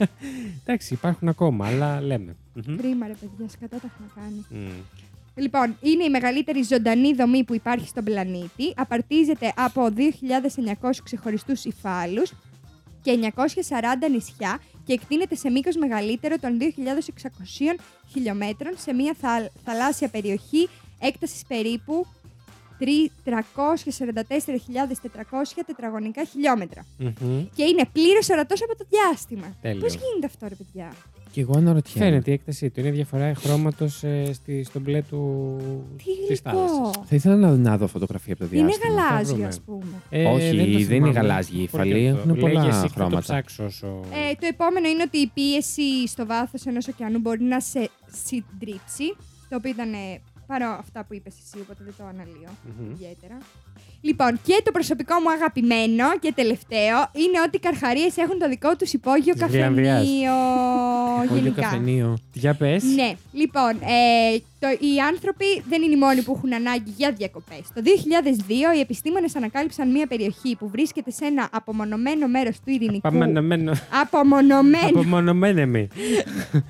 Εντάξει, 0.64 0.94
υπάρχουν 0.94 1.28
ακόμα, 1.28 1.66
αλλά 1.66 2.00
λέμε. 2.00 2.36
Μμμ. 2.54 2.76
Κρίμα, 2.76 3.06
ρε 3.06 3.12
παιδιά, 3.20 3.48
σκατά 3.48 3.76
τα 3.78 3.90
έχουν 3.94 4.10
κάνει. 4.14 4.64
Μμ. 4.64 4.70
Λοιπόν, 5.34 5.76
είναι 5.80 6.04
η 6.04 6.10
μεγαλύτερη 6.10 6.62
ζωντανή 6.62 7.14
δομή 7.14 7.44
που 7.44 7.54
υπάρχει 7.54 7.88
στον 7.88 8.04
πλανήτη. 8.04 8.72
Απαρτίζεται 8.76 9.52
από 9.56 9.88
2.900 9.96 10.90
ξεχωριστούς 11.04 11.64
υφάλους 11.64 12.32
και 13.02 13.30
940 13.36 13.40
νησιά 14.10 14.60
και 14.84 14.92
εκτείνεται 14.92 15.34
σε 15.34 15.50
μήκος 15.50 15.76
μεγαλύτερο 15.76 16.36
των 16.38 16.58
2.600 16.60 17.80
χιλιόμετρων 18.12 18.72
σε 18.76 18.92
μια 18.92 19.14
θαλ- 19.20 19.50
θαλάσσια 19.64 20.08
περιοχή 20.08 20.68
έκτασης 21.00 21.42
περίπου 21.48 22.06
344.400 22.80 22.86
τετραγωνικά 25.66 26.24
χιλιόμετρα. 26.24 26.86
Μμμ. 26.98 27.44
Και 27.54 27.62
είναι 27.62 27.82
πλήρως 27.92 28.28
ορατός 28.28 28.62
από 28.62 28.76
το 28.76 28.84
διάστημα. 28.90 29.56
Τέλειο. 29.62 29.80
Πώς 29.80 29.92
γίνεται 29.94 30.26
αυτό, 30.26 30.46
ρε 30.48 30.54
παιδιά; 30.54 30.92
Και 31.32 31.40
εγώ 31.40 31.52
αναρωτιέμαι. 31.56 32.08
Φαίνεται 32.08 32.30
η 32.30 32.34
έκτασή 32.34 32.70
του. 32.70 32.80
Είναι 32.80 32.90
διαφορά 32.90 33.34
χρώματος 33.34 34.04
στη, 34.32 34.64
στο 34.64 34.80
μπλε 34.80 35.02
του 35.02 35.56
Τι 35.96 36.04
της 36.28 36.40
θάλασσας. 36.40 36.70
γλυκό. 36.76 37.04
Θα 37.08 37.16
ήθελα 37.16 37.36
να, 37.36 37.50
να 37.56 37.76
δω 37.76 37.86
φωτογραφία 37.86 38.32
από 38.32 38.44
το 38.48 38.56
Είναι 38.56 38.66
διάστημα. 38.66 38.94
γαλάζιο, 38.94 39.34
βρούμε. 39.34 39.48
ας 39.48 39.60
πούμε. 39.60 39.84
Ε, 40.10 40.24
Όχι, 40.24 40.50
το 40.50 40.56
δεν 40.56 40.66
είναι 40.66 40.84
θυμάμαι. 40.84 41.12
γαλάζιοι 41.12 41.58
οι 41.62 41.68
Πολύ 41.68 41.88
υφαλοί, 41.88 42.08
αυτό. 42.08 42.20
έχουν 42.28 42.40
πολλά 42.40 42.52
Λέγε 42.62 42.68
εσύ 42.68 42.80
και 42.82 42.88
θα 42.88 42.94
χρώματα. 42.94 43.16
το 43.16 43.22
ψάξω 43.22 43.64
όσο... 43.64 43.86
Ε, 43.86 44.34
το 44.40 44.46
επόμενο 44.46 44.88
είναι 44.88 45.02
ότι 45.02 45.18
η 45.18 45.30
πίεση 45.34 46.06
στο 46.08 46.26
βάθος 46.26 46.66
ενός 46.66 46.88
ωκεανού 46.88 47.18
μπορεί 47.18 47.42
να 47.42 47.60
σε 47.60 47.90
συντρίψει. 48.24 49.16
Το 49.48 49.56
οποίο 49.56 49.70
ήταν 49.70 49.92
ε, 50.50 50.58
παρό 50.58 50.76
αυτά 50.80 51.04
που 51.04 51.14
είπες 51.14 51.34
εσύ, 51.44 51.62
οπότε 51.62 51.80
δεν 51.84 51.94
το 51.98 52.04
αναλύω 52.04 52.50
Μμμ. 52.78 52.90
ιδιαίτερα. 52.90 53.38
Λοιπόν, 54.02 54.40
και 54.46 54.60
το 54.64 54.70
προσωπικό 54.70 55.14
μου 55.22 55.30
αγαπημένο 55.30 56.04
και 56.20 56.32
τελευταίο 56.34 56.96
είναι 57.22 57.38
ότι 57.46 57.56
οι 57.56 57.58
καρχαρίες 57.58 58.16
έχουν 58.16 58.38
το 58.38 58.48
δικό 58.48 58.76
τους 58.76 58.92
υπόγειο 58.92 59.34
Της 59.34 59.42
Γλανδίας. 59.42 59.98
καφενείο. 59.98 60.32
Πολύ 61.28 61.40
γενικά. 61.40 61.62
καφενείο. 61.62 62.18
Για 62.32 62.54
πες. 62.54 62.84
Ναι, 62.84 63.12
λοιπόν, 63.32 63.70
ε, 63.70 64.38
το, 64.58 64.68
οι 64.68 65.00
άνθρωποι 65.08 65.44
δεν 65.68 65.82
είναι 65.82 65.94
οι 65.94 65.98
μόνοι 65.98 66.22
που 66.22 66.32
έχουν 66.36 66.54
ανάγκη 66.54 66.90
για 66.96 67.12
διακοπές. 67.12 67.62
Το 67.74 67.82
2002 67.82 68.76
οι 68.76 68.80
επιστήμονες 68.80 69.36
ανακάλυψαν 69.36 69.90
μια 69.90 70.06
περιοχή 70.06 70.56
που 70.56 70.68
βρίσκεται 70.68 71.10
σε 71.10 71.24
ένα 71.24 71.48
απομονωμένο 71.52 72.28
μέρος 72.28 72.56
του 72.56 72.70
ειρηνικού. 72.70 73.08
Απομονωμένο. 73.08 73.72
Απομονωμένο. 74.02 74.86
Απομονωμένεμι. 74.88 75.88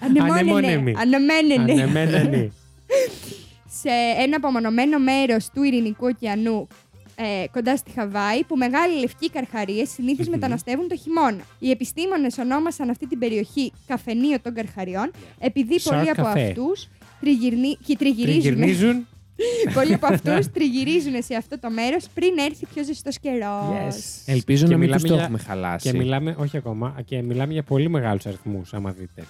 Ανεμόνενε. 0.00 0.92
Ανεμόνεμι. 0.96 2.52
Ανεμένενε. 3.84 3.94
Ανεμένενη. 3.94 4.16
σε 4.16 4.22
ένα 4.22 4.36
απομονωμένο 4.36 4.98
μέρος 4.98 5.48
του 5.54 5.62
Ειρηνικού 5.62 6.06
ωκεανού 6.06 6.66
ε, 7.14 7.44
κοντά 7.52 7.76
στη 7.76 7.90
Χαβάη, 7.90 8.44
που 8.44 8.56
μεγάλοι 8.56 9.00
λευκοί 9.00 9.30
καρχαρίες 9.30 9.88
συνήθως 9.90 10.26
Μμμ. 10.26 10.32
μεταναστεύουν 10.34 10.88
το 10.88 10.96
χειμώνα. 10.96 11.42
Οι 11.58 11.70
επιστήμονες 11.70 12.38
ονόμασαν 12.38 12.90
αυτή 12.90 13.06
την 13.06 13.18
περιοχή 13.18 13.72
καφενείο 13.86 14.40
των 14.40 14.54
καρχαριών, 14.54 15.10
επειδή 15.38 15.74
Shark 15.82 15.90
πολλοί 15.94 16.10
από 16.10 16.22
Cafe. 16.22 16.38
αυτούς 16.48 16.88
τριγυρνί... 17.20 17.76
και 17.86 17.96
τριγυρίζουν. 17.96 18.40
Τριγυρνίζουν. 18.42 19.06
πολλοί 19.74 19.94
από 19.94 20.06
αυτούς 20.06 20.50
τριγυρίζουν 20.50 21.22
σε 21.22 21.34
αυτό 21.34 21.58
το 21.58 21.70
μέρος 21.70 22.04
πριν 22.14 22.38
έρθει 22.38 22.66
πιο 22.74 22.84
ζεστός 22.84 23.18
καιρός. 23.18 23.94
Yes. 23.96 24.22
Ελπίζω 24.26 24.64
Και 24.66 24.72
να 24.72 24.78
μην 24.78 24.80
μιλάμε 24.80 25.00
τους 25.00 25.08
το 25.08 25.14
για- 25.14 25.22
έχουμε 25.24 25.38
χαλάσει. 25.38 25.90
Και 25.90 25.96
μιλάμε, 25.98 26.34
όχι 26.38 26.56
ακόμα, 26.56 26.94
και 27.04 27.22
μιλάμε 27.22 27.52
για 27.52 27.62
πολύ 27.62 27.88
μεγάλους 27.88 28.26
αριθμούς, 28.26 28.74
άμα 28.74 28.90
δείτε. 28.90 29.24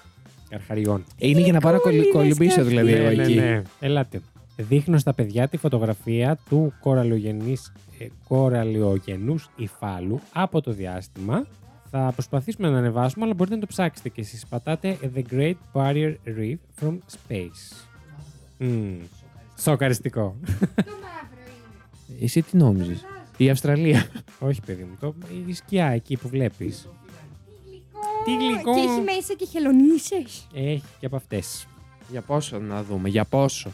Καρχαριών. 0.49 1.05
Είναι 1.18 1.41
για 1.41 1.53
να 1.53 1.61
πάρω 1.61 1.80
κολλη- 1.80 2.11
Κόλληνες 2.12 2.36
κολυμπήσω 2.36 2.62
και 2.62 2.68
δηλαδή 2.68 2.93
αυτοί. 2.93 3.05
εγώ 3.05 3.14
ναι, 3.16 3.22
εκεί. 3.22 3.34
ναι, 3.34 3.41
ναι. 3.43 3.62
Ελάτε. 3.80 4.20
Δείχνω 4.69 4.99
στα 4.99 5.15
παιδιά 5.15 5.49
τη 5.49 5.57
φωτογραφία 5.57 6.39
του 6.49 6.73
κοραλιογενής, 6.81 7.73
ε, 7.99 8.07
κοραλιογενούς 8.29 9.51
υφάλου 9.57 10.21
από 10.33 10.61
το 10.61 10.73
διάστημα. 10.73 11.47
Θα 11.91 12.11
προσπαθήσουμε 12.13 12.69
να 12.69 12.79
ανεβάσουμε, 12.79 13.25
αλλά 13.25 13.35
μπορείτε 13.35 13.55
να 13.55 13.61
το 13.61 13.67
ψάξετε 13.67 14.09
και 14.09 14.21
εσείς. 14.21 14.47
Πατάτε 14.47 14.99
The 15.15 15.23
Great 15.33 15.55
Barrier 15.73 16.15
Reef 16.39 16.57
from 16.81 16.93
Space. 16.93 17.87
Μμμ. 18.59 18.99
Σοκαριστικό. 19.59 20.37
Εσύ 22.21 22.43
τι 22.43 22.57
νόμιζες; 22.57 23.05
Η 23.37 23.51
Αυστραλία. 23.51 24.07
όχι, 24.39 24.61
παιδί 24.67 24.83
μου. 24.83 24.97
Το, 25.01 25.15
η 25.47 25.53
σκιά 25.53 25.87
εκεί 25.87 26.17
που 26.17 26.29
βλέπεις. 26.29 26.89
Τι 28.25 28.37
γλυκό. 28.37 28.75
Και 28.75 28.81
έχει 28.81 29.01
μέσα 29.01 29.35
και 29.37 29.47
χελονίσες. 29.47 30.47
Έχει 30.55 30.83
και 31.01 31.07
από 31.07 31.17
αυτές. 31.17 31.67
για 32.11 32.21
πόσο 32.21 32.59
να 32.59 32.83
δούμε, 32.83 33.09
για 33.09 33.25
πόσο. 33.25 33.73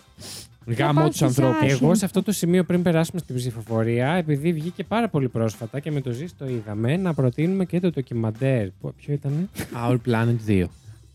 Για 0.66 0.84
Γάμο 0.86 1.00
πόσους 1.00 1.12
τους 1.16 1.26
ανθρώπους. 1.26 1.62
άχι. 1.72 1.84
Εγώ 1.84 1.94
σε 1.94 2.04
αυτό 2.04 2.22
το 2.22 2.32
σημείο 2.32 2.64
πριν 2.64 2.82
περάσουμε 2.82 3.20
στην 3.20 3.34
ψηφοφορία, 3.36 4.08
επειδή 4.08 4.52
βγήκε 4.52 4.84
πάρα 4.84 5.08
πολύ 5.08 5.28
πρόσφατα 5.28 5.80
και 5.80 5.90
με 5.90 6.00
το 6.00 6.10
ΖΙΣ 6.10 6.36
το 6.36 6.46
είδαμε, 6.48 6.96
να 6.96 7.14
προτείνουμε 7.14 7.64
και 7.64 7.80
το 7.80 7.90
ντοκιμαντέρ. 7.90 8.68
Που- 8.80 8.94
Ποιο 8.96 9.12
ήταν; 9.14 9.48
Our 9.88 9.96
Planet 10.08 10.36
2. 10.46 10.64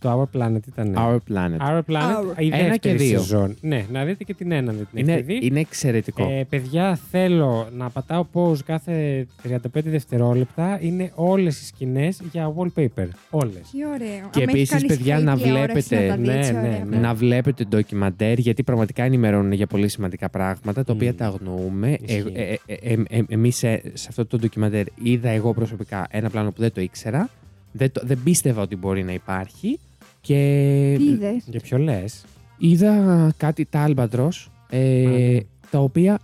Το 0.01 0.29
Our 0.33 0.37
Planet 0.39 0.59
ήταν. 0.67 0.95
Our 0.97 1.17
Planet. 1.33 1.57
Our 1.59 1.79
Planet, 1.87 2.17
Our. 2.17 2.37
η 2.37 2.45
Ένα 2.47 2.57
και 2.57 2.67
δεύτερη 2.67 2.97
δύο. 2.97 3.19
σεζόν. 3.19 3.55
Ναι, 3.61 3.85
να 3.91 4.03
δείτε 4.05 4.23
και 4.23 4.33
την 4.33 4.51
ένα, 4.51 4.71
δεν 4.73 4.87
την 4.91 4.99
Είναι, 4.99 5.11
έχετε 5.13 5.25
δει. 5.33 5.39
είναι 5.47 5.59
εξαιρετικό. 5.59 6.23
Ε, 6.31 6.43
παιδιά, 6.49 6.99
θέλω 7.11 7.67
να 7.77 7.89
πατάω 7.89 8.25
pause 8.33 8.59
κάθε 8.65 9.27
35 9.43 9.57
δευτερόλεπτα. 9.83 10.79
Είναι 10.81 11.11
όλες 11.15 11.61
οι 11.61 11.65
σκηνές 11.65 12.21
για 12.31 12.53
wallpaper. 12.57 13.07
Όλες. 13.29 13.69
Τι 13.71 13.85
ωραίο. 13.85 14.29
Και 14.31 14.41
Άμα 14.41 14.51
έχεις 14.51 14.51
επίσης, 14.53 14.69
κανείς 14.69 14.87
παιδιά, 14.87 15.13
καλή 15.13 15.25
να 15.25 15.37
τηλεόραση 15.37 15.71
βλέπετε- 15.71 16.09
να 16.09 16.15
τα 16.15 16.21
δεις, 16.37 16.51
ναι, 16.51 16.59
ωραία. 16.59 16.71
ναι, 16.71 16.83
ναι. 16.89 16.97
Να 16.97 17.13
βλέπετε 17.13 17.63
ντοκιμαντέρ 17.63 18.39
γιατί 18.39 18.63
πραγματικά 18.63 19.03
ενημερώνουν 19.03 19.51
για 19.51 19.67
πολύ 19.67 19.87
σημαντικά 19.87 20.29
πράγματα 20.29 20.83
τα 20.83 20.93
οποία 20.93 21.09
Μμμ. 21.09 21.17
τα 21.17 21.25
αγνοούμε. 21.25 21.89
Ε, 21.91 21.97
Ισχύει. 22.15 22.31
ε, 22.35 22.53
ε, 22.65 22.73
ε, 22.93 22.95
ε, 23.09 23.21
εμείς 23.29 23.55
σε, 23.57 23.81
σε 23.93 24.05
αυτό 24.09 24.25
το 24.25 24.37
ντοκιμαντέρ 24.37 24.85
είδα 25.03 25.29
εγώ 25.29 25.53
προσωπικά 25.53 26.07
ένα 26.09 26.29
πλάνο 26.29 26.51
που 26.51 26.61
δεν 26.61 26.71
το 26.73 26.81
ήξερα. 26.81 27.29
Δεν, 27.71 27.91
το, 27.91 28.01
δεν 28.03 28.19
πίστευα 28.23 28.61
ότι 28.61 28.75
μπορεί 28.75 29.03
να 29.03 29.13
υπάρχει. 29.13 29.79
Και 30.22 30.93
Τι 30.97 31.03
είδες; 31.03 31.43
Για 31.45 31.59
ποιο 31.59 31.78
λες; 31.78 32.26
είδα 32.57 33.34
κάτι 33.38 33.65
τα 33.65 33.88
Albatros, 33.88 34.47
ε, 34.69 35.05
Α, 35.05 35.09
ναι. 35.09 35.39
τα 35.69 35.80
οποία 35.80 36.19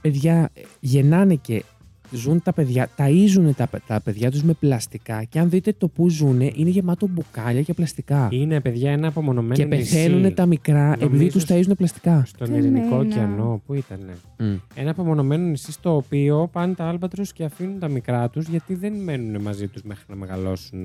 παιδιά 0.00 0.50
ε, 0.54 0.60
γεννάνε 0.80 1.34
και 1.34 1.64
ζουν 2.10 2.42
τα 2.42 2.52
παιδιά, 2.52 2.88
ταΐζουν 2.96 3.50
τα, 3.56 3.68
τα 3.86 4.00
παιδιά 4.00 4.30
τους 4.30 4.42
με 4.42 4.52
πλαστικά 4.52 5.24
και 5.24 5.38
αν 5.38 5.50
δείτε 5.50 5.72
το 5.78 5.88
που 5.88 6.08
ζουν 6.08 6.40
είναι 6.40 6.70
γεμάτο 6.70 7.06
μπουκάλια 7.06 7.62
και 7.62 7.74
πλαστικά. 7.74 8.28
Είναι, 8.30 8.60
παιδιά, 8.60 8.90
ένα 8.90 9.08
απομονωμένο 9.08 9.54
Και 9.54 9.64
νησί 9.64 9.92
πεθαίνουν 9.92 10.34
τα 10.34 10.46
μικρά 10.46 10.92
επειδή 10.92 11.12
Νομίζω 11.12 11.28
τους 11.28 11.44
ταΐζουν 11.48 11.76
πλαστικά. 11.76 12.24
Στον 12.26 12.48
Καημένα. 12.48 12.66
Ειρηνικό 12.66 12.96
ωκεανό. 12.96 13.62
Πού 13.66 13.74
ήτανε; 13.74 14.14
Μμ. 14.38 14.54
Ένα 14.74 14.90
απομονωμένο 14.90 15.46
νησί 15.46 15.72
στο 15.72 15.96
οποίο 15.96 16.48
πάνε 16.52 16.74
τα 16.74 16.84
άλμπατρος 16.84 17.32
και 17.32 17.44
αφήνουν 17.44 17.78
τα 17.78 17.88
μικρά 17.88 18.28
τους 18.28 18.48
γιατί 18.48 18.74
δεν 18.74 18.92
μένουν 18.92 19.42
μαζί 19.42 19.68
τους 19.68 19.82
μέχρι 19.82 20.04
να 20.08 20.16
μεγαλώσουν. 20.16 20.84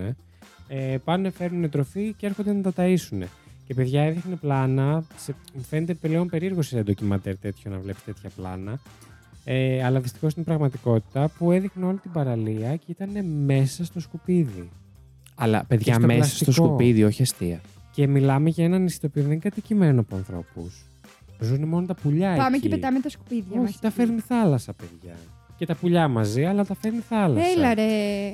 Ε, 0.71 0.97
πάνε, 1.03 1.29
φέρνουν 1.29 1.69
τροφή 1.69 2.13
και 2.17 2.25
έρχονται 2.25 2.53
να 2.53 2.61
τα 2.61 2.73
ταΐσουν. 2.75 3.23
Και 3.67 3.73
παιδιά 3.73 4.01
έδειχνε 4.03 4.35
πλάνα. 4.35 5.03
Σε, 5.17 5.35
μου 5.53 5.61
φαίνεται 5.61 5.93
πλέον 5.93 6.27
περίεργος 6.27 6.67
σε 6.67 6.81
ντοκιμαντέρ 6.83 7.37
τέτοιο 7.37 7.71
να 7.71 7.79
βλέπεις 7.79 8.03
τέτοια 8.03 8.29
πλάνα. 8.35 8.79
Ε, 9.43 9.83
αλλά 9.83 9.99
δυστυχώς 9.99 10.31
στην 10.31 10.43
πραγματικότητα 10.43 11.29
που 11.37 11.51
έδειχνε 11.51 11.85
όλη 11.85 11.97
την 11.97 12.11
παραλία 12.11 12.75
και 12.75 12.85
ήταν 12.87 13.25
μέσα 13.25 13.85
στο 13.85 13.99
σκουπίδι. 13.99 14.69
Αλλά 15.35 15.65
παιδιά 15.67 15.93
στο 15.93 16.05
μέσα 16.05 16.19
πλαστικό. 16.19 16.51
στο 16.51 16.63
σκουπίδι, 16.63 17.03
όχι 17.03 17.21
αστεία. 17.21 17.61
Και 17.91 18.07
μιλάμε 18.07 18.49
για 18.49 18.65
ένα 18.65 18.77
νησί 18.77 18.99
το 18.99 19.07
οποίο 19.07 19.21
δεν 19.21 19.31
είναι 19.31 19.39
κατοικημένο 19.39 19.99
από 19.99 20.15
ανθρώπους. 20.15 20.83
Ζουν 21.39 21.67
μόνο 21.67 21.85
τα 21.85 21.93
πουλιά 21.93 22.35
Πάμε 22.35 22.55
εκεί. 22.57 22.67
και 22.67 22.75
πετάμε 22.75 22.99
τα 22.99 23.09
σκουπίδια 23.09 23.59
μας 23.59 23.69
Όχι, 23.69 23.79
τα 23.81 23.87
εκεί. 23.87 23.95
φέρνει 23.95 24.19
θάλασσα, 24.19 24.73
παιδιά. 24.73 25.15
Και 25.59 25.65
τα 25.65 25.75
πουλιά 25.75 26.07
μαζί, 26.07 26.43
αλλά 26.45 26.65
τα 26.65 26.75
φέρνει 26.81 26.99
θάλασσα. 27.09 27.47
Έλα 27.49 27.73
ρε. 27.73 27.83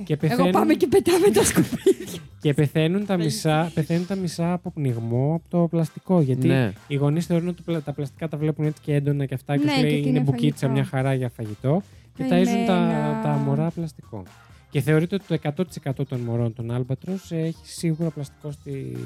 Και 0.04 0.14
Εγώ 0.14 0.20
πεθαίνουν- 0.28 0.52
πάμε 0.52 0.74
και 0.74 0.88
πετάμε 0.88 1.30
τα 1.34 1.44
σκουπίδια. 1.44 2.20
Και 2.42 2.54
πεθαίνουν 2.54 3.06
τα, 3.06 3.18
μισά, 3.18 3.72
πεθαίνουν 3.74 4.08
τα 4.08 4.16
μισά 4.16 4.54
από 4.54 4.72
πνιγμό 4.72 5.34
από 5.36 5.44
το 5.50 5.68
πλαστικό. 5.68 6.22
Γιατί 6.22 6.48
Ναι. 6.48 6.74
οι 6.88 6.96
γονείς 6.96 7.26
θεωρούν 7.26 7.48
ότι 7.48 7.82
τα 7.84 7.94
πλαστικά 7.94 8.28
τα 8.28 8.38
βλέπουν 8.38 8.66
έτσι 8.66 8.82
και 8.82 8.94
έντονα 8.94 9.26
και 9.26 9.34
αυτά. 9.34 9.58
Και 9.58 9.64
Ναι, 9.64 9.72
τους 9.72 9.76
και 9.76 9.82
λέει 9.88 9.92
ότι 10.00 10.00
είναι 10.08 10.10
είναι 10.10 10.20
μπουκίτσα, 10.20 10.68
φαγητό. 10.68 10.70
μια 10.82 10.84
χαρά 10.90 11.14
για 11.14 11.30
φαγητό. 11.30 11.82
Και 12.18 12.24
Καημένα. 12.24 12.52
ταΐζουν 12.52 12.66
τα, 12.68 13.20
τα 13.24 13.30
μωρά 13.30 13.70
πλαστικό. 13.72 14.24
Και 14.70 14.82
θεωρείται 14.82 15.16
ότι 15.16 15.26
το 15.28 15.34
100% 15.34 16.06
των 16.08 16.20
μωρών 16.20 16.54
των 16.54 16.72
άλμπατρος 16.72 17.32
έχει 17.32 17.56
σίγουρα 17.62 18.10
πλαστικό 18.10 18.52
στη... 18.52 18.98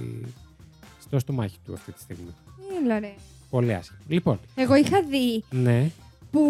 στο 1.02 1.20
στομάχι 1.20 1.58
του 1.66 1.74
αυτή 1.74 1.92
τη 1.92 2.00
στιγμή. 2.02 2.30
Έλα 2.84 3.00
ρε. 3.00 3.14
Πολύ 3.50 3.74
άσχημα. 3.74 4.00
Λοιπόν, 4.08 4.40
Εγώ 4.56 4.76
είχα 4.76 5.02
δει 5.10 5.44
ναι. 5.50 5.90
που 6.32 6.42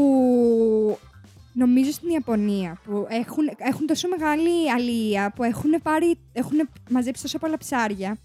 νομίζω 1.54 1.92
στην 1.92 2.10
Ιαπωνία 2.10 2.80
που 2.86 3.08
έχουν, 3.10 3.50
έχουν 3.58 3.86
τόσο 3.88 4.08
μεγάλη 4.08 4.72
αλία 4.72 5.32
που 5.36 5.44
έχουν, 5.44 5.72
πάρει, 5.84 6.16
έχουν 6.34 6.70
μαζέψει 6.90 7.22
τόσο 7.22 7.38
πολλά 7.38 7.58
ψάρια 7.58 8.18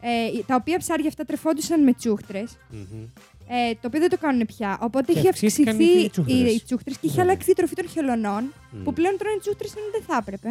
ε, 0.00 0.42
τα 0.46 0.54
οποία 0.54 0.78
ψάρια 0.78 1.08
αυτά 1.08 1.24
τρεφόντουσαν 1.24 1.82
με 1.82 1.92
τσούχτρες 1.92 2.56
Μμμ. 2.70 3.02
ε, 3.48 3.72
το 3.80 3.86
οποίο 3.86 4.00
δεν 4.00 4.10
το 4.10 4.18
κάνουν 4.18 4.46
πια. 4.46 4.78
Οπότε 4.80 5.12
Και 5.12 5.18
έχει 5.18 5.28
αυξήθηκαν 5.28 5.74
αυξηθεί 5.76 5.98
οι 6.04 6.10
τσούχτρες. 6.10 6.38
οι, 6.38 6.54
οι 6.54 6.62
τσούχτρες 6.64 6.98
και 6.98 7.06
είχε 7.06 7.16
Ναι. 7.16 7.22
αλλάξει 7.22 7.50
η 7.50 7.54
τροφή 7.54 7.74
των 7.74 7.88
χελωνών 7.88 8.52
Μμ. 8.70 8.82
που 8.82 8.92
πλέον 8.92 9.16
τρώνε 9.18 9.38
τσούχτρες 9.40 9.74
ενώ 9.76 9.86
δεν 9.92 10.02
θα 10.06 10.16
έπρεπε 10.20 10.48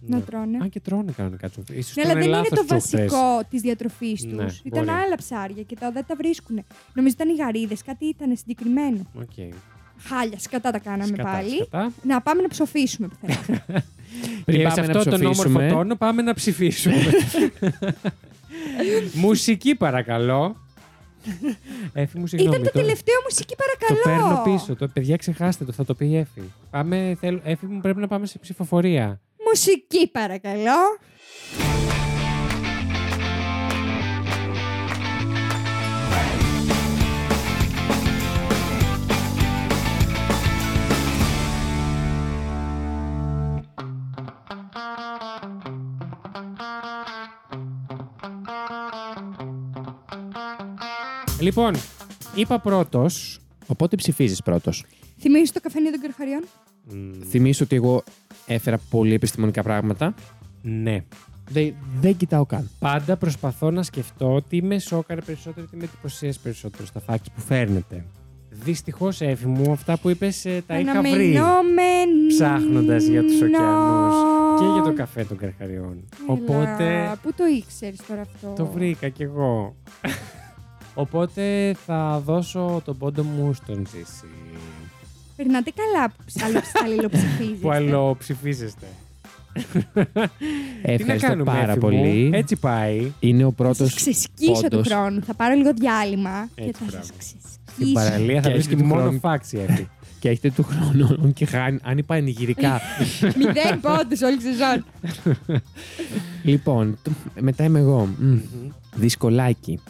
Ναι. 0.00 0.16
να 0.16 0.22
τρώνε. 0.22 0.58
Αν 0.62 0.68
και 0.68 0.80
τρώνε 0.80 1.12
κανονικά 1.12 1.48
τσούχτρες. 1.50 1.78
Ίσως 1.78 1.94
Ναι, 1.96 2.02
αλλά 2.02 2.12
τρώνε 2.12 2.26
δεν 2.30 2.38
είναι 2.38 2.48
λάθος 2.50 2.66
το 2.68 2.76
τσούχτρες. 2.76 3.10
βασικό 3.10 3.40
της 3.50 3.60
διατροφής 3.60 4.22
τους. 4.22 4.32
Ναι, 4.32 4.46
ήταν 4.62 4.84
μπορεί. 4.84 4.96
άλλα 4.98 5.16
ψάρια 5.16 5.62
και 5.62 5.76
τα 5.76 5.90
δεν 5.90 6.04
τα 6.06 6.14
βρίσκουν. 6.16 6.64
Νομίζω 6.94 7.14
ήταν 7.18 7.28
οι 7.28 7.34
γαρίδες, 7.34 7.82
κάτι 7.82 8.04
ήταν 8.06 8.36
συγκεκριμένο. 8.36 9.06
Οκ. 9.14 9.36
Χάλια, 9.98 10.38
σκατά 10.38 10.70
τα 10.70 10.78
κάναμε 10.78 11.04
Σκατά, 11.06 11.30
πάλι. 11.30 11.50
σκατά. 11.56 11.92
Να 12.02 12.20
πάμε 12.20 12.42
να 12.42 12.48
ψοφήσουμε 12.48 13.08
πουθενά. 13.08 13.64
Πριν 14.44 14.58
και 14.60 14.68
σε 14.70 14.74
πάμε 14.74 14.86
να 14.92 14.98
αυτό 14.98 15.10
τον 15.10 15.20
όμορφο 15.20 15.42
ψοφήσουμε- 15.42 15.72
τόνο 15.72 15.96
πάμε 15.96 16.22
να 16.22 16.34
ψηφίσουμε. 16.34 16.96
μουσική 19.14 19.74
παρακαλώ. 19.74 20.56
Έφη 21.92 22.18
μου 22.18 22.26
συγγνώμη. 22.26 22.54
Ήταν 22.56 22.66
το 22.66 22.72
το- 22.72 22.78
τελευταίο 22.80 23.14
μουσική, 23.24 23.54
Το 23.56 23.64
παρακαλώ. 23.64 24.18
παίρνω 24.18 24.42
πίσω. 24.56 24.76
Το, 24.76 24.88
παιδιά, 24.88 25.16
ξεχάστε 25.16 25.64
το. 25.64 25.72
Θα 25.72 25.84
το 25.84 25.94
πει 25.94 26.06
η 26.06 26.16
Έφη. 26.16 26.42
Πάμε, 26.70 27.16
θέλω, 27.20 27.40
Έφη 27.44 27.66
μου 27.66 27.80
πρέπει 27.80 28.00
να 28.00 28.06
πάμε 28.08 28.26
σε 28.26 28.38
ψηφοφορία. 28.38 29.20
Μουσική, 29.48 30.08
παρακαλώ. 30.12 30.78
Λοιπόν, 51.40 51.74
είπα 52.34 52.60
πρώτος. 52.60 53.40
Οπότε 53.66 53.96
ψηφίζεις 53.96 54.42
πρώτος. 54.42 54.84
Θυμίζεις 55.18 55.52
το 55.52 55.60
καφενείο 55.60 55.90
των 55.90 56.00
Καρχαριών. 56.00 56.44
Θυμίσω 57.28 57.64
ότι 57.64 57.76
εγώ 57.76 58.02
έφερα 58.46 58.78
πολύ 58.90 59.14
επιστημονικά 59.14 59.62
πράγματα. 59.62 60.14
Ναι. 60.62 61.04
Δεν, 61.50 61.74
δεν 62.00 62.16
κοιτάω 62.16 62.46
καν. 62.46 62.70
Πάντα 62.78 63.16
προσπαθώ 63.16 63.70
να 63.70 63.82
σκεφτώ 63.82 64.42
τι 64.48 64.62
με 64.62 64.78
σόκαρε 64.78 65.20
περισσότερο, 65.20 65.66
τι 65.66 65.76
με 65.76 65.84
εντυπωσίασε 65.84 66.38
περισσότερο 66.42 66.86
στα 66.86 67.02
facts 67.06 67.26
που 67.34 67.40
φέρνετε. 67.40 68.04
Δυστυχώς, 68.50 69.20
Έφη 69.20 69.46
μου, 69.46 69.72
αυτά 69.72 69.98
που 69.98 70.08
είπες 70.10 70.42
τα 70.66 70.78
είχα 70.78 71.00
βρει. 71.00 71.36
Αναμενόμενο. 71.36 72.26
ψάχνοντας 72.28 73.04
για 73.04 73.22
τους 73.22 73.40
ωκεανούς 73.40 74.14
Και 74.58 74.66
για 74.72 74.82
το 74.82 74.92
καφέ 74.92 75.24
των 75.24 75.36
καρχαριών. 75.36 76.04
Οπότε 76.26 77.16
Πού 77.22 77.32
το 77.32 77.44
ήξερες 77.44 78.00
τώρα 78.08 78.20
αυτό; 78.20 78.52
το 78.56 78.66
βρήκα 78.66 79.08
κι 79.08 79.22
εγώ. 79.22 79.76
Οπότε 80.98 81.74
θα 81.86 82.22
δώσω 82.24 82.82
τον 82.84 82.98
πόντο 82.98 83.22
μου 83.22 83.52
στον 83.54 83.86
Ζήση. 83.90 84.24
Περνάτε 85.36 85.70
καλά 85.76 86.08
που 86.16 86.22
ψ- 86.26 86.82
αλληλοψηφίζεστε. 86.84 87.56
Που 87.60 87.70
αλλοψηφίζεστε. 87.70 88.86
Τι 89.52 89.78
να 90.14 90.30
Ευχαριστώ 90.82 91.26
κάνουμε, 91.28 91.44
πάρα 91.44 91.60
Έφη 91.62 91.72
μου; 91.72 91.78
πολύ. 91.80 92.30
Έτσι 92.34 92.56
πάει. 92.56 93.12
Είναι 93.20 93.44
ο 93.44 93.48
Θα 93.48 93.54
πρώτο. 93.54 93.74
σας 93.74 93.94
ξεσκίσω 93.94 94.52
του 94.52 94.68
πόντος. 94.68 94.86
χρόνου. 94.86 95.22
Θα 95.22 95.34
πάρω 95.34 95.54
λίγο 95.54 95.72
διάλειμμα 95.74 96.48
και 96.54 96.62
Έτσι, 96.62 96.72
θα 96.82 96.84
μπράβο. 96.88 97.04
σας 97.06 97.12
ξεσκίσω. 97.18 97.48
Στην 97.72 97.92
παραλία 97.92 98.42
θα 98.42 98.48
Και 98.48 98.52
βρίσκει 98.54 98.72
έχετε 98.74 98.88
του 98.88 98.94
μόνο 98.96 99.02
χρόνου. 99.02 99.20
facts 99.22 99.52
η 99.52 99.58
Έφη. 99.58 99.88
Και 100.20 100.28
έχετε 100.28 100.50
του 100.50 100.62
χρόνου 100.62 101.32
και 101.32 101.46
χάνει, 101.46 101.78
αν 101.82 101.98
είπα 101.98 102.14
ενηγυρικά. 102.14 102.80
Μηδέν 103.38 103.80
πόντους 103.80 104.20
όλη 104.22 104.36
τη 104.36 104.42
σεζόν. 104.42 104.84
λοιπόν, 106.42 106.98
το- 107.02 107.10
μετά 107.40 107.64
είμαι 107.64 107.78
εγώ. 107.78 108.08
Μμ, 108.18 108.38
Δυσκολάκι. 108.94 109.80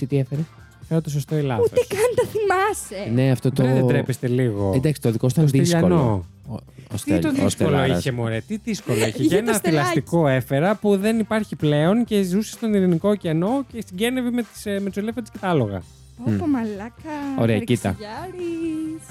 Εσύ 0.00 0.08
τι 0.08 0.18
έφερε. 0.18 0.40
Φέρω 0.88 1.00
το 1.00 1.10
σωστό 1.10 1.36
ή 1.38 1.42
λάθος. 1.42 1.66
Ούτε 1.66 1.80
καν 1.88 2.00
τα 2.14 2.22
θυμάσαι. 2.30 3.10
Ναι, 3.10 3.30
αυτό 3.30 3.50
το. 3.52 3.62
Βρε, 3.62 3.72
Δεν 3.72 3.86
τρέπεστε 3.86 4.26
λίγο. 4.28 4.72
Εντάξει, 4.74 5.00
το 5.00 5.10
δικό 5.10 5.28
σου 5.28 5.34
ήταν 5.40 5.50
Το 5.50 5.58
δύσκολο. 5.58 5.80
στυλιανό. 5.86 6.24
Ο, 6.48 6.52
ο 6.54 6.58
Τι 6.92 6.98
Στέλ- 6.98 7.22
το 7.22 7.28
ο 7.28 7.30
δύσκολο 7.30 7.48
Στελάρας. 7.50 7.98
είχε, 7.98 8.12
μωρέ. 8.12 8.40
Τι 8.40 8.56
δύσκολο 8.64 8.96
είχε. 8.98 9.06
Είχε 9.18 9.22
Για 9.22 9.28
το 9.30 9.36
ένα 9.36 9.52
στελάκι. 9.52 9.86
θηλαστικό 9.88 10.28
έφερα 10.28 10.74
που 10.74 10.96
δεν 10.96 11.18
υπάρχει 11.18 11.56
πλέον 11.56 12.04
και 12.04 12.22
ζούσε 12.22 12.52
στον 12.52 12.74
Ειρηνικό 12.74 13.08
ωκεανό 13.08 13.64
και 13.72 13.82
συγκένευε 13.86 14.30
με, 14.30 14.42
τις, 14.42 14.66
ε, 14.66 14.80
με 14.80 14.88
τους 14.88 14.96
ελέφαντες 14.96 15.30
και 15.30 15.38
τα 15.40 15.48
άλογα. 15.48 15.82
Όπο 16.26 16.46
μαλάκα. 16.46 17.10
Ωραία, 17.38 17.58
κοίτα. 17.58 17.96
παρεξηγιάρης. 17.98 19.02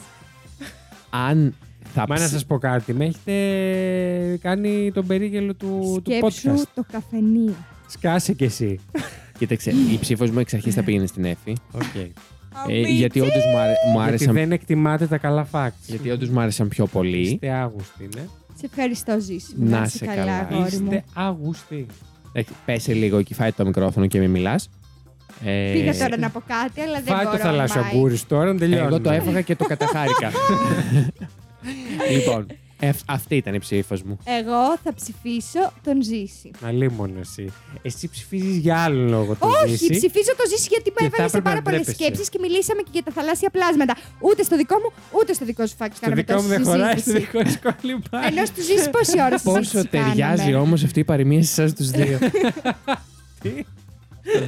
Αν 1.09 1.55
θα 1.93 2.05
Μα 2.07 2.15
να 2.17 2.23
ψ- 2.23 2.33
σας 2.33 2.45
πω 2.45 2.57
κάτι, 2.57 2.93
με 2.93 3.05
έχετε 3.05 3.33
κάνει 4.41 4.91
τον 4.93 5.07
περίγελο 5.07 5.53
του, 5.53 6.01
του 6.03 6.11
Σκέψου 6.11 6.49
podcast. 6.51 6.63
το 6.75 6.83
καφενείο. 6.91 7.53
Σκάσε 7.87 8.33
κι 8.33 8.43
εσύ. 8.43 8.79
Κοίταξε, 9.39 9.69
η 9.69 9.97
ψήφος 9.99 10.29
μου 10.29 10.39
εξ 10.39 10.53
αρχής 10.53 10.73
θα 10.73 10.83
πήγαινε 10.83 11.05
στην 11.05 11.25
Εφη. 11.25 11.55
Okay. 11.73 12.09
Ε, 12.67 12.79
γιατί 12.81 13.19
όντως 13.19 13.45
μου, 13.51 13.57
άρε- 13.57 13.73
μου 13.85 13.91
Γιατί 13.93 14.07
άρεσαν, 14.07 14.33
δεν 14.33 14.51
εκτιμάτε 14.51 15.07
τα 15.07 15.17
καλά 15.17 15.47
facts. 15.51 15.71
γιατί 15.87 16.09
όντως 16.09 16.29
μου 16.29 16.39
άρεσαν 16.39 16.67
πιο 16.67 16.85
πολύ. 16.87 17.17
Είστε 17.19 17.49
άγουστοι, 17.49 18.09
ναι. 18.15 18.21
Σε 18.55 18.65
ευχαριστώ, 18.65 19.19
Ζήση. 19.19 19.53
Να 19.57 19.81
είσαι 19.81 19.97
σε 19.97 20.05
καλά, 20.05 20.17
καλά. 20.17 20.37
αγόρι 20.37 20.77
μου. 20.77 20.83
Είστε 20.91 21.03
άγουστοι. 21.13 21.85
Εντάξει, 22.31 22.53
Πέσε 22.65 22.93
λίγο 22.93 23.17
εκεί, 23.17 23.33
φάει 23.33 23.51
το 23.51 23.65
μικρόφωνο 23.65 24.05
και 24.07 24.19
μην 24.19 24.29
μιλάς. 24.29 24.69
Ε, 25.45 25.71
Πήγα 25.73 25.97
τώρα 25.97 26.17
να 26.17 26.29
πω 26.29 26.41
κάτι, 26.47 26.81
αλλά 26.81 27.01
δεν 27.01 27.13
Φάει 27.15 27.25
μπορώ. 27.25 27.37
το 27.37 27.43
θαλάσσιο 27.43 27.81
Μάη. 27.81 27.91
αγκούρι 27.91 28.19
τώρα, 28.19 28.53
να 28.53 28.59
τελειώνουμε. 28.59 28.87
Εγώ 28.87 29.01
το 29.01 29.09
έφαγα 29.11 29.41
και 29.41 29.55
το 29.55 29.65
καταχάρηκα. 29.65 30.31
λοιπόν, 32.15 32.45
ε, 32.79 32.89
αυτή 33.05 33.35
ήταν 33.35 33.53
η 33.53 33.59
ψήφος 33.59 34.01
μου. 34.03 34.17
Εγώ 34.23 34.77
θα 34.83 34.93
ψηφίσω 34.93 35.71
τον 35.83 36.03
Ζήση. 36.03 36.51
Αλίμονο 36.61 37.19
εσύ. 37.19 37.51
Εσύ 37.81 38.07
ψηφίζεις 38.09 38.57
για 38.57 38.77
άλλο 38.83 39.03
λόγο 39.09 39.35
το 39.35 39.47
Όχι, 39.47 39.69
Ζήση. 39.75 39.89
ψηφίζω 39.89 40.31
το 40.37 40.43
Ζήση 40.49 40.67
γιατί 40.69 40.83
Και 40.91 40.95
με 40.99 40.99
θα 40.99 41.05
έβαλε 41.05 41.29
σε 41.29 41.37
έπρεπε 41.37 41.43
πάρα 41.43 41.55
να 41.55 41.61
πολλές 41.61 41.79
ντρέπεσαι. 41.81 42.03
σκέψεις 42.03 42.29
και 42.29 42.37
μιλήσαμε 42.41 42.81
και 42.81 42.89
για 42.91 43.03
τα 43.03 43.11
θαλάσσια 43.11 43.49
πλάσματα. 43.49 43.93
Ούτε 44.19 44.43
στο 44.43 44.55
δικό 44.57 44.75
μου, 44.83 44.91
ούτε 45.19 45.33
στο 45.33 45.45
δικό 45.45 45.65
σου 45.67 45.75
φάκι 45.75 45.95
Στο 45.95 46.03
κάναμε 46.05 46.21
δικό 46.21 46.33
μου 46.41 46.47
τόση 46.47 46.55
δεν 46.55 46.63
χωράει, 46.65 46.97
στο 46.97 47.01
συζήτηση. 47.11 47.27
δικό 47.31 47.49
σου 47.49 47.59
κόλλημα. 47.63 48.27
Ενώ 48.29 48.43
του 48.55 48.61
Ζήσης 48.67 48.89
πόση 48.89 49.21
ώρα 49.27 49.37
Πόσο 49.49 49.63
συζήτηση 49.63 49.87
ταιριάζει 49.87 50.41
κάναμε. 50.43 50.55
όμως 50.65 50.83
αυτή 50.83 50.99
η 50.99 51.03
παροιμία 51.03 51.43
σε 51.43 51.61
εσάς 51.61 51.73
τους 51.77 51.89
δύο. 51.89 52.17
Τι; 53.41 53.49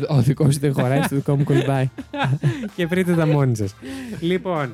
Ο 0.09 0.21
δικός 0.21 0.53
σου 0.53 0.59
δεν 0.59 0.73
χωράει, 0.73 1.01
στο 1.03 1.15
δικό 1.15 1.35
μου 1.35 1.43
κολυμπάει. 1.43 1.89
και 2.75 2.85
βρείτε 2.87 3.13
τα 3.15 3.25
μόνοι 3.27 3.55
σας. 3.55 3.75
λοιπόν, 4.19 4.73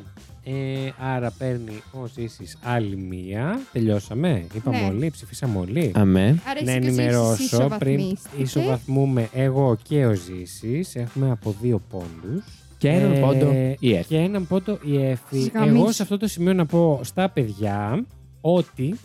ε, 0.50 0.90
άρα 1.00 1.32
παίρνει 1.38 1.82
ο 1.92 2.06
Ζήσης 2.16 2.58
άλλη 2.64 2.96
μία. 2.96 3.60
Τελειώσαμε. 3.72 4.46
Είπαμε 4.54 4.80
Ναι. 4.80 4.88
όλοι, 4.88 5.10
ψηφίσαμε 5.12 5.58
όλοι. 5.60 5.92
Αμέ. 5.96 6.42
Άρα 6.50 6.64
να 6.64 6.72
εσύ 6.72 6.80
και 6.80 6.88
ο 6.88 6.92
Ζήσης 6.92 6.98
ενημερώσω 6.98 7.76
πριν 7.80 8.00
ισοβαθμίστηκες. 8.00 8.42
ισοβαθμούμε 8.42 9.30
εγώ 9.34 9.78
και 9.84 10.06
ο 10.06 10.14
Ζήσης. 10.14 10.96
Έχουμε 10.96 11.32
από 11.32 11.56
δύο 11.62 11.82
πόντους. 11.90 12.44
Και 12.78 12.90
έναν 12.90 13.12
Ε, 13.12 13.20
πόντο 13.20 13.52
η 13.80 13.94
Εφη. 13.96 14.08
Και 14.08 14.18
έναν 14.18 14.48
πόντο 14.48 14.78
η 14.84 15.04
Εφη. 15.06 15.40
Σας 15.42 15.50
γαμίσω. 15.54 15.76
Εγώ 15.76 15.92
σε 15.92 16.02
αυτό 16.04 16.18
το 16.18 16.28
σημείο 16.28 16.54
να 16.54 16.66
πω 16.66 17.00
στα 17.04 17.30
παιδιά 17.30 18.06
ότι 18.42 18.96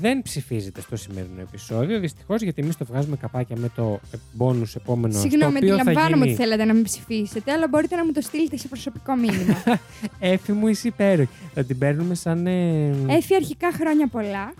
δεν 0.00 0.22
ψηφίζετε 0.22 0.80
στο 0.80 0.96
σημερινό 0.96 1.40
επεισόδιο. 1.40 2.00
Δυστυχώς 2.00 2.42
γιατί 2.42 2.62
εμείς 2.62 2.76
το 2.76 2.84
βγάζουμε 2.84 3.16
καπάκια 3.16 3.56
με 3.56 3.70
το 3.76 4.00
bonus 4.38 4.76
επόμενο. 4.76 5.12
στο 5.12 5.20
Συγγνώμη, 5.28 5.56
οποίο 5.56 5.68
θα 5.74 5.80
αντιλαμβάνομαι 5.80 6.16
γίνει... 6.24 6.34
ότι 6.34 6.42
θέλετε 6.42 6.64
να 6.64 6.74
με 6.74 6.82
ψηφίσετε, 6.82 7.52
αλλά 7.52 7.68
μπορείτε 7.68 7.96
να 7.96 8.04
μου 8.04 8.12
το 8.12 8.20
στείλετε 8.20 8.56
σε 8.56 8.68
προσωπικό 8.68 9.14
μήνυμα. 9.14 9.62
Έφη 10.34 10.52
μου 10.52 10.66
είσαι 10.68 10.88
υπέροχη. 10.88 11.28
Θα 11.54 11.64
την 11.64 11.78
παίρνουμε 11.78 12.14
σαν. 12.14 12.46
ε, 12.46 12.88
Έφη 13.08 13.34
αρχικά 13.34 13.72
χρόνια 13.72 14.06
πολλά. 14.08 14.54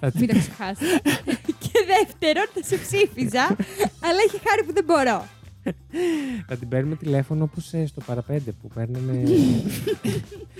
θα 0.00 0.10
την- 0.10 0.20
Μην 0.20 0.28
το 0.28 0.38
ξεχάσετε. 0.38 1.00
και 1.64 1.78
δεύτερον, 1.94 2.46
θα 2.54 2.62
σε 2.62 2.76
ψήφιζα, 2.76 3.44
αλλά 4.06 4.18
έχει 4.26 4.38
χάρη 4.48 4.64
που 4.66 4.72
δεν 4.72 4.84
μπορώ. 4.84 5.26
Θα 6.48 6.56
την 6.56 6.68
παίρνουμε 6.68 6.96
τηλέφωνο 6.96 7.44
όπως 7.44 7.64
στο 7.86 8.00
παραπέντε 8.06 8.50
που 8.62 8.68
παίρνανε. 8.74 9.22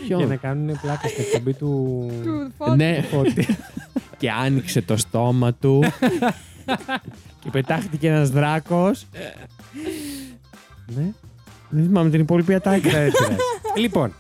για 0.07 0.17
Ποιον; 0.17 0.29
να 0.29 0.37
κάνουν 0.37 0.79
πλάκα 0.81 1.09
στην 1.09 1.25
εκπομπή 1.25 1.53
του. 1.55 2.07
Του 2.23 2.53
φώτη. 2.59 2.77
Ναι, 2.77 3.03
Φώτη. 3.03 3.47
και 4.19 4.31
άνοιξε 4.31 4.83
το 4.83 4.97
στόμα 4.97 5.53
του. 5.55 5.85
και 7.41 7.51
πετάχτηκε 7.51 8.09
ένας 8.09 8.31
δράκος. 8.31 9.07
ναι. 10.87 11.13
Δεν 11.71 11.85
θυμάμαι 11.85 12.11
την 12.11 12.21
υπόλοιπη 12.21 12.55
ατάκα. 12.55 12.79
Δεν 12.91 12.91
πειράζει. 12.91 13.17
λοιπόν, 13.77 14.13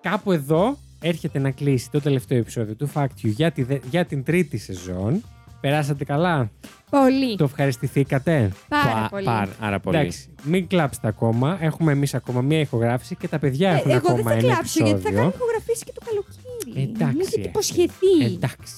κάπου 0.00 0.32
εδώ 0.32 0.78
έρχεται 1.00 1.38
να 1.38 1.50
κλείσει 1.50 1.90
το 1.90 2.00
τελευταίο 2.00 2.38
επεισόδιο 2.38 2.74
του 2.74 2.90
Fact 2.94 3.04
You 3.04 3.28
για, 3.28 3.50
τη, 3.52 3.62
δε- 3.62 3.78
για 3.90 4.04
την 4.04 4.24
τρίτη 4.24 4.58
σεζόν. 4.58 5.22
Περάσατε 5.60 6.04
καλά; 6.04 6.50
Πολύ. 6.90 7.36
Το 7.36 7.44
ευχαριστηθήκατε; 7.44 8.50
Πάρα 8.68 8.84
Πα- 9.02 9.08
πολύ. 9.10 9.24
πάρα- 9.24 9.50
Άρα 9.60 9.80
πολύ. 9.80 9.96
Εντάξει, 9.98 10.28
μην 10.42 10.66
κλάψετε 10.66 11.08
ακόμα. 11.08 11.58
Έχουμε 11.60 11.92
εμείς 11.92 12.14
ακόμα 12.14 12.40
μία 12.40 12.60
ηχογράφηση 12.60 13.16
και 13.16 13.28
τα 13.28 13.38
παιδιά 13.38 13.70
Ε, 13.70 13.74
έχουν 13.74 13.90
εγώ 13.90 14.00
δεν 14.00 14.10
ακόμα 14.10 14.30
θα 14.30 14.36
ένα 14.36 14.46
κλάψω 14.52 14.84
γιατί 14.84 15.00
θα 15.00 15.08
επεισόδιο. 15.08 15.18
κάνω 15.18 15.32
ηχογραφήσεις 15.36 15.84
και 15.84 15.92
το 15.94 16.04
καλοκαίρι. 16.06 16.90
Εντάξει, 16.94 17.14
Μου 17.14 17.20
έχετε 17.26 17.40
ε. 17.40 17.44
υποσχεθεί. 17.48 18.34
Εντάξει. 18.34 18.74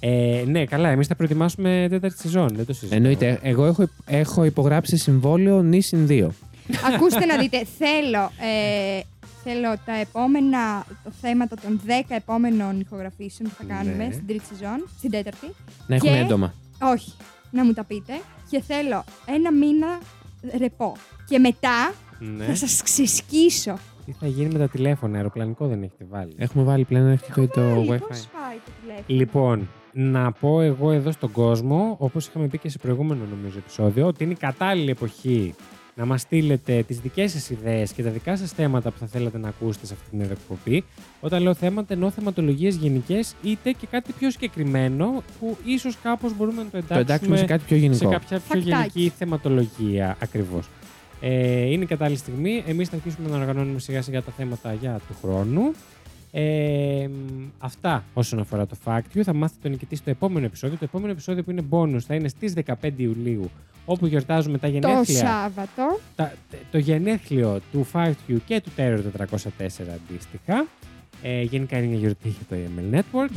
Ε, 0.00 0.42
ναι, 0.46 0.64
καλά, 0.64 0.88
εμείς 0.88 1.06
θα 1.06 1.14
προετοιμάσουμε 1.14 1.86
τέταρτη 1.90 2.18
σεζόν. 2.18 2.48
Δεν 2.56 2.66
το 2.66 2.72
συζητώ. 2.72 2.94
Εννοείται, 2.96 3.38
εγώ 3.42 3.64
έχω, 3.66 3.88
έχω 4.06 4.44
υπογράψει 4.44 4.96
συμβόλαιο 4.96 5.62
νήσιν 5.62 6.06
2. 6.10 6.28
Ακούστε 6.94 7.24
να 7.24 7.36
δείτε, 7.38 7.62
θέλω, 7.78 8.30
ε, 8.40 9.00
θέλω 9.48 9.74
τα 9.84 9.92
επόμενα, 9.92 10.84
το 11.04 11.10
θέματα 11.20 11.56
των 11.62 11.80
10 11.86 11.90
επόμενων 12.08 12.80
ηχογραφήσεων 12.80 13.48
που 13.48 13.54
θα 13.58 13.64
κάνουμε 13.74 14.06
Ναι. 14.06 14.12
στην 14.12 14.26
τρίτη 14.26 14.44
σεζόν, 14.46 14.88
στην 14.98 15.10
τέταρτη. 15.10 15.46
Να 15.86 15.94
έχουν 15.94 16.08
Και- 16.08 16.16
έντομα. 16.16 16.54
Όχι, 16.82 17.12
να 17.50 17.64
μου 17.64 17.72
τα 17.72 17.84
πείτε. 17.84 18.12
Και 18.50 18.60
θέλω 18.60 19.04
ένα 19.26 19.52
μήνα 19.52 19.98
ρεπό. 20.58 20.96
Και 21.28 21.38
μετά 21.38 21.92
Ναι. 22.18 22.44
θα 22.44 22.54
σας 22.54 22.82
ξεσκίσω. 22.82 23.78
Τι 24.06 24.12
θα 24.12 24.26
γίνει 24.26 24.52
με 24.52 24.58
τα 24.58 24.68
τηλέφωνα, 24.68 25.16
αεροπλανικό 25.16 25.66
δεν 25.66 25.82
έχετε 25.82 26.06
βάλει. 26.10 26.32
Έχουμε 26.36 26.64
βάλει 26.64 26.84
πλέον 26.84 27.08
έχει 27.08 27.32
το 27.32 27.46
Πάλι, 27.60 27.88
WiFi. 27.90 27.98
πώς 28.08 28.28
πάει 28.32 28.56
το 28.64 28.70
τηλέφωνο; 28.80 29.04
Λοιπόν, 29.18 29.68
να 29.92 30.32
πω 30.32 30.60
εγώ 30.60 30.90
εδώ 30.92 31.10
στον 31.12 31.30
κόσμο, 31.32 31.96
όπως 31.98 32.26
είχαμε 32.26 32.46
πει 32.46 32.58
και 32.58 32.68
σε 32.68 32.78
προηγούμενο 32.78 33.24
νομίζω 33.30 33.58
επεισόδιο, 33.58 34.06
ότι 34.06 34.24
είναι 34.24 34.32
η 34.32 34.36
κατάλληλη 34.36 34.90
εποχή 34.90 35.54
να 35.98 36.04
μας 36.06 36.20
στείλετε 36.20 36.82
τις 36.86 36.98
δικές 37.00 37.30
σας 37.32 37.50
ιδέες 37.50 37.92
και 37.92 38.02
τα 38.02 38.10
δικά 38.10 38.36
σας 38.36 38.50
θέματα 38.52 38.90
που 38.90 38.98
θα 38.98 39.06
θέλατε 39.06 39.38
να 39.38 39.48
ακούσετε 39.48 39.86
σε 39.86 39.94
αυτή 39.94 40.10
την 40.10 40.20
εκπομπή. 40.20 40.84
Όταν 41.20 41.42
λέω 41.42 41.54
θέματα, 41.54 41.94
εννοώ 41.94 42.10
θεματολογίες 42.10 42.74
γενικές, 42.76 43.34
είτε 43.42 43.70
και 43.72 43.86
κάτι 43.90 44.12
πιο 44.12 44.30
συγκεκριμένο 44.30 45.22
που 45.40 45.56
ίσως 45.64 45.96
κάπως 46.02 46.36
μπορούμε 46.36 46.56
να 46.62 46.64
το 46.64 46.70
Το 46.70 46.76
εντάξουμε, 46.78 47.00
εντάξουμε 47.00 47.36
σε 47.36 47.44
κάτι 47.44 47.62
πιο 47.66 47.76
σε 47.76 47.82
γενικό. 47.82 48.08
κάποια 48.10 48.28
πιο 48.28 48.60
Φακτάκι. 48.60 48.68
γενική 48.68 49.12
θεματολογία 49.18 50.16
ακριβώς. 50.20 50.68
Ε, 51.20 51.64
είναι 51.70 51.82
η 51.82 51.86
κατάλληλη 51.86 52.18
στιγμή. 52.18 52.62
Εμείς 52.66 52.88
θα 52.88 52.96
αρχίσουμε 52.96 53.28
να 53.28 53.36
οργανώνουμε 53.38 53.78
σιγά 53.78 54.02
σιγά 54.02 54.22
τα 54.22 54.32
θέματα 54.36 54.72
για 54.72 55.00
του 55.08 55.16
χρόνου. 55.22 55.72
Ε, 56.30 57.08
μ, 57.08 57.44
αυτά 57.58 58.04
όσον 58.14 58.38
αφορά 58.38 58.66
το 58.66 58.76
Fact 58.84 59.16
You. 59.16 59.20
Θα 59.22 59.34
μάθετε 59.34 59.58
τον 59.62 59.70
νικητή 59.70 59.96
στο 59.96 60.10
επόμενο 60.10 60.46
επεισόδιο. 60.46 60.76
Το 60.78 60.84
επόμενο 60.84 61.12
επεισόδιο 61.12 61.42
που 61.42 61.50
είναι 61.50 61.62
bonus 61.70 61.98
θα 62.06 62.14
είναι 62.14 62.28
στις 62.28 62.54
15 62.66 62.72
Ιουλίου, 62.96 63.50
όπου 63.84 64.06
γιορτάζουμε 64.06 64.58
τα 64.58 64.66
Το 64.66 64.72
γενέθλια, 64.72 65.18
Σάββατο. 65.26 65.98
τα, 66.16 66.32
το 66.70 66.78
γενέθλιο 66.78 67.60
του 67.72 67.86
Fact 67.92 68.14
You 68.28 68.36
και 68.46 68.60
του 68.60 68.70
Terror 68.76 69.00
404 69.18 69.26
αντίστοιχα. 69.58 70.66
Ε, 71.22 71.42
γενικά 71.42 71.78
είναι 71.78 71.86
μια 71.86 71.98
γιορτή 71.98 72.28
για 72.28 72.44
το 72.48 72.56
EML 72.56 72.94
Network. 72.98 73.36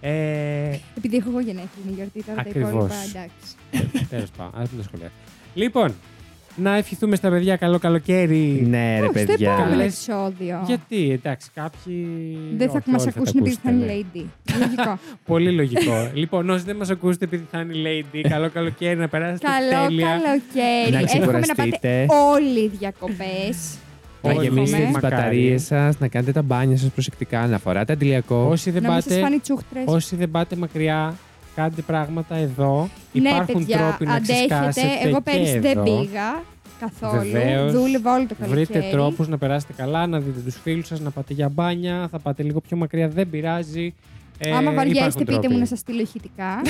Ε, 0.00 0.78
Επειδή 0.96 1.16
έχω 1.16 1.28
εγώ 1.30 1.40
γενέθλια 1.40 1.94
γιορτή 1.94 2.22
τώρα 2.22 2.42
τα 2.42 2.48
Ακριβώς. 2.48 2.70
υπόλοιπα. 2.70 2.94
Εντάξει. 3.08 4.06
Τέλος 4.10 4.30
πάντων, 4.36 4.60
ας 4.60 4.68
μην 4.70 4.78
το 4.78 4.84
σχολιάσω. 4.84 5.12
Λοιπόν, 5.54 5.94
να 6.56 6.76
ευχηθούμε 6.76 7.16
στα 7.16 7.30
παιδιά 7.30 7.56
καλό 7.56 7.78
καλοκαίρι. 7.78 8.66
Ναι, 8.68 8.96
ρε 9.00 9.06
Ω, 9.06 9.10
Στο 9.10 9.12
παιδιά. 9.12 9.50
επόμενο 9.52 9.70
Καλές. 9.70 9.86
επεισόδιο. 9.86 10.62
Γιατί, 10.66 11.10
εντάξει, 11.10 11.50
κάποιοι. 11.54 12.06
Δεν 12.56 12.70
θα 12.70 12.76
όχι, 12.76 12.90
μας 12.90 13.02
όλοι 13.02 13.12
τα 13.12 13.18
ακούσουν 13.20 13.38
επειδή 13.40 13.56
θα 13.62 13.68
ακούσετε, 13.70 13.92
είναι 13.92 14.04
ναι. 14.14 14.20
lady. 14.54 14.58
Λογικό. 14.60 14.98
Πολύ 15.32 15.52
λογικό. 15.52 16.10
λοιπόν, 16.14 16.50
όσοι 16.50 16.64
δεν 16.64 16.76
μας 16.76 16.90
ακούσετε 16.90 17.24
επειδή 17.24 17.46
θα 17.50 17.60
είναι 17.60 17.72
lady, 17.74 18.26
καλό 18.28 18.50
καλοκαίρι 18.50 18.96
να 18.98 19.08
περάσετε 19.08 19.46
Καλό 19.46 19.86
τέλεια. 19.86 20.06
καλοκαίρι. 20.06 20.92
Να 20.92 20.98
Εύχομαι 20.98 21.24
να 21.26 21.32
πάτε 21.32 21.40
ξεκουραστείτε. 21.40 22.06
όλοι 22.34 22.68
διακοπές. 22.68 23.74
Να 24.22 24.30
Όλοι. 24.32 24.42
γεμίσετε 24.46 24.82
τις 24.82 24.90
Μακάρι. 24.92 25.14
μπαταρίες 25.14 25.62
σας, 25.62 25.98
να 25.98 26.08
κάνετε 26.08 26.32
τα 26.32 26.42
μπάνια 26.42 26.76
σας 26.76 26.88
προσεκτικά, 26.90 27.46
να 27.46 27.58
φοράτε 27.58 27.92
αντιλιακό. 27.92 28.46
Όσοι 28.50 28.70
δεν, 28.70 28.82
Να 28.82 28.88
μην 28.92 29.00
σας 29.00 29.08
πάτε, 29.12 29.20
φάνει 29.24 29.38
τσούχτρες. 29.38 29.82
όσοι 29.86 30.16
δεν 30.16 30.30
πάτε 30.30 30.56
μακριά, 30.56 31.14
κάντε 31.54 31.82
πράγματα 31.82 32.34
εδώ. 32.36 32.88
Ναι, 33.12 33.28
Υπάρχουν 33.28 33.54
παιδιά, 33.54 33.78
τρόποι 33.78 34.04
να 34.06 34.14
αντέχετε. 34.14 34.46
ξεσκάσετε 34.46 35.08
Εγώ 35.08 35.16
και 35.16 35.30
πέρυσι 35.30 35.58
δεν 35.58 35.78
εδώ. 35.78 35.82
πήγα 35.82 36.42
καθόλου. 36.80 37.30
Βεβαίως. 37.30 37.72
Δούλευα 37.72 38.14
όλο 38.14 38.26
το 38.26 38.34
καλοκαίρι. 38.34 38.64
Βρείτε 38.64 38.88
τρόπους 38.90 39.28
να 39.28 39.38
περάσετε 39.38 39.72
καλά, 39.76 40.06
να 40.06 40.18
δείτε 40.20 40.40
τους 40.40 40.56
φίλους 40.62 40.86
σας, 40.86 41.00
να 41.00 41.10
πάτε 41.10 41.32
για 41.34 41.48
μπάνια, 41.48 42.08
θα 42.10 42.18
πάτε 42.18 42.42
λίγο 42.42 42.60
πιο 42.60 42.76
μακριά, 42.76 43.08
δεν 43.08 43.30
πειράζει. 43.30 43.94
Ε, 44.38 44.50
Άμα 44.50 44.72
βαριέστε, 44.72 44.98
υπάρχουν 45.00 45.20
πείτε 45.24 45.32
τρόποι. 45.32 45.48
μου 45.52 45.58
να 45.58 45.66
σας 45.66 45.78
στείλω 45.78 46.00
ηχητικά. 46.00 46.60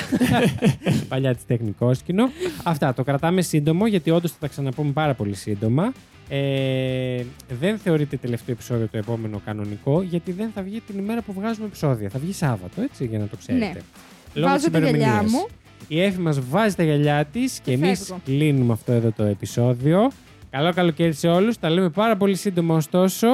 Παλιά 1.08 1.34
της 1.34 1.46
τεχνικόσκηνο. 1.46 2.28
Αυτά, 2.62 2.94
το 2.94 3.02
κρατάμε 3.04 3.42
σύντομο, 3.42 3.86
γιατί 3.86 4.10
όντως 4.10 4.30
θα 4.30 4.36
τα 4.40 4.46
ξαναπούμε 4.48 4.90
πάρα 4.92 5.14
πολύ 5.14 5.34
σύντομα. 5.34 5.92
Ε, 6.28 7.22
δεν 7.60 7.78
θεωρείται 7.78 8.16
τελευταίο 8.16 8.54
επεισόδιο 8.54 8.88
το 8.92 8.98
επόμενο 8.98 9.40
κανονικό, 9.44 10.02
γιατί 10.02 10.32
δεν 10.32 10.50
θα 10.54 10.62
βγει 10.62 10.80
την 10.86 10.98
ημέρα 10.98 11.22
που 11.22 11.32
βγάζουμε 11.32 11.66
επεισόδια. 11.66 12.08
Θα 12.08 12.18
βγει 12.18 12.32
Σάββατο, 12.32 12.82
έτσι, 12.82 13.04
για 13.06 13.18
να 13.18 13.26
το 13.26 13.36
ξέρετε. 13.36 13.64
Ναι. 13.66 13.80
Λόγω 14.34 14.48
Βάζω 14.52 14.62
της 14.64 14.72
τα 14.72 14.78
γυαλιά 14.78 14.96
ημερομηνίας. 15.06 15.32
μου. 15.32 15.46
Η 15.88 16.02
Εύη 16.02 16.18
μας 16.20 16.40
βάζει 16.48 16.74
τα 16.74 16.82
γυαλιά 16.82 17.24
της 17.24 17.52
και 17.52 17.60
Και 17.76 17.84
εμείς 17.84 17.98
φεύγω. 17.98 18.20
κλείνουμε 18.24 18.72
αυτό 18.72 18.92
εδώ 18.92 19.12
το 19.16 19.22
επεισόδιο. 19.22 20.10
Καλό 20.50 20.72
καλοκαίρι 20.72 21.12
σε 21.12 21.28
όλους. 21.28 21.58
Τα 21.58 21.70
λέμε 21.70 21.88
πάρα 21.90 22.16
πολύ 22.16 22.36
σύντομα 22.36 22.74
ωστόσο. 22.76 23.26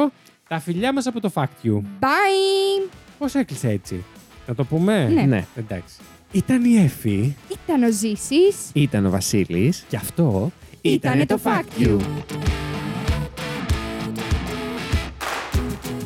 Τα 0.48 0.58
φιλιά 0.60 0.92
μας 0.92 1.06
από 1.06 1.20
το 1.20 1.30
Fact 1.34 1.66
You. 1.66 1.76
Bye! 2.00 2.88
Πώς 3.18 3.34
έκλεισε 3.34 3.68
έτσι; 3.70 4.04
Να 4.46 4.54
το 4.54 4.64
πούμε; 4.64 5.08
Ναι. 5.08 5.22
Ναι. 5.22 5.44
Εντάξει. 5.56 5.94
Ήταν 6.32 6.64
η 6.64 6.76
Εύη 6.76 7.36
Ήταν 7.64 7.82
ο 7.82 7.90
Ζήσης. 7.92 8.56
Ήταν 8.72 9.06
ο 9.06 9.10
Βασίλης. 9.10 9.84
και 9.88 9.96
αυτό 9.96 10.50
Ήτανε 10.80 11.26
το 11.26 11.38
Fact 11.44 11.82
You. 11.82 11.98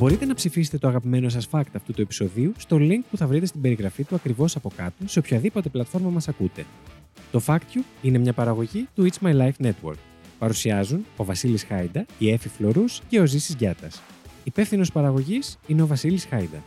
Μπορείτε 0.00 0.24
να 0.24 0.34
ψηφίσετε 0.34 0.78
το 0.78 0.88
αγαπημένο 0.88 1.28
σας 1.28 1.48
fact 1.50 1.72
αυτού 1.76 1.92
του 1.92 2.00
επεισοδίου 2.00 2.52
στο 2.58 2.76
link 2.80 3.00
που 3.10 3.16
θα 3.16 3.26
βρείτε 3.26 3.46
στην 3.46 3.60
περιγραφή 3.60 4.04
του 4.04 4.14
ακριβώς 4.14 4.56
από 4.56 4.72
κάτω 4.76 5.08
σε 5.08 5.18
οποιαδήποτε 5.18 5.68
πλατφόρμα 5.68 6.10
μας 6.10 6.28
ακούτε. 6.28 6.64
Το 7.30 7.42
Fact 7.46 7.58
You 7.74 7.80
είναι 8.02 8.18
μια 8.18 8.32
παραγωγή 8.32 8.88
του 8.94 9.08
It's 9.10 9.26
My 9.26 9.36
Life 9.40 9.66
Network. 9.66 9.98
Παρουσιάζουν 10.38 11.04
ο 11.16 11.24
Βασίλης 11.24 11.64
Χάιντα, 11.64 12.06
η 12.18 12.30
Έφη 12.30 12.48
Φλωρούς 12.48 13.00
και 13.08 13.20
ο 13.20 13.26
Ζήσης 13.26 13.54
Γιάτας. 13.54 14.02
Υπεύθυνος 14.44 14.92
παραγωγής 14.92 15.58
είναι 15.66 15.82
ο 15.82 15.86
Βασίλης 15.86 16.24
Χάιντα. 16.24 16.62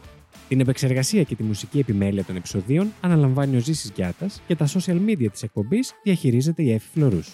Την 0.48 0.60
επεξεργασία 0.60 1.24
και 1.24 1.36
τη 1.36 1.44
μουσική 1.44 1.80
επιμέλεια 1.80 2.24
των 2.24 2.36
επεισοδίων 2.36 2.92
αναλαμβάνει 3.02 3.56
ο 3.56 3.60
Ζήσης 3.60 3.92
Γιάτας 3.96 4.42
και 4.48 4.56
τα 4.56 4.68
social 4.68 5.10
media 5.10 5.28
της 5.32 5.44
εκπομπής 5.44 5.94
διαχειρίζεται 6.04 6.64
η 6.64 6.72
Έφη 6.72 6.88
Φλωρούς. 6.94 7.30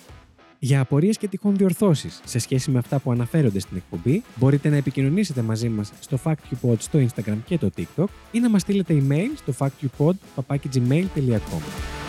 Για 0.62 0.80
απορίες 0.80 1.18
και 1.18 1.28
τυχόν 1.28 1.57
διορθώσεις 1.57 2.22
σε 2.26 2.39
σχέση 2.39 2.72
με 2.72 2.80
αυτά 2.80 2.99
που 2.99 3.12
αναφέρονται 3.12 3.60
στην 3.60 3.78
εκπομπή, 3.78 4.24
μπορείτε 4.36 4.70
να 4.70 4.76
επικοινωνήσετε 4.76 5.41
μαζί 5.41 5.70
μας 5.70 5.91
στο 5.99 6.20
FactUpod 6.24 6.78
στο 6.78 6.99
Instagram 6.99 7.38
και 7.45 7.57
το 7.57 7.70
TikTok 7.78 8.07
ή 8.32 8.39
να 8.39 8.49
μας 8.49 8.62
στείλετε 8.62 9.03
email 9.07 9.30
στο 9.36 9.53
factupod.gmail.com. 9.60 12.09